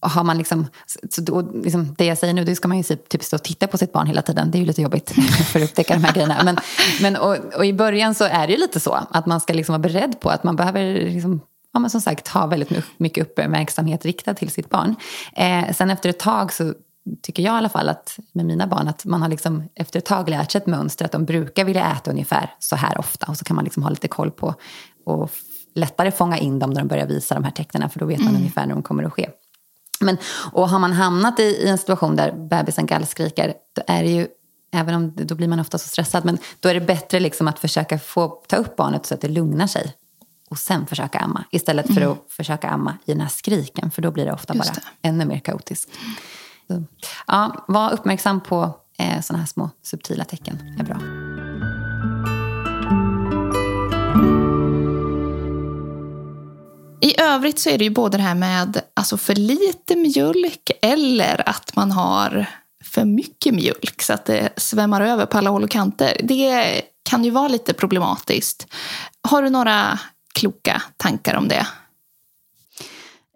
har 0.00 0.24
man 0.24 0.38
liksom, 0.38 0.66
så 1.10 1.20
då, 1.20 1.40
liksom, 1.40 1.94
det 1.98 2.04
jag 2.04 2.18
säger 2.18 2.34
nu, 2.34 2.44
det 2.44 2.56
ska 2.56 2.68
man 2.68 2.76
ju 2.76 2.82
typ, 2.82 3.08
typ 3.08 3.22
stå 3.22 3.36
och 3.36 3.42
titta 3.42 3.66
på 3.66 3.78
sitt 3.78 3.92
barn 3.92 4.06
hela 4.06 4.22
tiden. 4.22 4.50
Det 4.50 4.58
är 4.58 4.60
ju 4.60 4.66
lite 4.66 4.82
jobbigt 4.82 5.10
för 5.52 5.60
att 5.60 5.64
upptäcka 5.70 5.94
de 5.94 6.04
här 6.04 6.12
grejerna. 6.12 6.40
Men, 6.44 6.56
men, 7.02 7.16
och, 7.16 7.36
och 7.56 7.66
i 7.66 7.72
början 7.72 8.14
så 8.14 8.24
är 8.24 8.46
det 8.46 8.52
ju 8.52 8.58
lite 8.58 8.80
så, 8.80 8.98
att 9.10 9.26
man 9.26 9.40
ska 9.40 9.52
liksom 9.52 9.72
vara 9.72 9.82
beredd 9.82 10.20
på 10.20 10.28
att 10.30 10.44
man 10.44 10.56
behöver 10.56 10.94
liksom, 10.94 11.40
ja, 11.72 11.80
men 11.80 11.90
som 11.90 12.00
sagt 12.00 12.28
ha 12.28 12.46
väldigt 12.46 12.70
mycket 12.96 13.26
uppmärksamhet 13.26 14.04
riktad 14.04 14.34
till 14.34 14.50
sitt 14.50 14.70
barn. 14.70 14.94
Eh, 15.36 15.74
sen 15.74 15.90
efter 15.90 16.08
ett 16.08 16.18
tag 16.18 16.52
så 16.52 16.74
tycker 17.22 17.42
jag 17.42 17.54
i 17.54 17.56
alla 17.56 17.68
fall 17.68 17.88
att 17.88 18.18
med 18.32 18.46
mina 18.46 18.66
barn 18.66 18.88
att 18.88 19.04
man 19.04 19.22
har 19.22 19.28
liksom 19.28 19.68
efter 19.74 19.98
ett 19.98 20.04
tag 20.04 20.28
lärt 20.28 20.50
sig 20.50 20.60
ett 20.60 20.66
mönster 20.66 21.04
att 21.04 21.12
de 21.12 21.24
brukar 21.24 21.64
vilja 21.64 21.92
äta 21.92 22.10
ungefär 22.10 22.54
så 22.58 22.76
här 22.76 22.98
ofta 22.98 23.26
och 23.26 23.36
så 23.36 23.44
kan 23.44 23.56
man 23.56 23.64
liksom 23.64 23.82
ha 23.82 23.90
lite 23.90 24.08
koll 24.08 24.30
på 24.30 24.54
och 25.04 25.30
lättare 25.74 26.10
fånga 26.10 26.38
in 26.38 26.58
dem 26.58 26.70
när 26.70 26.80
de 26.80 26.88
börjar 26.88 27.06
visa 27.06 27.34
de 27.34 27.44
här 27.44 27.50
tecknen 27.50 27.90
för 27.90 28.00
då 28.00 28.06
vet 28.06 28.18
man 28.18 28.28
mm. 28.28 28.40
ungefär 28.40 28.66
när 28.66 28.74
de 28.74 28.82
kommer 28.82 29.04
att 29.04 29.12
ske. 29.12 29.30
Men, 30.00 30.16
och 30.52 30.68
har 30.68 30.78
man 30.78 30.92
hamnat 30.92 31.40
i, 31.40 31.42
i 31.42 31.68
en 31.68 31.78
situation 31.78 32.16
där 32.16 32.32
bebisen 32.32 32.86
gallskriker, 32.86 33.54
då 33.76 33.82
är 33.86 34.02
det 34.02 34.10
ju 34.10 34.28
Även 34.70 34.94
om 34.94 35.12
då 35.16 35.34
blir 35.34 35.48
man 35.48 35.60
ofta 35.60 35.78
så 35.78 35.88
stressad, 35.88 36.24
men 36.24 36.38
då 36.60 36.68
är 36.68 36.74
det 36.74 36.80
bättre 36.80 37.20
liksom 37.20 37.48
att 37.48 37.58
försöka 37.58 37.98
få 37.98 38.42
ta 38.46 38.56
upp 38.56 38.76
barnet 38.76 39.06
så 39.06 39.14
att 39.14 39.20
det 39.20 39.28
lugnar 39.28 39.66
sig 39.66 39.94
och 40.50 40.58
sen 40.58 40.86
försöka 40.86 41.18
amma. 41.18 41.44
Istället 41.50 41.86
för 41.86 42.00
mm. 42.00 42.12
att 42.12 42.18
försöka 42.28 42.68
amma 42.68 42.98
i 43.04 43.12
den 43.12 43.20
här 43.20 43.28
skriken, 43.28 43.90
för 43.90 44.02
då 44.02 44.10
blir 44.10 44.24
det 44.24 44.32
ofta 44.32 44.54
Just 44.54 44.74
bara 44.74 44.80
det. 45.00 45.08
ännu 45.08 45.24
mer 45.24 45.38
kaotiskt. 45.38 45.90
Så, 46.70 46.84
ja, 47.26 47.64
var 47.68 47.92
uppmärksam 47.92 48.40
på 48.40 48.76
eh, 48.98 49.20
sådana 49.20 49.38
här 49.38 49.46
små 49.46 49.70
subtila 49.82 50.24
tecken. 50.24 50.58
är 50.78 50.84
bra. 50.84 50.98
I 57.00 57.20
övrigt 57.20 57.58
så 57.58 57.70
är 57.70 57.78
det 57.78 57.84
ju 57.84 57.90
både 57.90 58.16
det 58.16 58.22
här 58.22 58.34
med 58.34 58.80
alltså 58.94 59.16
för 59.16 59.34
lite 59.34 59.96
mjölk 59.96 60.70
eller 60.82 61.48
att 61.48 61.76
man 61.76 61.92
har 61.92 62.46
för 62.84 63.04
mycket 63.04 63.54
mjölk 63.54 64.02
så 64.02 64.12
att 64.12 64.24
det 64.24 64.48
svämmar 64.56 65.00
över 65.00 65.26
på 65.26 65.38
alla 65.38 65.50
håll 65.50 65.64
och 65.64 65.70
kanter. 65.70 66.20
Det 66.22 66.82
kan 67.10 67.24
ju 67.24 67.30
vara 67.30 67.48
lite 67.48 67.74
problematiskt. 67.74 68.66
Har 69.28 69.42
du 69.42 69.50
några 69.50 69.98
kloka 70.34 70.82
tankar 70.96 71.34
om 71.34 71.48
det? 71.48 71.66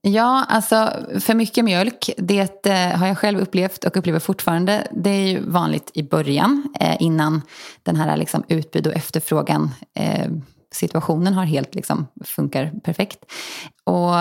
Ja, 0.04 0.44
alltså 0.48 1.06
för 1.20 1.34
mycket 1.34 1.64
mjölk, 1.64 2.10
det 2.16 2.66
eh, 2.66 2.98
har 2.98 3.06
jag 3.06 3.18
själv 3.18 3.40
upplevt 3.40 3.84
och 3.84 3.96
upplever 3.96 4.18
fortfarande. 4.18 4.88
Det 4.90 5.10
är 5.10 5.26
ju 5.28 5.40
vanligt 5.40 5.90
i 5.94 6.02
början, 6.02 6.74
eh, 6.80 6.96
innan 7.02 7.42
den 7.82 7.96
här 7.96 8.16
liksom, 8.16 8.44
utbud 8.48 8.86
och 8.86 8.92
efterfrågan 8.92 9.70
eh, 9.94 10.30
situationen 10.72 11.34
har 11.34 11.44
helt 11.44 11.74
liksom, 11.74 12.06
funkar 12.24 12.72
perfekt. 12.84 13.18
Och 13.84 14.14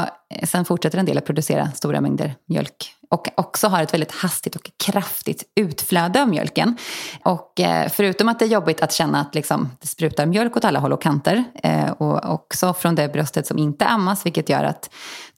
sen 0.43 0.65
fortsätter 0.65 0.97
en 0.97 1.05
del 1.05 1.17
att 1.17 1.25
producera 1.25 1.71
stora 1.71 2.01
mängder 2.01 2.35
mjölk 2.45 2.95
och 3.11 3.27
också 3.35 3.67
har 3.67 3.83
ett 3.83 3.93
väldigt 3.93 4.11
hastigt 4.11 4.55
och 4.55 4.71
kraftigt 4.85 5.43
utflöde 5.55 6.21
av 6.21 6.29
mjölken. 6.29 6.77
Och 7.23 7.59
eh, 7.59 7.89
förutom 7.89 8.29
att 8.29 8.39
det 8.39 8.45
är 8.45 8.49
jobbigt 8.49 8.81
att 8.81 8.93
känna 8.93 9.21
att 9.21 9.35
liksom, 9.35 9.69
det 9.81 9.87
sprutar 9.87 10.25
mjölk 10.25 10.57
åt 10.57 10.65
alla 10.65 10.79
håll 10.79 10.93
och 10.93 11.01
kanter 11.01 11.43
eh, 11.63 11.91
och 11.91 12.33
också 12.33 12.73
från 12.73 12.95
det 12.95 13.13
bröstet 13.13 13.47
som 13.47 13.57
inte 13.57 13.85
ammas 13.85 14.25
vilket 14.25 14.49
gör 14.49 14.63
att 14.63 14.89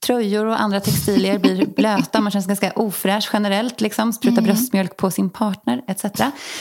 tröjor 0.06 0.46
och 0.46 0.62
andra 0.62 0.80
textilier 0.80 1.40
blir 1.40 1.66
blöta. 1.76 2.22
Man 2.22 2.32
känns 2.32 2.48
ganska 2.48 2.72
ofräsch 2.72 3.30
generellt, 3.34 3.82
liksom, 3.82 4.14
spruta 4.14 4.38
mm. 4.38 4.44
bröstmjölk 4.44 4.98
på 4.98 5.12
sin 5.12 5.30
partner 5.30 5.82
etc. 5.88 6.06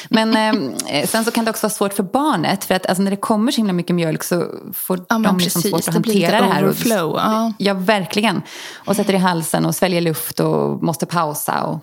Men 0.08 0.36
eh, 0.88 1.06
sen 1.06 1.24
så 1.24 1.30
kan 1.30 1.44
det 1.44 1.50
också 1.50 1.66
vara 1.66 1.74
svårt 1.74 1.92
för 1.92 2.02
barnet 2.02 2.64
för 2.64 2.74
att 2.74 2.86
alltså, 2.86 3.02
när 3.02 3.10
det 3.10 3.16
kommer 3.16 3.52
så 3.52 3.56
himla 3.56 3.72
mycket 3.72 3.96
mjölk 3.96 4.24
så 4.24 4.46
får 4.74 5.04
ja, 5.08 5.18
de 5.18 5.38
liksom 5.38 5.62
svårt 5.62 5.88
att 5.88 5.94
hantera 5.94 6.40
det, 6.40 6.46
det 6.46 6.52
här. 6.52 6.64
Overflow, 6.64 7.16
ja. 7.16 7.52
ja, 7.58 7.74
verkligen. 7.74 8.21
Och 8.74 8.96
sätter 8.96 9.14
i 9.14 9.16
halsen 9.16 9.66
och 9.66 9.74
sväljer 9.74 10.00
luft 10.00 10.40
och 10.40 10.82
måste 10.82 11.06
pausa. 11.06 11.62
Och, 11.62 11.80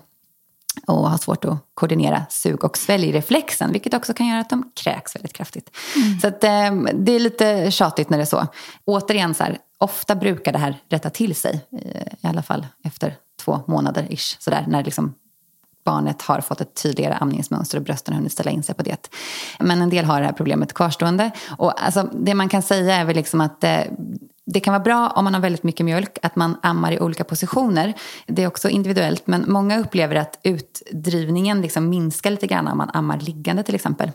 och 0.86 1.10
har 1.10 1.18
svårt 1.18 1.44
att 1.44 1.58
koordinera 1.74 2.26
sug 2.30 2.64
och 2.64 2.76
sväljreflexen, 2.76 3.72
vilket 3.72 3.94
också 3.94 4.14
kan 4.14 4.26
göra 4.26 4.40
att 4.40 4.50
de 4.50 4.70
kräks 4.82 5.16
väldigt 5.16 5.32
kraftigt. 5.32 5.76
Mm. 5.96 6.20
Så 6.20 6.28
att, 6.28 6.44
eh, 6.44 6.72
det 6.94 7.12
är 7.12 7.20
lite 7.20 7.70
tjatigt 7.70 8.10
när 8.10 8.18
det 8.18 8.24
är 8.24 8.26
så. 8.26 8.46
Återigen, 8.84 9.34
så 9.34 9.44
här, 9.44 9.58
ofta 9.78 10.14
brukar 10.14 10.52
det 10.52 10.58
här 10.58 10.78
rätta 10.88 11.10
till 11.10 11.34
sig, 11.34 11.66
eh, 11.72 12.12
i 12.20 12.26
alla 12.26 12.42
fall 12.42 12.66
efter 12.84 13.16
två 13.44 13.60
månader 13.66 14.06
ish, 14.10 14.36
sådär, 14.40 14.64
när 14.68 14.84
liksom 14.84 15.14
barnet 15.84 16.22
har 16.22 16.40
fått 16.40 16.60
ett 16.60 16.82
tydligare 16.82 17.14
amningsmönster 17.14 17.78
och 17.78 17.84
brösten 17.84 18.14
har 18.14 18.18
hunnit 18.18 18.32
ställa 18.32 18.50
in 18.50 18.62
sig 18.62 18.74
på 18.74 18.82
det. 18.82 19.10
Men 19.58 19.82
en 19.82 19.90
del 19.90 20.04
har 20.04 20.20
det 20.20 20.26
här 20.26 20.32
problemet 20.32 20.74
kvarstående. 20.74 21.30
Och 21.58 21.84
alltså, 21.84 22.02
det 22.12 22.34
man 22.34 22.48
kan 22.48 22.62
säga 22.62 22.94
är 22.94 23.04
väl 23.04 23.16
liksom 23.16 23.40
att 23.40 23.64
eh, 23.64 23.80
det 24.46 24.60
kan 24.60 24.72
vara 24.72 24.82
bra 24.82 25.08
om 25.08 25.24
man 25.24 25.34
har 25.34 25.40
väldigt 25.40 25.62
mycket 25.62 25.86
mjölk 25.86 26.18
att 26.22 26.36
man 26.36 26.56
ammar 26.62 26.92
i 26.92 27.00
olika 27.00 27.24
positioner. 27.24 27.94
Det 28.26 28.42
är 28.42 28.46
också 28.46 28.68
individuellt, 28.68 29.26
men 29.26 29.44
många 29.48 29.80
upplever 29.80 30.16
att 30.16 30.40
utdrivningen 30.42 31.62
liksom 31.62 31.88
minskar 31.88 32.30
lite 32.30 32.46
grann 32.46 32.68
om 32.68 32.78
man 32.78 32.90
ammar 32.94 33.18
liggande 33.18 33.62
till 33.62 33.74
exempel. 33.74 34.10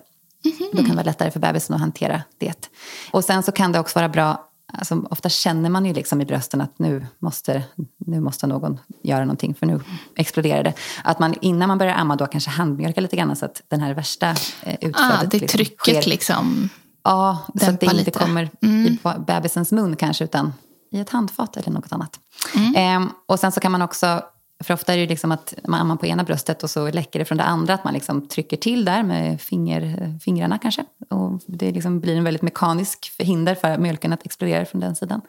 Mm 0.45 0.57
-hmm. 0.57 0.69
Då 0.71 0.77
kan 0.77 0.89
det 0.89 0.95
vara 0.95 1.03
lättare 1.03 1.31
för 1.31 1.39
bebisen 1.39 1.75
att 1.75 1.81
hantera 1.81 2.21
det. 2.37 2.69
Och 3.11 3.23
sen 3.23 3.43
så 3.43 3.51
kan 3.51 3.71
det 3.71 3.79
också 3.79 3.99
vara 3.99 4.09
bra 4.09 4.44
Alltså, 4.73 5.03
ofta 5.09 5.29
känner 5.29 5.69
man 5.69 5.85
ju 5.85 5.93
liksom 5.93 6.21
i 6.21 6.25
brösten 6.25 6.61
att 6.61 6.79
nu 6.79 7.05
måste, 7.19 7.63
nu 7.97 8.19
måste 8.19 8.47
någon 8.47 8.79
göra 9.03 9.25
någonting 9.25 9.55
för 9.55 9.65
nu 9.65 9.79
exploderar 10.15 10.63
det. 10.63 10.73
Att 11.03 11.19
man 11.19 11.35
innan 11.41 11.67
man 11.67 11.77
börjar 11.77 11.93
amma 11.93 12.15
då 12.15 12.27
kanske 12.27 12.49
handmjölkar 12.49 13.01
lite 13.01 13.15
grann 13.15 13.35
så 13.35 13.45
att 13.45 13.61
den 13.67 13.79
här 13.79 13.93
värsta 13.93 14.29
eh, 14.29 14.73
utflödet 14.73 14.95
ah, 14.95 15.25
det 15.31 15.39
liksom, 15.39 15.57
trycket 15.57 16.03
sker. 16.03 16.09
liksom 16.09 16.69
Ja, 17.05 17.45
så 17.59 17.69
att 17.69 17.79
det 17.79 17.85
inte 17.85 17.95
lite. 17.95 18.11
kommer 18.11 18.49
mm. 18.61 18.85
i 18.85 18.99
bebisens 19.27 19.71
mun 19.71 19.95
kanske 19.95 20.23
utan 20.23 20.53
i 20.91 20.99
ett 20.99 21.09
handfat 21.09 21.57
eller 21.57 21.71
något 21.71 21.91
annat. 21.91 22.19
Mm. 22.55 22.73
Ehm, 22.75 23.09
och 23.25 23.39
sen 23.39 23.51
så 23.51 23.59
kan 23.59 23.71
man 23.71 23.81
också, 23.81 24.21
för 24.63 24.73
ofta 24.73 24.93
är 24.93 24.97
det 24.97 25.01
ju 25.01 25.09
liksom 25.09 25.31
att 25.31 25.53
man 25.67 25.81
ammar 25.81 25.95
på 25.95 26.05
ena 26.05 26.23
bröstet 26.23 26.63
och 26.63 26.69
så 26.69 26.91
läcker 26.91 27.19
det 27.19 27.25
från 27.25 27.37
det 27.37 27.43
andra, 27.43 27.73
att 27.73 27.83
man 27.83 27.93
liksom 27.93 28.27
trycker 28.27 28.57
till 28.57 28.85
där 28.85 29.03
med 29.03 29.41
finger, 29.41 30.13
fingrarna 30.19 30.57
kanske. 30.57 30.85
Och 31.09 31.41
det 31.45 31.71
liksom 31.71 31.99
blir 31.99 32.15
en 32.15 32.23
väldigt 32.23 32.41
mekanisk 32.41 33.11
förhinder 33.17 33.55
för 33.55 33.77
mjölken 33.77 34.13
att 34.13 34.25
explodera 34.25 34.65
från 34.65 34.81
den 34.81 34.95
sidan. 34.95 35.21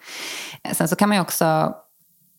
Sen 0.72 0.89
så 0.89 0.97
kan 0.97 1.09
man 1.09 1.16
ju 1.16 1.22
också 1.22 1.74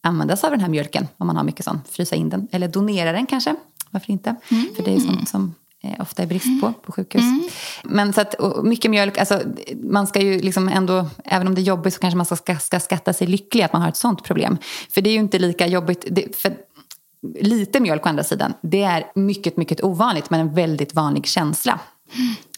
använda 0.02 0.38
sig 0.38 0.48
av 0.48 0.52
den 0.52 0.62
här 0.62 0.70
mjölken 0.70 1.08
om 1.18 1.28
man 1.28 1.36
har 1.36 1.44
mycket 1.44 1.66
sån, 1.66 1.82
frysa 1.90 2.16
in 2.16 2.30
den. 2.30 2.48
Eller 2.52 2.68
donera 2.68 3.12
den 3.12 3.26
kanske, 3.26 3.56
varför 3.90 4.12
inte? 4.12 4.36
Mm. 4.52 4.68
För 4.76 4.84
det 4.84 4.96
är 4.96 5.00
sånt 5.00 5.30
som 5.30 5.54
Eh, 5.84 6.02
ofta 6.02 6.24
är 6.24 6.28
brist 6.28 6.62
på 6.62 6.74
på 6.74 6.92
sjukhus. 6.92 7.22
Mm. 7.22 7.50
Men 7.84 8.14
så 8.14 8.22
att, 8.22 8.36
mycket 8.64 8.92
mjölk, 8.92 9.18
alltså, 9.18 9.42
man 9.84 10.08
ska 10.08 10.22
ju 10.22 10.40
liksom 10.40 10.68
ändå, 10.68 11.06
även 11.26 11.48
om 11.48 11.56
det 11.56 11.62
är 11.62 11.64
jobbigt 11.64 11.94
så 11.94 12.00
kanske 12.00 12.18
man 12.18 12.26
ska, 12.26 12.56
ska 12.56 12.80
skatta 12.80 13.14
sig 13.14 13.28
lycklig 13.28 13.64
att 13.64 13.74
man 13.74 13.82
har 13.82 13.90
ett 13.90 13.98
sånt 13.98 14.24
problem. 14.24 14.58
För 14.90 15.02
det 15.02 15.10
är 15.10 15.12
ju 15.12 15.20
inte 15.20 15.40
lika 15.40 15.68
jobbigt. 15.68 16.06
Det, 16.10 16.36
för 16.36 16.54
lite 17.40 17.80
mjölk 17.80 18.06
å 18.06 18.10
andra 18.10 18.24
sidan, 18.24 18.54
det 18.62 18.84
är 18.84 19.12
mycket, 19.16 19.58
mycket 19.58 19.84
ovanligt 19.84 20.30
men 20.30 20.40
en 20.40 20.54
väldigt 20.54 20.94
vanlig 20.94 21.26
känsla. 21.26 21.80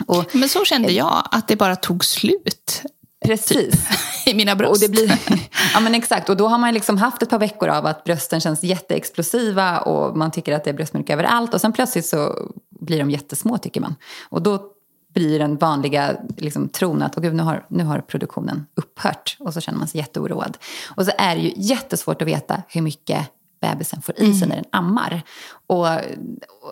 Och, 0.06 0.36
men 0.36 0.50
så 0.50 0.66
kände 0.66 0.92
jag, 0.92 1.28
att 1.32 1.48
det 1.48 1.56
bara 1.56 1.76
tog 1.76 2.06
slut. 2.06 2.84
Precis. 3.26 3.76
I 4.26 4.34
mina 4.34 4.56
bröst. 4.56 4.72
Och 4.72 4.80
det 4.80 4.90
blir, 4.90 5.20
ja 5.74 5.80
men 5.80 5.96
exakt, 5.96 6.30
och 6.30 6.38
då 6.38 6.48
har 6.48 6.58
man 6.58 6.74
liksom 6.74 6.98
haft 6.98 7.22
ett 7.22 7.30
par 7.30 7.40
veckor 7.40 7.70
av 7.70 7.86
att 7.86 8.04
brösten 8.04 8.40
känns 8.40 8.64
jätteexplosiva 8.64 9.80
och 9.80 10.18
man 10.18 10.32
tycker 10.32 10.54
att 10.54 10.64
det 10.64 10.70
är 10.70 10.74
bröstmjölk 10.74 11.10
överallt 11.10 11.54
och 11.54 11.62
sen 11.62 11.74
plötsligt 11.74 12.06
så 12.06 12.50
blir 12.70 13.00
de 13.00 13.12
jättesmå 13.12 13.58
tycker 13.58 13.82
man. 13.82 13.96
Och 14.30 14.42
då 14.42 14.72
blir 15.14 15.40
den 15.40 15.58
vanliga 15.58 16.16
liksom, 16.38 16.70
tron 16.70 17.02
att 17.02 17.18
oh, 17.18 17.24
gud, 17.24 17.36
nu, 17.36 17.44
har, 17.44 17.66
nu 17.68 17.84
har 17.84 18.00
produktionen 18.00 18.66
upphört. 18.76 19.38
Och 19.40 19.54
så 19.54 19.62
känner 19.62 19.80
man 19.80 19.88
sig 19.88 20.00
jätteoroad. 20.02 20.58
Och 20.96 21.06
så 21.06 21.12
är 21.18 21.36
det 21.36 21.42
ju 21.42 21.54
jättesvårt 21.56 22.22
att 22.22 22.28
veta 22.28 22.64
hur 22.68 22.82
mycket 22.82 23.32
bebisen 23.60 24.02
får 24.02 24.20
i 24.20 24.34
sig 24.34 24.44
mm. 24.44 24.50
när 24.50 24.56
den 24.56 24.66
ammar. 24.72 25.22
Och, 25.68 25.88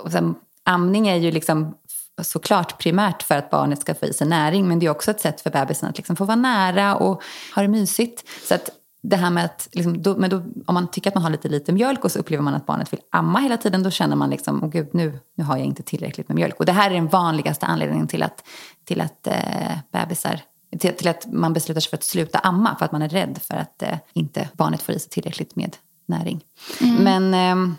och 0.04 0.12
sen, 0.12 0.36
amning 0.64 1.08
är 1.08 1.16
ju 1.16 1.32
liksom 1.32 1.76
såklart 2.22 2.78
primärt 2.78 3.24
för 3.24 3.38
att 3.38 3.50
barnet 3.50 3.82
ska 3.82 3.96
få 3.96 4.06
i 4.06 4.14
sig 4.14 4.28
näring 4.28 4.68
men 4.68 4.80
det 4.80 4.86
är 4.86 4.90
också 4.90 5.12
ett 5.12 5.22
sätt 5.22 5.42
för 5.42 5.50
bebisen 5.50 5.90
att 5.90 5.98
liksom 5.98 6.16
få 6.16 6.26
vara 6.26 6.36
nära 6.36 6.96
och 6.96 7.24
ha 7.56 7.62
det 7.62 7.68
mysigt. 7.68 8.24
Så 8.48 8.56
att 8.56 8.70
det 9.02 9.16
här 9.16 9.30
med 9.30 9.46
att, 9.46 9.70
liksom, 9.72 10.02
då, 10.02 10.18
men 10.18 10.30
då, 10.30 10.38
om 10.66 10.74
man 10.74 10.92
tycker 10.92 11.10
att 11.10 11.16
man 11.16 11.24
har 11.24 11.30
lite 11.30 11.50
lite 11.50 11.72
mjölk 11.72 12.04
och 12.04 12.12
så 12.12 12.20
upplever 12.20 12.44
man 12.44 12.54
att 12.54 12.66
barnet 12.66 12.94
vill 12.94 13.00
amma 13.10 13.40
hela 13.40 13.58
tiden, 13.58 13.84
då 13.84 13.90
känner 13.90 14.16
man 14.16 14.30
liksom, 14.30 14.64
åh 14.64 14.70
gud, 14.70 14.90
nu, 14.94 15.20
nu 15.36 15.44
har 15.44 15.58
jag 15.58 15.66
inte 15.66 15.84
tillräckligt 15.84 16.28
med 16.28 16.36
mjölk. 16.36 16.60
Och 16.60 16.66
det 16.66 16.72
här 16.72 16.92
är 16.92 16.96
den 16.96 17.08
vanligaste 17.08 17.66
anledningen 17.66 18.08
till 18.08 18.24
att, 18.24 18.44
till 18.86 19.02
att 19.02 19.28
eh, 19.28 19.78
bebisar 19.92 20.42
till, 20.80 20.94
till, 20.94 21.08
att 21.08 21.26
man 21.34 21.54
beslutar 21.54 21.82
sig 21.82 21.90
för 21.90 21.98
att 21.98 22.04
sluta 22.04 22.40
amma, 22.40 22.76
för 22.76 22.86
att 22.86 22.92
man 22.92 23.02
är 23.02 23.10
rädd 23.10 23.40
för 23.42 23.56
att 23.56 23.82
eh, 23.82 23.98
inte 24.14 24.50
barnet 24.54 24.82
får 24.82 24.96
i 24.96 25.00
sig 25.00 25.10
tillräckligt 25.10 25.56
med 25.56 25.78
näring. 26.08 26.44
Mm. 26.82 27.04
Men 27.04 27.34
eh, 27.34 27.76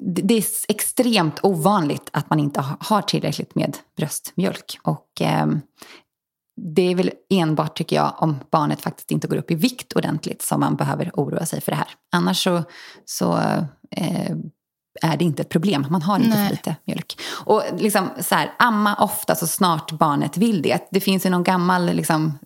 det 0.00 0.34
är 0.34 0.44
extremt 0.68 1.40
ovanligt 1.42 2.08
att 2.12 2.30
man 2.30 2.40
inte 2.40 2.64
har 2.80 3.02
tillräckligt 3.02 3.54
med 3.54 3.76
bröstmjölk. 3.96 4.78
Och 4.82 5.20
eh, 5.20 5.46
det 6.62 6.82
är 6.82 6.94
väl 6.94 7.10
enbart, 7.30 7.76
tycker 7.76 7.96
jag, 7.96 8.14
om 8.18 8.36
barnet 8.50 8.80
faktiskt 8.80 9.10
inte 9.10 9.28
går 9.28 9.36
upp 9.36 9.50
i 9.50 9.54
vikt 9.54 9.92
ordentligt 9.92 10.42
som 10.42 10.60
man 10.60 10.76
behöver 10.76 11.10
oroa 11.14 11.46
sig 11.46 11.60
för 11.60 11.72
det 11.72 11.76
här. 11.76 11.88
Annars 12.12 12.44
så, 12.44 12.62
så 13.04 13.36
eh, 13.90 14.36
är 15.02 15.16
det 15.16 15.24
inte 15.24 15.42
ett 15.42 15.48
problem. 15.48 15.86
Man 15.90 16.02
har 16.02 16.16
inte 16.16 16.28
Nej. 16.28 16.46
för 16.46 16.54
lite 16.54 16.76
mjölk. 16.84 17.20
Och 17.44 17.62
liksom 17.78 18.08
så 18.20 18.34
här, 18.34 18.52
amma 18.58 18.94
ofta 18.94 19.34
så 19.34 19.46
snart 19.46 19.92
barnet 19.92 20.36
vill 20.36 20.62
det. 20.62 20.88
Det 20.90 21.00
finns 21.00 21.26
ju 21.26 21.30
någon 21.30 21.44
gammal 21.44 21.86
liksom, 21.86 22.38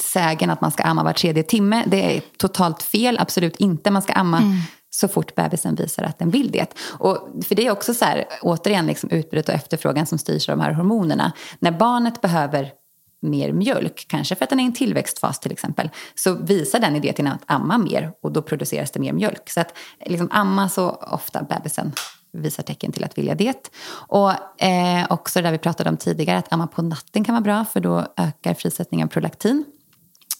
sägen 0.00 0.50
att 0.50 0.60
man 0.60 0.70
ska 0.70 0.82
amma 0.82 1.04
var 1.04 1.12
tredje 1.12 1.42
timme. 1.42 1.84
Det 1.86 2.16
är 2.16 2.22
totalt 2.38 2.82
fel, 2.82 3.18
absolut 3.18 3.56
inte. 3.56 3.90
Man 3.90 4.02
ska 4.02 4.12
amma 4.12 4.38
mm. 4.38 4.56
så 4.90 5.08
fort 5.08 5.34
bebisen 5.34 5.74
visar 5.74 6.02
att 6.02 6.18
den 6.18 6.30
vill 6.30 6.50
det. 6.50 6.74
Och 6.98 7.28
för 7.44 7.54
det 7.54 7.66
är 7.66 7.70
också 7.70 7.94
så 7.94 8.04
här, 8.04 8.24
återigen 8.42 8.86
liksom 8.86 9.10
utbudet 9.10 9.48
och 9.48 9.54
efterfrågan 9.54 10.06
som 10.06 10.18
styrs 10.18 10.48
av 10.48 10.58
de 10.58 10.64
här 10.64 10.72
hormonerna. 10.72 11.32
När 11.58 11.70
barnet 11.70 12.20
behöver 12.20 12.72
mer 13.20 13.52
mjölk, 13.52 14.06
kanske 14.08 14.34
för 14.34 14.44
att 14.44 14.50
den 14.50 14.60
är 14.60 14.64
i 14.64 14.66
en 14.66 14.72
tillväxtfas 14.72 15.40
till 15.40 15.52
exempel, 15.52 15.90
så 16.14 16.34
visar 16.34 16.78
den 16.78 16.96
idén 16.96 17.14
till 17.14 17.26
att 17.26 17.42
amma 17.46 17.78
mer 17.78 18.12
och 18.22 18.32
då 18.32 18.42
produceras 18.42 18.90
det 18.90 19.00
mer 19.00 19.12
mjölk. 19.12 19.50
Så 19.50 19.60
att 19.60 19.76
liksom 20.06 20.28
amma 20.32 20.68
så 20.68 20.90
ofta 20.90 21.42
bebisen 21.42 21.92
visar 22.32 22.62
tecken 22.62 22.92
till 22.92 23.04
att 23.04 23.18
vilja 23.18 23.34
det. 23.34 23.70
Och 23.90 24.62
eh, 24.62 25.06
också 25.10 25.38
det 25.38 25.46
där 25.46 25.52
vi 25.52 25.58
pratade 25.58 25.90
om 25.90 25.96
tidigare, 25.96 26.38
att 26.38 26.52
amma 26.52 26.66
på 26.66 26.82
natten 26.82 27.24
kan 27.24 27.34
vara 27.34 27.42
bra 27.42 27.64
för 27.64 27.80
då 27.80 28.06
ökar 28.16 28.54
frisättningen 28.54 29.08
av 29.08 29.10
prolaktin. 29.10 29.64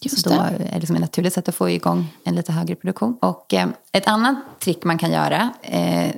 Just 0.01 0.23
så 0.23 0.29
då 0.29 0.35
är 0.35 0.69
det 0.71 0.79
liksom 0.79 0.95
ett 0.95 1.01
naturligt 1.01 1.33
sätt 1.33 1.49
att 1.49 1.55
få 1.55 1.69
igång 1.69 2.15
en 2.23 2.35
lite 2.35 2.51
högre 2.51 2.75
produktion. 2.75 3.17
Och 3.21 3.53
eh, 3.53 3.67
ett 3.91 4.07
annat 4.07 4.37
trick 4.59 4.83
man 4.83 4.97
kan 4.97 5.11
göra, 5.11 5.49
eh, 5.61 6.15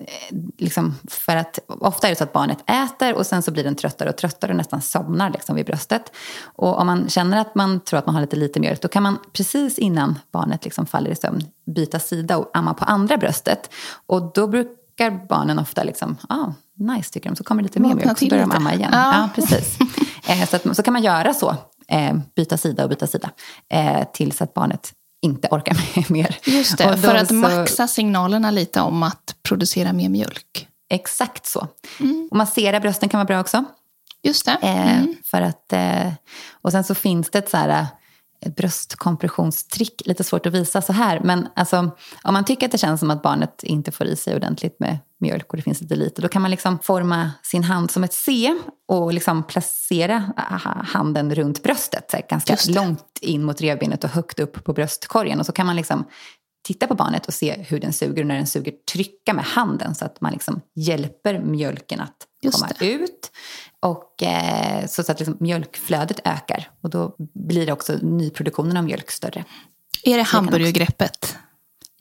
liksom 0.57 0.95
för 1.09 1.35
att 1.35 1.59
ofta 1.67 2.07
är 2.07 2.11
det 2.11 2.15
så 2.15 2.23
att 2.23 2.33
barnet 2.33 2.57
äter 2.65 3.15
och 3.15 3.25
sen 3.25 3.41
så 3.43 3.51
blir 3.51 3.63
den 3.63 3.75
tröttare 3.75 4.09
och 4.09 4.15
tröttare 4.15 4.51
och 4.51 4.57
nästan 4.57 4.81
somnar 4.81 5.29
liksom 5.29 5.55
vid 5.55 5.65
bröstet. 5.65 6.11
Och 6.43 6.79
om 6.79 6.87
man 6.87 7.09
känner 7.09 7.41
att 7.41 7.55
man 7.55 7.79
tror 7.79 7.99
att 7.99 8.05
man 8.05 8.15
har 8.15 8.21
lite 8.21 8.35
lite 8.35 8.59
mjölk, 8.59 8.81
då 8.81 8.87
kan 8.87 9.03
man 9.03 9.17
precis 9.33 9.79
innan 9.79 10.19
barnet 10.31 10.65
liksom 10.65 10.85
faller 10.85 11.11
i 11.11 11.15
sömn 11.15 11.43
byta 11.75 11.99
sida 11.99 12.37
och 12.37 12.49
amma 12.53 12.73
på 12.73 12.85
andra 12.85 13.17
bröstet. 13.17 13.69
Och 14.05 14.33
då 14.33 14.47
brukar 14.47 15.27
barnen 15.27 15.59
ofta 15.59 15.83
liksom, 15.83 16.17
ah, 16.29 16.53
nice 16.75 17.13
tycker 17.13 17.29
de, 17.29 17.35
så 17.35 17.43
kommer 17.43 17.61
det 17.61 17.65
lite 17.65 17.79
mer 17.79 17.95
mjölk, 17.95 18.19
så 18.19 18.25
börjar 18.25 18.47
de 18.47 18.51
amma 18.51 18.73
igen. 18.73 18.89
Ja. 18.93 19.13
ja 19.13 19.29
precis. 19.35 19.77
Eh, 20.27 20.47
så, 20.47 20.55
att, 20.55 20.75
så 20.75 20.83
kan 20.83 20.93
man 20.93 21.03
göra 21.03 21.33
så 21.33 21.55
eh, 21.91 22.17
byta 22.35 22.57
sida 22.57 22.83
och 22.83 22.89
byta 22.89 23.07
sida. 23.07 23.31
Eh, 23.73 24.03
tills 24.13 24.41
att 24.41 24.53
barnet 24.53 24.93
inte 25.21 25.47
orkar 25.51 25.77
med 25.95 26.11
mer. 26.11 26.37
Just 26.43 26.77
det, 26.77 26.97
för 26.97 27.15
att 27.15 27.27
så... 27.27 27.33
maxa 27.33 27.87
signalerna 27.87 28.51
lite 28.51 28.81
om 28.81 29.03
att 29.03 29.35
producera 29.43 29.93
mer 29.93 30.09
mjölk. 30.09 30.67
Exakt 30.89 31.45
så. 31.45 31.67
Mm. 31.99 32.27
Och 32.31 32.37
massera 32.37 32.79
brösten 32.79 33.09
kan 33.09 33.17
vara 33.17 33.27
bra 33.27 33.39
också. 33.39 33.63
Just 34.23 34.45
det. 34.45 34.57
Eh, 34.61 34.97
mm. 34.97 35.15
för 35.23 35.41
att, 35.41 35.73
eh, 35.73 36.13
och 36.51 36.71
sen 36.71 36.83
så 36.83 36.95
finns 36.95 37.29
det 37.29 37.39
ett 37.39 37.49
så 37.49 37.57
här 37.57 37.87
bröstkompressionstrick. 38.45 40.01
Lite 40.05 40.23
svårt 40.23 40.45
att 40.45 40.53
visa 40.53 40.81
så 40.81 40.93
här. 40.93 41.19
Men 41.19 41.47
alltså, 41.55 41.77
om 42.23 42.33
man 42.33 42.45
tycker 42.45 42.65
att 42.65 42.71
det 42.71 42.77
känns 42.77 42.99
som 42.99 43.11
att 43.11 43.21
barnet 43.21 43.63
inte 43.63 43.91
får 43.91 44.07
i 44.07 44.15
sig 44.15 44.35
ordentligt 44.35 44.79
med 44.79 44.97
mjölk 45.21 45.49
och 45.49 45.57
det 45.57 45.63
finns 45.63 45.81
lite 45.81 45.95
lite. 45.95 46.21
Då 46.21 46.27
kan 46.27 46.41
man 46.41 46.51
liksom 46.51 46.79
forma 46.79 47.31
sin 47.43 47.63
hand 47.63 47.91
som 47.91 48.03
ett 48.03 48.13
C 48.13 48.55
och 48.87 49.13
liksom 49.13 49.43
placera 49.43 50.33
handen 50.85 51.35
runt 51.35 51.63
bröstet. 51.63 52.15
ganska 52.29 52.57
långt 52.67 53.19
in 53.21 53.43
mot 53.43 53.61
revbenet 53.61 54.03
och 54.03 54.09
högt 54.09 54.39
upp 54.39 54.63
på 54.63 54.73
bröstkorgen. 54.73 55.39
Och 55.39 55.45
så 55.45 55.51
kan 55.51 55.65
man 55.65 55.75
liksom 55.75 56.05
titta 56.67 56.87
på 56.87 56.95
barnet 56.95 57.25
och 57.25 57.33
se 57.33 57.53
hur 57.53 57.79
den 57.79 57.93
suger. 57.93 58.23
Och 58.23 58.27
när 58.27 58.35
den 58.35 58.47
suger 58.47 58.73
trycka 58.93 59.33
med 59.33 59.45
handen 59.45 59.95
så 59.95 60.05
att 60.05 60.21
man 60.21 60.31
liksom 60.31 60.61
hjälper 60.75 61.39
mjölken 61.39 61.99
att 61.99 62.15
Just 62.41 62.59
komma 62.59 62.71
det. 62.79 62.91
ut. 62.91 63.31
Och, 63.79 64.23
eh, 64.23 64.87
så 64.87 65.01
att 65.01 65.19
liksom 65.19 65.37
mjölkflödet 65.39 66.19
ökar 66.23 66.69
och 66.81 66.89
då 66.89 67.15
blir 67.33 67.65
det 67.65 67.71
också 67.71 67.97
nyproduktionen 68.01 68.77
av 68.77 68.83
mjölk 68.83 69.11
större. 69.11 69.45
Är 70.03 70.17
det 70.17 70.23
hamburgergreppet? 70.23 71.37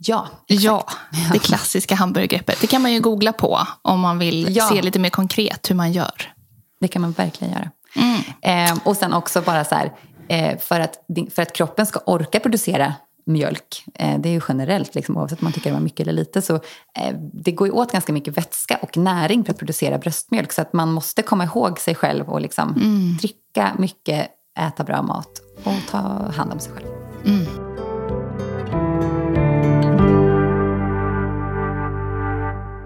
Ja, 0.03 0.29
exakt. 0.49 0.65
Ja, 0.65 0.87
det 1.33 1.39
klassiska 1.39 1.95
hamburgergreppet. 1.95 2.61
Det 2.61 2.67
kan 2.67 2.83
man 2.83 2.93
ju 2.93 3.01
googla 3.01 3.33
på 3.33 3.61
om 3.83 4.01
man 4.01 4.19
vill 4.19 4.57
ja. 4.57 4.69
se 4.69 4.83
lite 4.83 4.99
mer 4.99 5.11
konkret 5.11 5.71
hur 5.71 5.75
man 5.75 5.93
gör. 5.93 6.33
Det 6.81 6.89
kan 6.89 7.03
man 7.03 7.13
verkligen 7.13 7.55
göra. 7.55 7.71
Mm. 7.97 8.71
Eh, 8.71 8.79
och 8.85 8.97
sen 8.97 9.13
också 9.13 9.43
bara 9.43 9.65
så 9.65 9.75
här, 9.75 9.93
eh, 10.29 10.59
för, 10.59 10.81
att, 10.81 10.95
för 11.35 11.43
att 11.43 11.53
kroppen 11.53 11.87
ska 11.87 12.01
orka 12.07 12.41
producera 12.41 12.95
mjölk, 13.27 13.85
eh, 13.95 14.21
det 14.21 14.29
är 14.29 14.33
ju 14.33 14.41
generellt, 14.49 14.95
liksom, 14.95 15.17
oavsett 15.17 15.41
om 15.41 15.45
man 15.45 15.53
tycker 15.53 15.71
det 15.71 15.75
var 15.75 15.81
mycket 15.81 16.01
eller 16.01 16.13
lite, 16.13 16.43
så 16.43 16.55
eh, 16.55 17.15
det 17.33 17.53
går 17.53 17.67
ju 17.67 17.73
åt 17.73 17.93
ganska 17.93 18.13
mycket 18.13 18.37
vätska 18.37 18.79
och 18.83 18.97
näring 18.97 19.45
för 19.45 19.53
att 19.53 19.59
producera 19.59 19.99
bröstmjölk. 19.99 20.53
Så 20.53 20.63
att 20.63 20.73
man 20.73 20.93
måste 20.93 21.23
komma 21.23 21.45
ihåg 21.45 21.81
sig 21.81 21.95
själv 21.95 22.29
och 22.29 22.41
liksom 22.41 22.75
mm. 22.75 23.17
dricka 23.17 23.73
mycket, 23.79 24.29
äta 24.59 24.85
bra 24.85 25.03
mat 25.03 25.31
och 25.65 25.91
ta 25.91 25.99
hand 26.37 26.53
om 26.53 26.61
sig 26.61 26.73
själv. 26.73 26.87
Mm. 27.25 27.70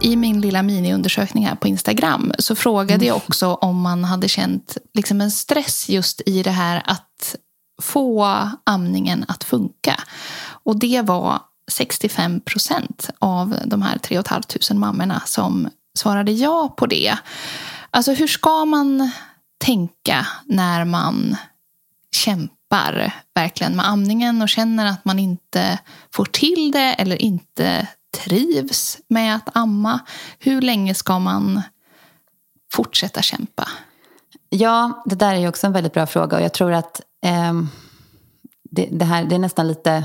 I 0.04 0.16
min 0.16 0.40
lilla 0.40 0.62
miniundersökning 0.62 1.46
här 1.46 1.54
på 1.54 1.68
Instagram 1.68 2.32
så 2.38 2.54
frågade 2.54 2.94
mm. 2.94 3.06
jag 3.06 3.16
också 3.16 3.54
om 3.54 3.80
man 3.80 4.04
hade 4.04 4.28
känt 4.28 4.76
liksom 4.94 5.20
en 5.20 5.30
stress 5.30 5.88
just 5.88 6.22
i 6.26 6.42
det 6.42 6.50
här 6.50 6.82
att 6.86 7.36
få 7.82 8.24
amningen 8.64 9.24
att 9.28 9.44
funka. 9.44 10.00
Och 10.64 10.78
det 10.78 11.02
var 11.02 11.40
65 11.70 12.40
procent 12.40 13.10
av 13.18 13.58
de 13.66 13.82
här 13.82 13.98
3 13.98 14.22
500 14.22 14.46
mammorna 14.74 15.22
som 15.26 15.68
svarade 15.98 16.32
ja 16.32 16.74
på 16.76 16.86
det. 16.86 17.16
Alltså 17.90 18.12
hur 18.12 18.26
ska 18.26 18.64
man 18.64 19.10
tänka 19.58 20.26
när 20.44 20.84
man 20.84 21.36
kämpar 22.16 23.14
verkligen 23.34 23.76
med 23.76 23.88
amningen 23.88 24.42
och 24.42 24.48
känner 24.48 24.86
att 24.86 25.04
man 25.04 25.18
inte 25.18 25.78
får 26.14 26.24
till 26.24 26.70
det 26.70 26.92
eller 26.92 27.22
inte 27.22 27.88
trivs 28.14 28.98
med 29.08 29.36
att 29.36 29.56
amma? 29.56 30.00
Hur 30.38 30.60
länge 30.60 30.94
ska 30.94 31.18
man 31.18 31.62
fortsätta 32.72 33.22
kämpa? 33.22 33.68
Ja, 34.48 35.02
det 35.06 35.14
där 35.14 35.34
är 35.34 35.38
ju 35.38 35.48
också 35.48 35.66
en 35.66 35.72
väldigt 35.72 35.92
bra 35.92 36.06
fråga 36.06 36.36
och 36.36 36.42
jag 36.42 36.52
tror 36.52 36.72
att 36.72 37.00
eh, 37.24 37.52
det, 38.70 38.88
det, 38.92 39.04
här, 39.04 39.24
det 39.24 39.34
är 39.34 39.38
nästan 39.38 39.68
lite 39.68 40.04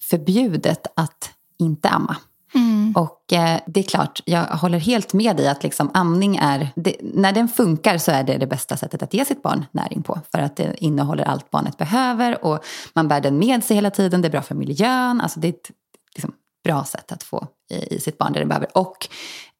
förbjudet 0.00 0.86
att 0.96 1.30
inte 1.58 1.88
amma. 1.88 2.16
Mm. 2.54 2.92
Och 2.96 3.32
eh, 3.32 3.60
det 3.66 3.80
är 3.80 3.84
klart, 3.84 4.20
jag 4.24 4.44
håller 4.44 4.78
helt 4.78 5.12
med 5.12 5.36
dig 5.36 5.48
att 5.48 5.62
liksom, 5.62 5.90
amning 5.94 6.36
är, 6.36 6.68
det, 6.76 6.96
när 7.00 7.32
den 7.32 7.48
funkar 7.48 7.98
så 7.98 8.12
är 8.12 8.24
det 8.24 8.38
det 8.38 8.46
bästa 8.46 8.76
sättet 8.76 9.02
att 9.02 9.14
ge 9.14 9.24
sitt 9.24 9.42
barn 9.42 9.64
näring 9.72 10.02
på. 10.02 10.20
För 10.32 10.38
att 10.38 10.56
det 10.56 10.74
innehåller 10.84 11.24
allt 11.24 11.50
barnet 11.50 11.78
behöver 11.78 12.44
och 12.44 12.64
man 12.94 13.08
bär 13.08 13.20
den 13.20 13.38
med 13.38 13.64
sig 13.64 13.76
hela 13.76 13.90
tiden, 13.90 14.22
det 14.22 14.28
är 14.28 14.32
bra 14.32 14.42
för 14.42 14.54
miljön. 14.54 15.20
Alltså 15.20 15.40
det 15.40 15.48
är 15.48 15.52
ett 15.52 15.70
liksom, 16.14 16.32
bra 16.64 16.84
sätt 16.84 17.12
att 17.12 17.22
få 17.22 17.46
i, 17.70 17.94
i 17.94 18.00
sitt 18.00 18.18
barn 18.18 18.32
det 18.32 18.40
det 18.40 18.46
behöver. 18.46 18.78
Och 18.78 19.08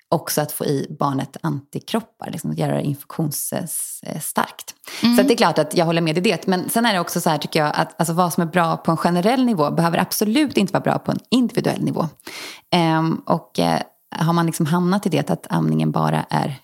också 0.09 0.41
att 0.41 0.53
få 0.53 0.65
i 0.65 0.97
barnet 0.99 1.37
antikroppar, 1.41 2.31
liksom 2.31 2.51
att 2.51 2.59
göra 2.59 2.75
det 2.75 2.83
infektionsstarkt. 2.83 4.75
Mm. 5.03 5.17
Så 5.17 5.23
det 5.23 5.35
är 5.35 5.37
klart 5.37 5.59
att 5.59 5.77
jag 5.77 5.87
håller 5.87 6.01
med 6.01 6.19
i 6.19 6.21
det. 6.21 6.47
Men 6.47 6.69
sen 6.69 6.87
är 6.87 6.95
det 6.95 7.01
också 7.01 7.21
så 7.21 7.31
här 7.31 7.39
tycker 7.39 7.61
jag 7.61 7.73
att 7.75 8.01
alltså, 8.01 8.13
vad 8.13 8.33
som 8.33 8.43
är 8.43 8.47
bra 8.47 8.77
på 8.77 8.91
en 8.91 8.97
generell 8.97 9.45
nivå 9.45 9.71
behöver 9.71 9.99
absolut 9.99 10.57
inte 10.57 10.73
vara 10.73 10.83
bra 10.83 10.99
på 10.99 11.13
en 11.13 11.19
individuell 11.31 11.83
nivå. 11.83 12.09
Um, 12.99 13.23
och 13.27 13.59
uh, 13.59 13.79
har 14.11 14.33
man 14.33 14.47
liksom 14.47 14.67
hamnat 14.67 15.07
i 15.07 15.09
det 15.09 15.31
att 15.31 15.47
amningen 15.51 15.91
bara 15.91 16.27
är 16.31 16.61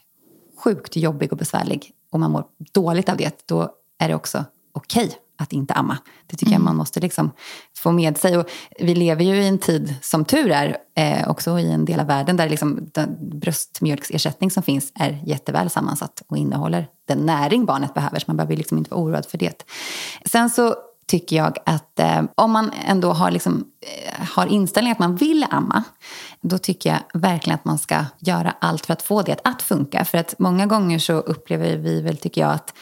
sjukt 0.64 0.96
jobbig 0.96 1.32
och 1.32 1.38
besvärlig 1.38 1.92
och 2.12 2.20
man 2.20 2.30
mår 2.30 2.44
dåligt 2.72 3.08
av 3.08 3.16
det, 3.16 3.46
då 3.46 3.70
är 3.98 4.08
det 4.08 4.14
också 4.14 4.44
okej 4.72 5.04
okay 5.04 5.16
att 5.38 5.52
inte 5.52 5.74
amma. 5.74 5.98
Det 6.26 6.36
tycker 6.36 6.52
mm. 6.52 6.60
jag 6.60 6.64
man 6.64 6.76
måste 6.76 7.00
liksom 7.00 7.30
få 7.76 7.92
med 7.92 8.18
sig. 8.18 8.38
Och 8.38 8.46
vi 8.78 8.94
lever 8.94 9.24
ju 9.24 9.34
i 9.34 9.48
en 9.48 9.58
tid, 9.58 9.94
som 10.02 10.24
tur 10.24 10.50
är, 10.50 10.76
eh, 10.96 11.30
också 11.30 11.58
i 11.58 11.72
en 11.72 11.84
del 11.84 12.00
av 12.00 12.06
världen 12.06 12.36
där 12.36 12.48
liksom 12.48 12.88
den 12.94 13.38
bröstmjölksersättning 13.40 14.50
som 14.50 14.62
finns 14.62 14.92
är 14.94 15.22
jätteväl 15.26 15.70
sammansatt 15.70 16.22
och 16.28 16.36
innehåller 16.36 16.86
den 17.08 17.18
näring 17.18 17.64
barnet 17.64 17.94
behöver. 17.94 18.18
Så 18.18 18.24
man 18.26 18.36
behöver 18.36 18.56
liksom 18.56 18.78
inte 18.78 18.90
vara 18.90 19.00
oroad 19.00 19.26
för 19.26 19.38
det. 19.38 19.64
Sen 20.24 20.50
så 20.50 20.74
tycker 21.08 21.36
jag 21.36 21.58
att 21.66 22.00
eh, 22.00 22.22
om 22.34 22.50
man 22.50 22.70
ändå 22.84 23.12
har, 23.12 23.30
liksom, 23.30 23.64
eh, 23.80 24.26
har 24.28 24.46
inställningen 24.46 24.92
att 24.92 24.98
man 24.98 25.16
vill 25.16 25.46
amma, 25.50 25.84
då 26.40 26.58
tycker 26.58 26.90
jag 26.90 27.20
verkligen 27.20 27.54
att 27.54 27.64
man 27.64 27.78
ska 27.78 28.04
göra 28.18 28.54
allt 28.60 28.86
för 28.86 28.92
att 28.92 29.02
få 29.02 29.22
det 29.22 29.40
att 29.44 29.62
funka. 29.62 30.04
För 30.04 30.18
att 30.18 30.34
många 30.38 30.66
gånger 30.66 30.98
så 30.98 31.12
upplever 31.12 31.76
vi 31.76 32.00
väl, 32.00 32.16
tycker 32.16 32.40
jag, 32.40 32.50
att, 32.50 32.74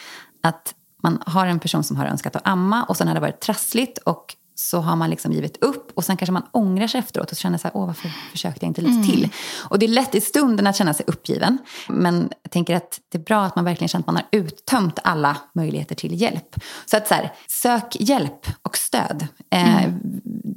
att 0.43 0.75
man 1.07 1.23
har 1.27 1.47
en 1.47 1.59
person 1.59 1.85
som 1.85 1.97
har 1.97 2.07
önskat 2.07 2.37
att 2.37 2.47
amma 2.47 2.85
och 2.85 2.97
sen 2.97 3.09
har 3.09 3.15
det 3.15 3.21
varit 3.21 3.41
trassligt 3.41 3.99
och 3.99 4.37
så 4.59 4.81
har 4.81 4.97
man 4.97 5.11
liksom 5.11 5.33
givit 5.33 5.57
upp 5.63 5.93
och 5.95 6.05
sen 6.05 6.17
kanske 6.17 6.33
man 6.33 6.47
ångrar 6.53 6.87
sig 6.87 6.99
efteråt 6.99 7.31
och 7.31 7.37
känner 7.37 7.59
så 7.59 7.69
här, 7.69 7.77
åh 7.77 7.87
varför 7.87 8.13
försökte 8.31 8.65
jag 8.65 8.71
inte 8.71 8.81
lite 8.81 8.95
mm. 8.95 9.07
till? 9.07 9.29
Och 9.69 9.79
det 9.79 9.87
är 9.87 9.89
lätt 9.89 10.15
i 10.15 10.21
stunden 10.21 10.67
att 10.67 10.77
känna 10.77 10.95
sig 10.95 11.05
uppgiven. 11.09 11.59
Men 11.89 12.31
jag 12.43 12.53
tänker 12.53 12.77
att 12.77 13.01
det 13.13 13.19
är 13.19 13.23
bra 13.23 13.45
att 13.45 13.57
man 13.57 13.65
verkligen 13.65 13.89
känner 13.89 14.03
att 14.03 14.07
man 14.07 14.17
har 14.17 14.27
uttömt 14.33 14.99
alla 15.05 15.37
möjligheter 15.55 15.95
till 15.95 16.21
hjälp. 16.21 16.57
Så 16.87 16.97
att 16.97 17.09
så 17.09 17.15
här, 17.15 17.33
sök 17.49 17.97
hjälp 18.01 18.47
och 18.63 18.77
stöd. 18.77 19.27
Eh, 19.51 19.85
mm. 19.85 20.01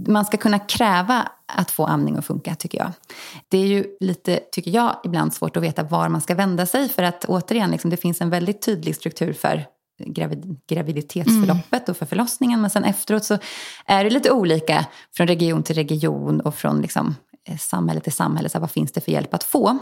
man 0.08 0.26
ska 0.26 0.38
kunna 0.38 0.60
kräva 0.60 1.30
att 1.46 1.72
få 1.72 1.86
amning 1.86 2.18
att 2.18 2.26
funka 2.26 2.56
tycker 2.56 2.78
jag. 2.78 2.92
Det 3.50 3.58
är 3.58 3.68
ju 3.68 3.86
lite, 4.00 4.40
tycker 4.52 4.72
jag, 4.72 4.96
ibland 5.04 5.34
svårt 5.34 5.58
att 5.58 5.64
veta 5.64 5.84
var 5.84 6.10
man 6.10 6.22
ska 6.22 6.36
vända 6.36 6.66
sig 6.66 6.90
för 6.90 7.04
att 7.04 7.26
återigen, 7.26 7.72
liksom, 7.72 7.90
det 7.90 7.98
finns 7.98 8.22
en 8.22 8.30
väldigt 8.30 8.62
tydlig 8.62 8.96
struktur 8.96 9.34
för 9.34 9.66
gravid, 10.06 10.60
graviditetsförloppet 10.68 11.74
mm. 11.74 11.84
och 11.88 11.98
för 11.98 12.06
förlossningen. 12.06 12.62
Men 12.62 12.70
sen 12.70 12.84
efteråt 12.84 13.26
så 13.26 13.38
är 13.86 14.04
det 14.04 14.10
lite 14.10 14.32
olika 14.32 14.86
från 15.16 15.28
region 15.28 15.64
till 15.64 15.76
region 15.76 16.42
och 16.42 16.56
från 16.56 16.82
liksom, 16.82 17.16
eh, 17.48 17.58
samhälle 17.58 18.00
till 18.00 18.14
samhälle. 18.14 18.50
Så 18.50 18.60
vad 18.60 18.72
finns 18.72 18.92
det 18.92 19.02
för 19.02 19.12
hjälp 19.12 19.34
att 19.34 19.44
få? 19.44 19.80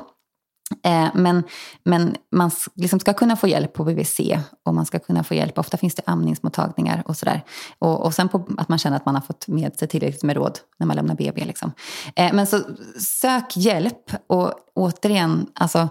Eh, 0.84 1.08
men, 1.14 1.44
men 1.84 2.16
man 2.32 2.52
liksom 2.76 3.00
ska 3.00 3.14
kunna 3.14 3.36
få 3.36 3.48
hjälp 3.48 3.74
på 3.74 3.84
BVC 3.84 4.20
och 4.66 4.74
man 4.74 4.86
ska 4.86 5.00
kunna 5.00 5.24
få 5.24 5.34
hjälp, 5.34 5.58
ofta 5.58 5.78
finns 5.78 5.96
det 5.96 6.04
amningsmottagningar 6.06 7.04
och 7.06 7.18
sådär. 7.18 7.44
Och, 7.80 8.06
och 8.06 8.14
sen 8.14 8.30
på, 8.30 8.48
att 8.58 8.70
man 8.70 8.78
känner 8.78 8.98
att 8.98 9.06
man 9.06 9.16
har 9.16 9.22
fått 9.22 9.48
med 9.48 9.76
sig 9.76 9.88
tillräckligt 9.88 10.24
med 10.24 10.36
råd 10.36 10.60
när 10.78 10.88
man 10.88 10.96
lämnar 10.96 11.16
BB. 11.16 11.46
Liksom. 11.46 11.72
Eh, 12.16 12.34
men 12.34 12.48
så 12.48 12.60
sök 13.00 13.58
hjälp 13.58 14.12
och 14.28 14.54
återigen, 14.76 15.48
alltså, 15.54 15.90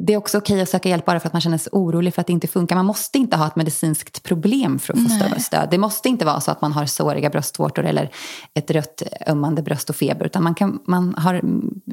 det 0.00 0.12
är 0.12 0.16
också 0.16 0.38
okej 0.38 0.60
att 0.60 0.68
söka 0.68 0.88
hjälp 0.88 1.04
bara 1.04 1.20
för 1.20 1.26
att 1.26 1.32
man 1.32 1.40
känner 1.40 1.58
sig 1.58 1.70
orolig 1.72 2.14
för 2.14 2.20
att 2.20 2.26
det 2.26 2.32
inte 2.32 2.48
funkar. 2.48 2.76
Man 2.76 2.86
måste 2.86 3.18
inte 3.18 3.36
ha 3.36 3.46
ett 3.46 3.56
medicinskt 3.56 4.22
problem 4.22 4.78
för 4.78 4.92
att 4.92 4.98
få 4.98 5.28
Nej. 5.30 5.40
stöd. 5.40 5.68
Det 5.70 5.78
måste 5.78 6.08
inte 6.08 6.24
vara 6.24 6.40
så 6.40 6.50
att 6.50 6.60
man 6.60 6.72
har 6.72 6.86
såriga 6.86 7.30
bröstvårtor 7.30 7.84
eller 7.84 8.10
ett 8.54 8.70
rött 8.70 9.02
ömmande 9.26 9.62
bröst 9.62 9.90
och 9.90 9.96
feber. 9.96 10.26
Utan 10.26 10.42
man, 10.42 10.54
kan, 10.54 10.78
man 10.84 11.14
har 11.14 11.42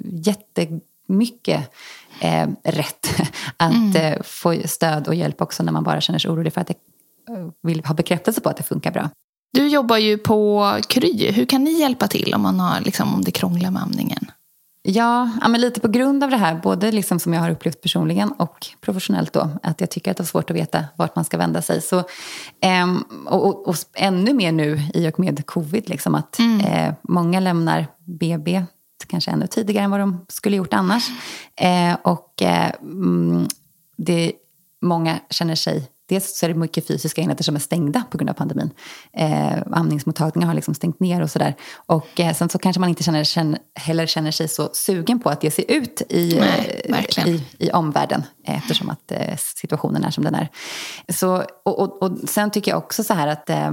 jättemycket 0.04 1.74
eh, 2.22 2.48
rätt 2.64 3.22
att 3.58 3.74
mm. 3.74 3.96
eh, 3.96 4.22
få 4.24 4.56
stöd 4.66 5.08
och 5.08 5.16
hjälp 5.16 5.42
också 5.42 5.64
när 5.64 5.72
man 5.72 5.84
bara 5.84 6.02
känner 6.02 6.20
sig 6.20 6.32
orolig 6.32 6.54
för 6.54 6.62
att 6.62 6.68
det, 6.68 6.76
eh, 7.30 7.48
vill 7.62 7.86
ha 7.86 7.94
bekräftelse 7.94 8.42
på 8.42 8.50
att 8.50 8.58
det 8.58 8.64
funkar 8.64 8.92
bra. 8.92 9.10
Du 9.54 9.68
jobbar 9.68 9.98
ju 9.98 10.18
på 10.18 10.72
Kry. 10.88 11.32
Hur 11.32 11.46
kan 11.46 11.64
ni 11.64 11.80
hjälpa 11.80 12.08
till 12.08 12.34
om, 12.34 12.42
man 12.42 12.60
har, 12.60 12.82
liksom, 12.82 13.14
om 13.14 13.22
det 13.22 13.32
krånglar 13.32 13.72
med 13.72 13.82
amningen? 13.82 14.32
Ja, 14.88 15.30
ja 15.42 15.48
men 15.48 15.62
lite 15.62 15.80
på 15.80 15.88
grund 15.88 16.24
av 16.24 16.30
det 16.30 16.38
här, 16.38 16.56
både 16.56 16.92
liksom 16.92 17.20
som 17.20 17.34
jag 17.34 17.42
har 17.42 17.50
upplevt 17.50 17.82
personligen 17.82 18.32
och 18.32 18.68
professionellt 18.82 19.34
då, 19.34 19.50
att 19.64 19.82
jag 19.82 19.90
tycker 19.90 20.12
att 20.12 20.18
det 20.18 20.24
är 20.24 20.26
svårt 20.26 20.50
att 20.50 20.56
veta 20.56 20.86
vart 20.96 21.16
man 21.16 21.26
ska 21.26 21.38
vända 21.38 21.62
sig. 21.62 21.82
Så, 21.82 21.98
eh, 22.62 22.96
och, 23.26 23.46
och, 23.46 23.68
och, 23.68 23.76
ännu 23.94 24.34
mer 24.34 24.52
nu 24.52 24.80
i 24.94 25.10
och 25.10 25.20
med 25.20 25.46
covid, 25.46 25.90
liksom, 25.90 26.16
att 26.16 26.40
mm. 26.40 26.60
eh, 26.60 26.94
många 27.02 27.40
lämnar 27.40 27.88
BB 28.06 28.64
kanske 29.08 29.32
ännu 29.32 29.48
tidigare 29.48 29.84
än 29.84 29.92
vad 29.92 30.00
de 30.00 30.26
skulle 30.30 30.56
gjort 30.56 30.74
annars. 30.74 31.10
Eh, 31.56 31.94
och 32.04 32.42
eh, 32.42 32.72
mm, 32.82 33.48
det, 33.98 34.32
många 34.82 35.20
känner 35.30 35.56
sig 35.56 35.90
Dels 36.10 36.38
så 36.38 36.46
är 36.46 36.50
det 36.50 36.56
mycket 36.56 36.88
fysiska 36.88 37.22
enheter 37.22 37.44
som 37.44 37.56
är 37.56 37.60
stängda 37.60 38.04
på 38.12 38.18
grund 38.18 38.30
av 38.30 38.34
pandemin. 38.34 38.70
Eh, 39.14 39.58
amningsmottagningar 39.72 40.48
har 40.48 40.56
liksom 40.56 40.74
stängt 40.74 41.00
ner 41.00 41.22
och 41.22 41.32
sådär. 41.32 41.56
Och 41.76 42.20
eh, 42.20 42.34
sen 42.34 42.50
så 42.50 42.58
kanske 42.58 42.80
man 42.80 42.90
inte 42.90 43.04
känner, 43.04 43.24
känner, 43.24 43.60
heller 43.76 44.06
känner 44.06 44.32
sig 44.32 44.48
så 44.48 44.70
sugen 44.74 45.20
på 45.20 45.30
att 45.30 45.44
ge 45.44 45.52
sig 45.52 45.66
ut 45.68 46.02
i, 46.10 46.42
Nej, 46.90 47.08
eh, 47.18 47.28
i, 47.28 47.44
i 47.58 47.72
omvärlden 47.72 48.24
eftersom 48.44 48.90
att 48.90 49.12
eh, 49.12 49.38
situationen 49.38 50.04
är 50.04 50.12
som 50.12 50.24
den 50.24 50.36
är. 50.36 50.50
Så, 51.10 51.44
och, 51.64 51.80
och, 51.80 52.04
och 52.04 52.30
sen 52.30 52.52
tycker 52.52 52.72
jag 52.72 52.78
också 52.78 53.04
så 53.04 53.14
här 53.14 53.28
att 53.28 53.50
eh, 53.50 53.72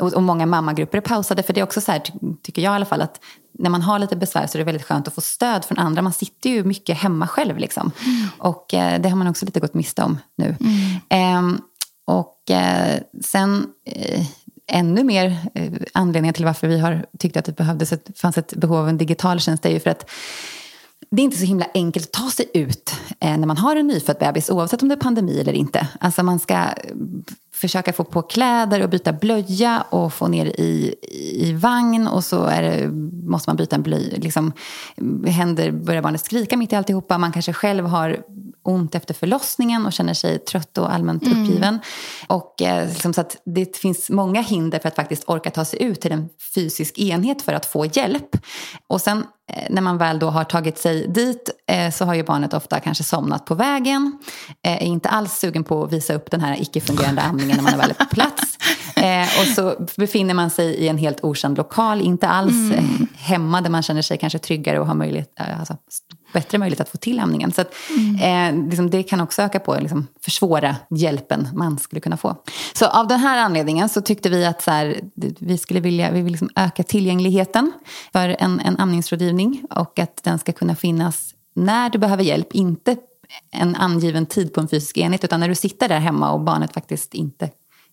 och, 0.00 0.12
och 0.12 0.22
många 0.22 0.46
mammagrupper 0.46 0.98
är 0.98 1.02
pausade. 1.02 1.42
För 1.42 1.52
det 1.52 1.60
är 1.60 1.64
också 1.64 1.80
så 1.80 1.92
här, 1.92 2.02
tycker 2.42 2.62
jag 2.62 2.72
i 2.72 2.74
alla 2.74 2.84
fall, 2.84 3.02
att 3.02 3.20
när 3.58 3.70
man 3.70 3.82
har 3.82 3.98
lite 3.98 4.16
besvär 4.16 4.46
så 4.46 4.56
är 4.56 4.58
det 4.58 4.64
väldigt 4.64 4.86
skönt 4.86 5.08
att 5.08 5.14
få 5.14 5.20
stöd 5.20 5.64
från 5.64 5.78
andra. 5.78 6.02
Man 6.02 6.12
sitter 6.12 6.50
ju 6.50 6.64
mycket 6.64 6.98
hemma 6.98 7.26
själv. 7.26 7.58
Liksom. 7.58 7.92
Mm. 8.04 8.28
Och 8.38 8.74
eh, 8.74 9.00
det 9.00 9.08
har 9.08 9.16
man 9.16 9.26
också 9.26 9.46
lite 9.46 9.60
gått 9.60 9.74
miste 9.74 10.02
om 10.02 10.18
nu. 10.36 10.56
Mm. 11.08 11.60
Och 12.18 12.50
eh, 12.50 13.00
sen 13.24 13.66
eh, 13.84 14.26
ännu 14.72 15.04
mer 15.04 15.36
eh, 15.54 15.72
anledningar 15.94 16.32
till 16.32 16.44
varför 16.44 16.68
vi 16.68 16.78
har 16.78 17.06
tyckt 17.18 17.36
att 17.36 17.44
det 17.44 17.56
behövdes 17.56 17.92
ett, 17.92 18.18
fanns 18.18 18.38
ett 18.38 18.54
behov 18.54 18.76
av 18.76 18.88
en 18.88 18.98
digital 18.98 19.40
tjänst 19.40 19.66
är 19.66 19.70
ju 19.70 19.80
för 19.80 19.90
att 19.90 20.10
det 21.10 21.22
är 21.22 21.24
inte 21.24 21.36
så 21.36 21.44
himla 21.44 21.66
enkelt 21.74 22.06
att 22.06 22.12
ta 22.12 22.30
sig 22.30 22.46
ut 22.54 22.94
eh, 23.20 23.38
när 23.38 23.46
man 23.46 23.56
har 23.56 23.76
en 23.76 23.86
nyfödd 23.86 24.16
bebis, 24.20 24.50
oavsett 24.50 24.82
om 24.82 24.88
det 24.88 24.94
är 24.94 25.00
pandemi 25.00 25.40
eller 25.40 25.52
inte. 25.52 25.88
Alltså 26.00 26.22
man 26.22 26.38
ska 26.38 26.54
eh, 26.54 26.64
försöka 27.60 27.92
få 27.92 28.04
på 28.04 28.22
kläder 28.22 28.82
och 28.82 28.88
byta 28.88 29.12
blöja 29.12 29.84
och 29.90 30.12
få 30.12 30.28
ner 30.28 30.46
i, 30.46 30.94
i 31.34 31.52
vagn 31.52 32.08
och 32.08 32.24
så 32.24 32.46
det, 32.46 32.88
måste 33.24 33.50
man 33.50 33.56
byta 33.56 33.76
en 33.76 33.82
blöja. 33.82 34.16
Liksom, 34.16 34.52
händer, 35.26 35.70
börjar 35.70 36.02
barnet 36.02 36.24
skrika 36.24 36.56
mitt 36.56 36.72
i 36.72 36.76
alltihopa. 36.76 37.18
Man 37.18 37.32
kanske 37.32 37.52
själv 37.52 37.86
har 37.86 38.18
ont 38.62 38.94
efter 38.94 39.14
förlossningen 39.14 39.86
och 39.86 39.92
känner 39.92 40.14
sig 40.14 40.38
trött 40.38 40.78
och 40.78 40.92
allmänt 40.92 41.22
mm. 41.22 41.42
uppgiven. 41.42 41.78
Och, 42.26 42.62
eh, 42.62 42.88
liksom, 42.88 43.12
så 43.12 43.24
det 43.44 43.76
finns 43.76 44.10
många 44.10 44.40
hinder 44.40 44.78
för 44.78 44.88
att 44.88 44.96
faktiskt 44.96 45.28
orka 45.28 45.50
ta 45.50 45.64
sig 45.64 45.82
ut 45.82 46.00
till 46.00 46.12
en 46.12 46.28
fysisk 46.54 46.98
enhet 46.98 47.42
för 47.42 47.52
att 47.52 47.66
få 47.66 47.86
hjälp. 47.86 48.36
Och 48.86 49.00
sen 49.00 49.24
eh, 49.52 49.64
när 49.70 49.82
man 49.82 49.98
väl 49.98 50.18
då 50.18 50.30
har 50.30 50.44
tagit 50.44 50.78
sig 50.78 51.08
dit 51.08 51.50
så 51.92 52.04
har 52.04 52.14
ju 52.14 52.22
barnet 52.22 52.54
ofta 52.54 52.80
kanske 52.80 53.04
somnat 53.04 53.44
på 53.44 53.54
vägen. 53.54 54.18
Eh, 54.66 54.72
är 54.72 54.86
inte 54.86 55.08
alls 55.08 55.32
sugen 55.32 55.64
på 55.64 55.84
att 55.84 55.92
visa 55.92 56.14
upp 56.14 56.30
den 56.30 56.40
här 56.40 56.62
icke-fungerande 56.62 57.22
amningen 57.22 57.56
när 57.56 57.64
man 57.64 57.72
är 57.74 57.78
väl 57.78 57.94
på 57.94 58.04
plats. 58.04 58.42
Eh, 58.96 59.22
och 59.40 59.46
så 59.54 59.86
befinner 59.96 60.34
man 60.34 60.50
sig 60.50 60.74
i 60.74 60.88
en 60.88 60.98
helt 60.98 61.24
okänd 61.24 61.56
lokal, 61.56 62.00
inte 62.00 62.28
alls 62.28 62.52
mm. 62.52 62.74
Eh, 62.74 62.84
hemma 63.16 63.60
där 63.60 63.70
man 63.70 63.82
känner 63.82 64.02
sig 64.02 64.18
kanske 64.18 64.38
tryggare 64.38 64.80
och 64.80 64.86
har 64.86 64.94
möjlighet, 64.94 65.32
eh, 65.40 65.58
alltså, 65.58 65.76
bättre 66.32 66.58
möjlighet 66.58 66.80
att 66.80 66.88
få 66.88 66.96
till 66.98 67.20
amningen. 67.20 67.52
Så 67.52 67.60
att, 67.60 67.74
mm. 67.90 68.58
eh, 68.58 68.68
liksom, 68.68 68.90
det 68.90 69.02
kan 69.02 69.20
också 69.20 69.42
öka 69.42 69.60
på, 69.60 69.76
liksom, 69.80 70.06
försvåra 70.24 70.76
hjälpen 70.90 71.48
man 71.54 71.78
skulle 71.78 72.00
kunna 72.00 72.16
få. 72.16 72.36
Så 72.72 72.86
av 72.86 73.08
den 73.08 73.20
här 73.20 73.38
anledningen 73.38 73.88
så 73.88 74.00
tyckte 74.00 74.28
vi 74.28 74.44
att 74.44 74.62
så 74.62 74.70
här, 74.70 75.00
vi 75.38 75.58
skulle 75.58 75.80
vilja 75.80 76.10
vi 76.10 76.22
vill 76.22 76.32
liksom 76.32 76.50
öka 76.56 76.82
tillgängligheten 76.82 77.72
för 78.12 78.36
en, 78.38 78.60
en 78.60 78.78
amningsrådgivning 78.78 79.62
och 79.70 79.98
att 79.98 80.20
den 80.24 80.38
ska 80.38 80.52
kunna 80.52 80.76
finnas 80.76 81.34
när 81.60 81.90
du 81.90 81.98
behöver 81.98 82.22
hjälp, 82.22 82.54
inte 82.54 82.96
en 83.50 83.76
angiven 83.76 84.26
tid 84.26 84.54
på 84.54 84.60
en 84.60 84.68
fysisk 84.68 84.98
enhet 84.98 85.24
utan 85.24 85.40
när 85.40 85.48
du 85.48 85.54
sitter 85.54 85.88
där 85.88 85.98
hemma 85.98 86.32
och 86.32 86.40
barnet 86.40 86.72
faktiskt 86.72 87.14
inte 87.14 87.50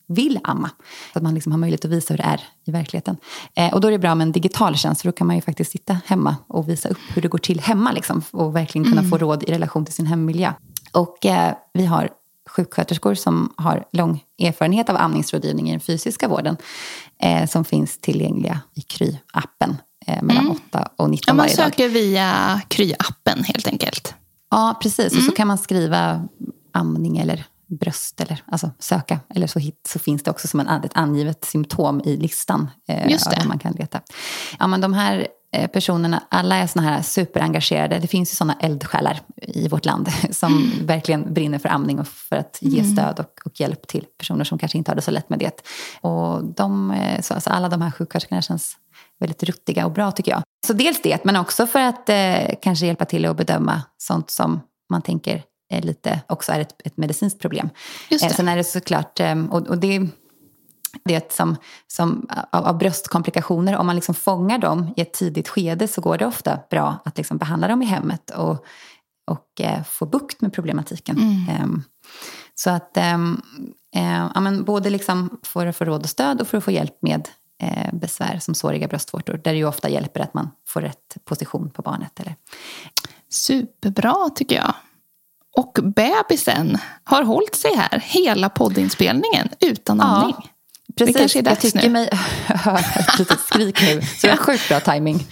vill 0.08 0.40
amma. 0.44 0.70
Så 1.14 1.20
att 1.20 1.24
man 1.24 1.34
liksom 1.34 1.52
har 1.52 1.60
möjlighet 1.60 1.86
att 1.86 1.92
visa 1.92 2.14
hur 2.14 2.18
det 2.18 2.24
är 2.24 2.44
i 2.66 2.72
verkligheten. 2.72 3.18
Eh, 3.56 3.74
och 3.74 3.82
då 3.82 3.88
är 3.88 3.92
det 3.92 4.00
bra 4.00 4.16
med 4.16 4.26
en 4.26 4.32
digital 4.32 4.76
tjänst, 4.76 5.02
för 5.02 5.08
då 5.08 5.12
kan 5.12 5.28
man 5.28 5.36
ju 5.36 5.42
faktiskt 5.42 5.72
sitta 5.72 5.98
hemma 6.06 6.36
och 6.48 6.70
visa 6.70 6.90
upp 6.90 6.98
hur 7.14 7.22
det 7.22 7.28
går 7.28 7.38
till 7.38 7.60
hemma. 7.60 7.92
Liksom, 7.92 8.22
och 8.32 8.56
verkligen 8.56 8.86
kunna 8.86 9.02
mm. 9.02 9.10
få 9.10 9.18
råd 9.18 9.44
i 9.44 9.52
relation 9.52 9.86
till 9.86 9.94
sin 9.94 10.06
hemmiljö. 10.06 10.54
Och 10.94 11.26
eh, 11.26 11.54
vi 11.74 11.86
har 11.86 12.10
sjuksköterskor 12.50 13.16
som 13.16 13.54
har 13.58 13.86
lång 13.92 14.24
erfarenhet 14.40 14.90
av 14.90 14.98
amningsrådgivning 14.98 15.68
i 15.68 15.72
den 15.72 15.80
fysiska 15.80 16.28
vården. 16.28 16.58
Eh, 17.22 17.48
som 17.48 17.66
finns 17.66 17.98
tillgängliga 17.98 18.60
i 18.74 18.80
Kry-appen 18.80 19.76
eh, 20.08 20.24
mellan 20.24 20.46
mm. 20.46 20.58
8 20.70 20.90
och 20.96 21.10
19 21.10 21.24
ja, 21.28 21.34
man 21.34 21.38
varje 21.38 21.56
dag. 21.56 21.64
Man 21.64 21.72
söker 21.72 21.90
via 21.90 22.62
Kry-appen 22.70 23.44
helt 23.44 23.68
enkelt. 23.68 24.16
Ja, 24.52 24.80
precis. 24.82 25.12
Mm. 25.12 25.18
Och 25.18 25.24
så 25.24 25.30
mm. 25.30 25.36
kan 25.36 25.48
man 25.48 25.58
skriva 25.58 26.28
amning 26.72 27.18
eller 27.18 27.46
bröst 27.68 28.22
eller 28.22 28.44
alltså 28.46 28.72
söka. 28.80 29.20
Eller 29.30 29.48
så, 29.48 29.60
hit, 29.60 29.88
så 29.88 30.00
finns 30.00 30.24
det 30.24 30.32
också 30.32 30.48
som 30.48 30.60
en, 30.60 30.68
ett 30.68 30.98
angivet 30.98 31.46
symptom 31.46 32.02
i 32.06 32.18
listan. 32.18 32.70
Eh, 32.88 33.12
Just 33.12 33.30
det. 33.30 33.46
man 33.48 33.60
kan 33.60 33.74
leta. 33.74 34.02
Ja, 34.60 34.68
men 34.68 34.82
de 34.82 34.94
här 34.94 35.28
eh, 35.54 35.68
personerna, 35.68 36.24
alla 36.30 36.56
är 36.56 36.68
såna 36.68 36.90
här 36.90 37.02
superengagerade. 37.02 38.00
Det 38.00 38.08
finns 38.08 38.32
ju 38.32 38.36
såna 38.36 38.54
eldsjälar 38.60 39.20
i 39.42 39.68
vårt 39.68 39.86
land 39.86 40.10
som 40.32 40.54
mm. 40.54 40.86
verkligen 40.86 41.34
brinner 41.34 41.60
för 41.60 41.70
amning 41.70 42.00
och 42.00 42.08
för 42.08 42.36
att 42.36 42.58
ge 42.62 42.80
mm. 42.80 42.92
stöd 42.92 43.20
och, 43.20 43.40
och, 43.46 43.60
hjälp 43.60 43.88
till 43.88 44.06
personer 44.18 44.44
som 44.44 44.58
kanske 44.58 44.78
inte 44.78 44.92
har 44.92 44.96
det 44.96 45.02
så 45.02 45.12
lätt 45.12 45.30
med 45.30 45.40
det. 45.40 45.62
Och 46.02 46.44
de, 46.44 46.92
eh, 46.92 47.22
så, 47.22 47.34
alltså 47.34 47.50
alla 47.50 47.70
de 47.70 47.82
här 47.82 47.92
sjuksköterskorna 47.92 48.42
känns 48.42 48.78
väldigt 49.20 49.44
ruttiga 49.44 49.86
och 49.86 49.92
bra 49.92 50.12
tycker 50.12 50.32
jag. 50.32 50.44
Så 50.68 50.74
dels 50.74 51.02
det, 51.02 51.26
men 51.26 51.36
också 51.36 51.68
för 51.68 51.80
att 51.80 52.10
eh, 52.10 52.56
kanske 52.62 52.86
hjälpa 52.86 53.06
till 53.06 53.26
att 53.26 53.38
bedöma 53.38 53.82
sånt 53.98 54.30
som 54.30 54.60
man 54.90 55.02
tänker 55.02 55.44
är 55.70 55.82
lite, 55.82 56.22
också 56.28 56.52
är 56.52 56.60
ett, 56.60 56.82
ett 56.84 56.98
medicinskt 56.98 57.42
problem. 57.42 57.70
Just 58.10 58.24
det. 58.24 58.30
Eh, 58.30 58.36
sen 58.36 58.48
är 58.48 58.58
det 58.58 58.64
såklart, 58.64 59.20
eh, 59.20 59.46
och, 59.50 59.68
och 59.68 59.78
det 59.78 60.08
det 61.06 61.32
som, 61.32 61.56
som 61.88 62.28
av, 62.52 62.66
av, 62.66 62.78
bröstkomplikationer, 62.78 63.78
om 63.78 63.86
man 63.86 63.96
liksom 63.96 64.16
fångar 64.16 64.58
dem 64.58 64.94
i 64.98 65.02
ett 65.02 65.14
tidigt 65.14 65.48
skede 65.48 65.88
så 65.88 66.02
går 66.02 66.18
det 66.18 66.26
ofta 66.26 66.60
bra 66.70 66.98
att 67.06 67.18
liksom 67.18 67.38
behandla 67.38 67.68
dem 67.68 67.82
i 67.82 67.86
hemmet 67.86 68.30
och, 68.30 68.66
och 69.28 69.62
eh, 69.62 69.84
få 69.84 70.06
bukt 70.06 70.42
med 70.42 70.54
problematiken. 70.54 71.18
Mm. 71.18 71.64
Um, 71.64 71.84
så 72.56 72.70
att 72.70 72.98
um, 73.14 73.42
uh, 73.96 74.30
ja, 74.34 74.40
men 74.40 74.64
både 74.64 74.90
liksom 74.90 75.40
för 75.44 75.68
att 75.68 75.76
få 75.76 75.86
råd 75.86 76.04
och 76.04 76.10
stöd 76.10 76.42
och 76.42 76.48
för 76.48 76.58
att 76.58 76.64
få 76.64 76.72
hjälp 76.72 76.98
med 77.02 77.30
uh, 77.64 77.94
besvär 77.94 78.40
som 78.40 78.56
såriga 78.56 78.88
bröstvårtor, 78.88 79.34
där 79.34 79.52
det 79.52 79.58
ju 79.58 79.66
ofta 79.66 79.90
hjälper 79.90 80.20
att 80.20 80.34
man 80.34 80.50
får 80.68 80.82
rätt 80.82 81.18
position 81.26 81.70
på 81.70 81.82
barnet. 81.82 82.20
Eller... 82.20 82.36
Superbra 83.30 84.30
tycker 84.36 84.56
jag. 84.56 84.74
Och 85.58 85.80
bebisen 85.84 86.78
har 87.04 87.24
hållit 87.24 87.56
sig 87.56 87.76
här 87.76 88.00
hela 88.00 88.50
poddinspelningen 88.50 89.50
utan 89.60 90.02
andning. 90.02 90.36
Ja, 90.38 90.50
precis. 90.98 91.14
Det 91.14 91.20
kanske 91.20 91.40
är 91.40 91.44
dags 91.44 91.64
jag 91.64 91.74
tycker 91.74 91.88
nu. 91.88 91.94
mig 91.94 92.10
höra 92.46 92.80
ett 92.80 93.20
litet 93.20 93.40
skrik 93.40 93.82
nu. 93.82 94.02
Så 94.02 94.28
det 94.28 94.34
är 94.34 94.38
sjukt 94.38 94.70
bra 94.70 94.80
timing. 94.80 95.28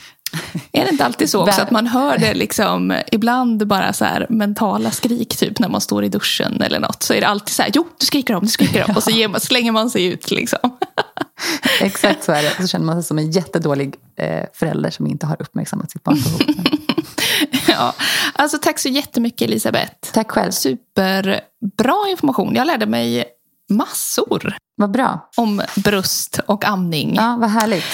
Är 0.72 0.84
det 0.84 0.90
inte 0.90 1.06
alltid 1.06 1.30
så 1.30 1.42
också 1.42 1.62
att 1.62 1.72
man 1.72 1.88
hör 1.88 2.18
det 2.18 2.34
liksom, 2.34 2.98
ibland 3.12 3.68
bara 3.68 3.94
så 3.94 4.06
här 4.06 4.28
mentala 4.30 4.92
skrik 4.92 5.38
typ 5.38 5.60
när 5.60 5.70
man 5.70 5.82
står 5.82 6.04
i 6.04 6.10
duschen 6.10 6.62
eller 6.62 6.80
något. 6.80 7.04
Så 7.04 7.14
är 7.14 7.22
det 7.22 7.28
alltid 7.28 7.56
så 7.56 7.62
här, 7.62 7.72
jo 7.74 7.88
du 8.00 8.06
skriker 8.06 8.36
om, 8.36 8.44
du 8.44 8.48
skriker 8.50 8.90
om. 8.90 8.96
Och 8.96 9.04
så 9.04 9.28
man, 9.30 9.42
slänger 9.42 9.72
man 9.72 9.90
sig 9.90 10.06
ut 10.06 10.32
liksom. 10.32 10.60
Exakt 11.82 12.24
så 12.24 12.32
är 12.32 12.44
det. 12.44 12.52
Så 12.62 12.68
känner 12.68 12.86
man 12.86 12.96
sig 12.96 13.08
som 13.08 13.18
en 13.18 13.32
jättedålig 13.32 13.96
eh, 14.18 14.44
förälder 14.54 14.90
som 14.90 15.08
inte 15.08 15.26
har 15.26 15.42
uppmärksammat 15.42 15.92
sitt 15.92 16.04
barns 16.04 16.38
behov. 16.38 16.56
ja. 17.68 17.94
Alltså, 18.34 18.58
tack 18.62 18.80
så 18.80 18.90
jättemycket 18.90 19.42
Elisabeth. 19.42 20.12
Tack 20.14 20.32
själv. 20.32 20.52
Superbra 20.52 22.10
information. 22.10 22.56
Jag 22.56 22.68
lärde 22.68 22.86
mig 22.86 23.26
massor. 23.70 24.58
Vad 24.76 24.92
bra. 24.92 25.30
Om 25.38 25.62
bröst 25.76 26.40
och 26.46 26.66
amning. 26.66 27.16
Ja, 27.16 27.38
vad 27.40 27.50
härligt. 27.50 27.86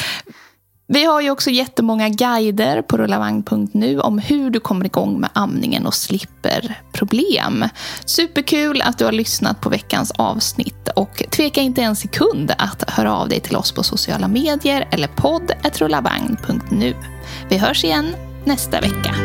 Vi 0.94 1.06
har 1.06 1.22
ju 1.22 1.32
också 1.32 1.50
jättemånga 1.50 2.10
guider 2.10 2.82
på 2.82 2.98
rullavagn.nu 2.98 4.00
om 4.00 4.20
hur 4.20 4.50
du 4.50 4.60
kommer 4.60 4.86
igång 4.86 5.20
med 5.20 5.30
amningen 5.34 5.86
och 5.86 5.94
slipper 5.94 6.82
problem. 6.92 7.66
Superkul 8.06 8.82
att 8.82 8.98
du 8.98 9.06
har 9.06 9.12
lyssnat 9.12 9.62
på 9.62 9.70
veckans 9.70 10.12
avsnitt 10.12 10.90
och 10.96 11.24
tveka 11.30 11.62
inte 11.62 11.82
en 11.82 11.96
sekund 11.96 12.52
att 12.58 12.90
höra 12.90 13.16
av 13.16 13.30
dig 13.30 13.40
till 13.40 13.56
oss 13.56 13.72
på 13.72 13.84
sociala 13.84 14.28
medier 14.28 14.88
eller 14.92 15.08
podd.rullavagn.nu. 15.08 16.96
Vi 17.50 17.58
hörs 17.58 17.84
igen 17.84 18.16
nästa 18.46 18.82
vecka. 18.82 19.16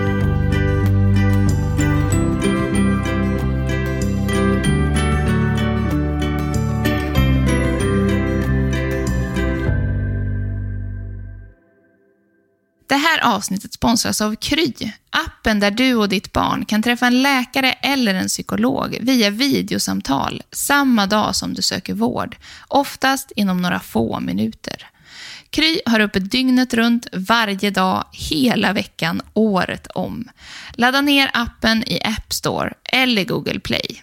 Det 12.96 13.00
här 13.00 13.34
avsnittet 13.34 13.72
sponsras 13.72 14.20
av 14.20 14.34
Kry, 14.34 14.72
appen 15.10 15.60
där 15.60 15.70
du 15.70 15.94
och 15.94 16.08
ditt 16.08 16.32
barn 16.32 16.64
kan 16.64 16.82
träffa 16.82 17.06
en 17.06 17.22
läkare 17.22 17.72
eller 17.72 18.14
en 18.14 18.28
psykolog 18.28 18.98
via 19.00 19.30
videosamtal 19.30 20.42
samma 20.52 21.06
dag 21.06 21.36
som 21.36 21.54
du 21.54 21.62
söker 21.62 21.94
vård, 21.94 22.36
oftast 22.68 23.32
inom 23.36 23.62
några 23.62 23.80
få 23.80 24.20
minuter. 24.20 24.86
Kry 25.50 25.80
har 25.86 26.00
öppet 26.00 26.30
dygnet 26.30 26.74
runt, 26.74 27.06
varje 27.12 27.70
dag, 27.70 28.04
hela 28.12 28.72
veckan, 28.72 29.22
året 29.34 29.86
om. 29.86 30.28
Ladda 30.72 31.00
ner 31.00 31.30
appen 31.32 31.84
i 31.86 32.00
App 32.04 32.32
Store 32.32 32.72
eller 32.84 33.24
Google 33.24 33.60
Play. 33.60 34.02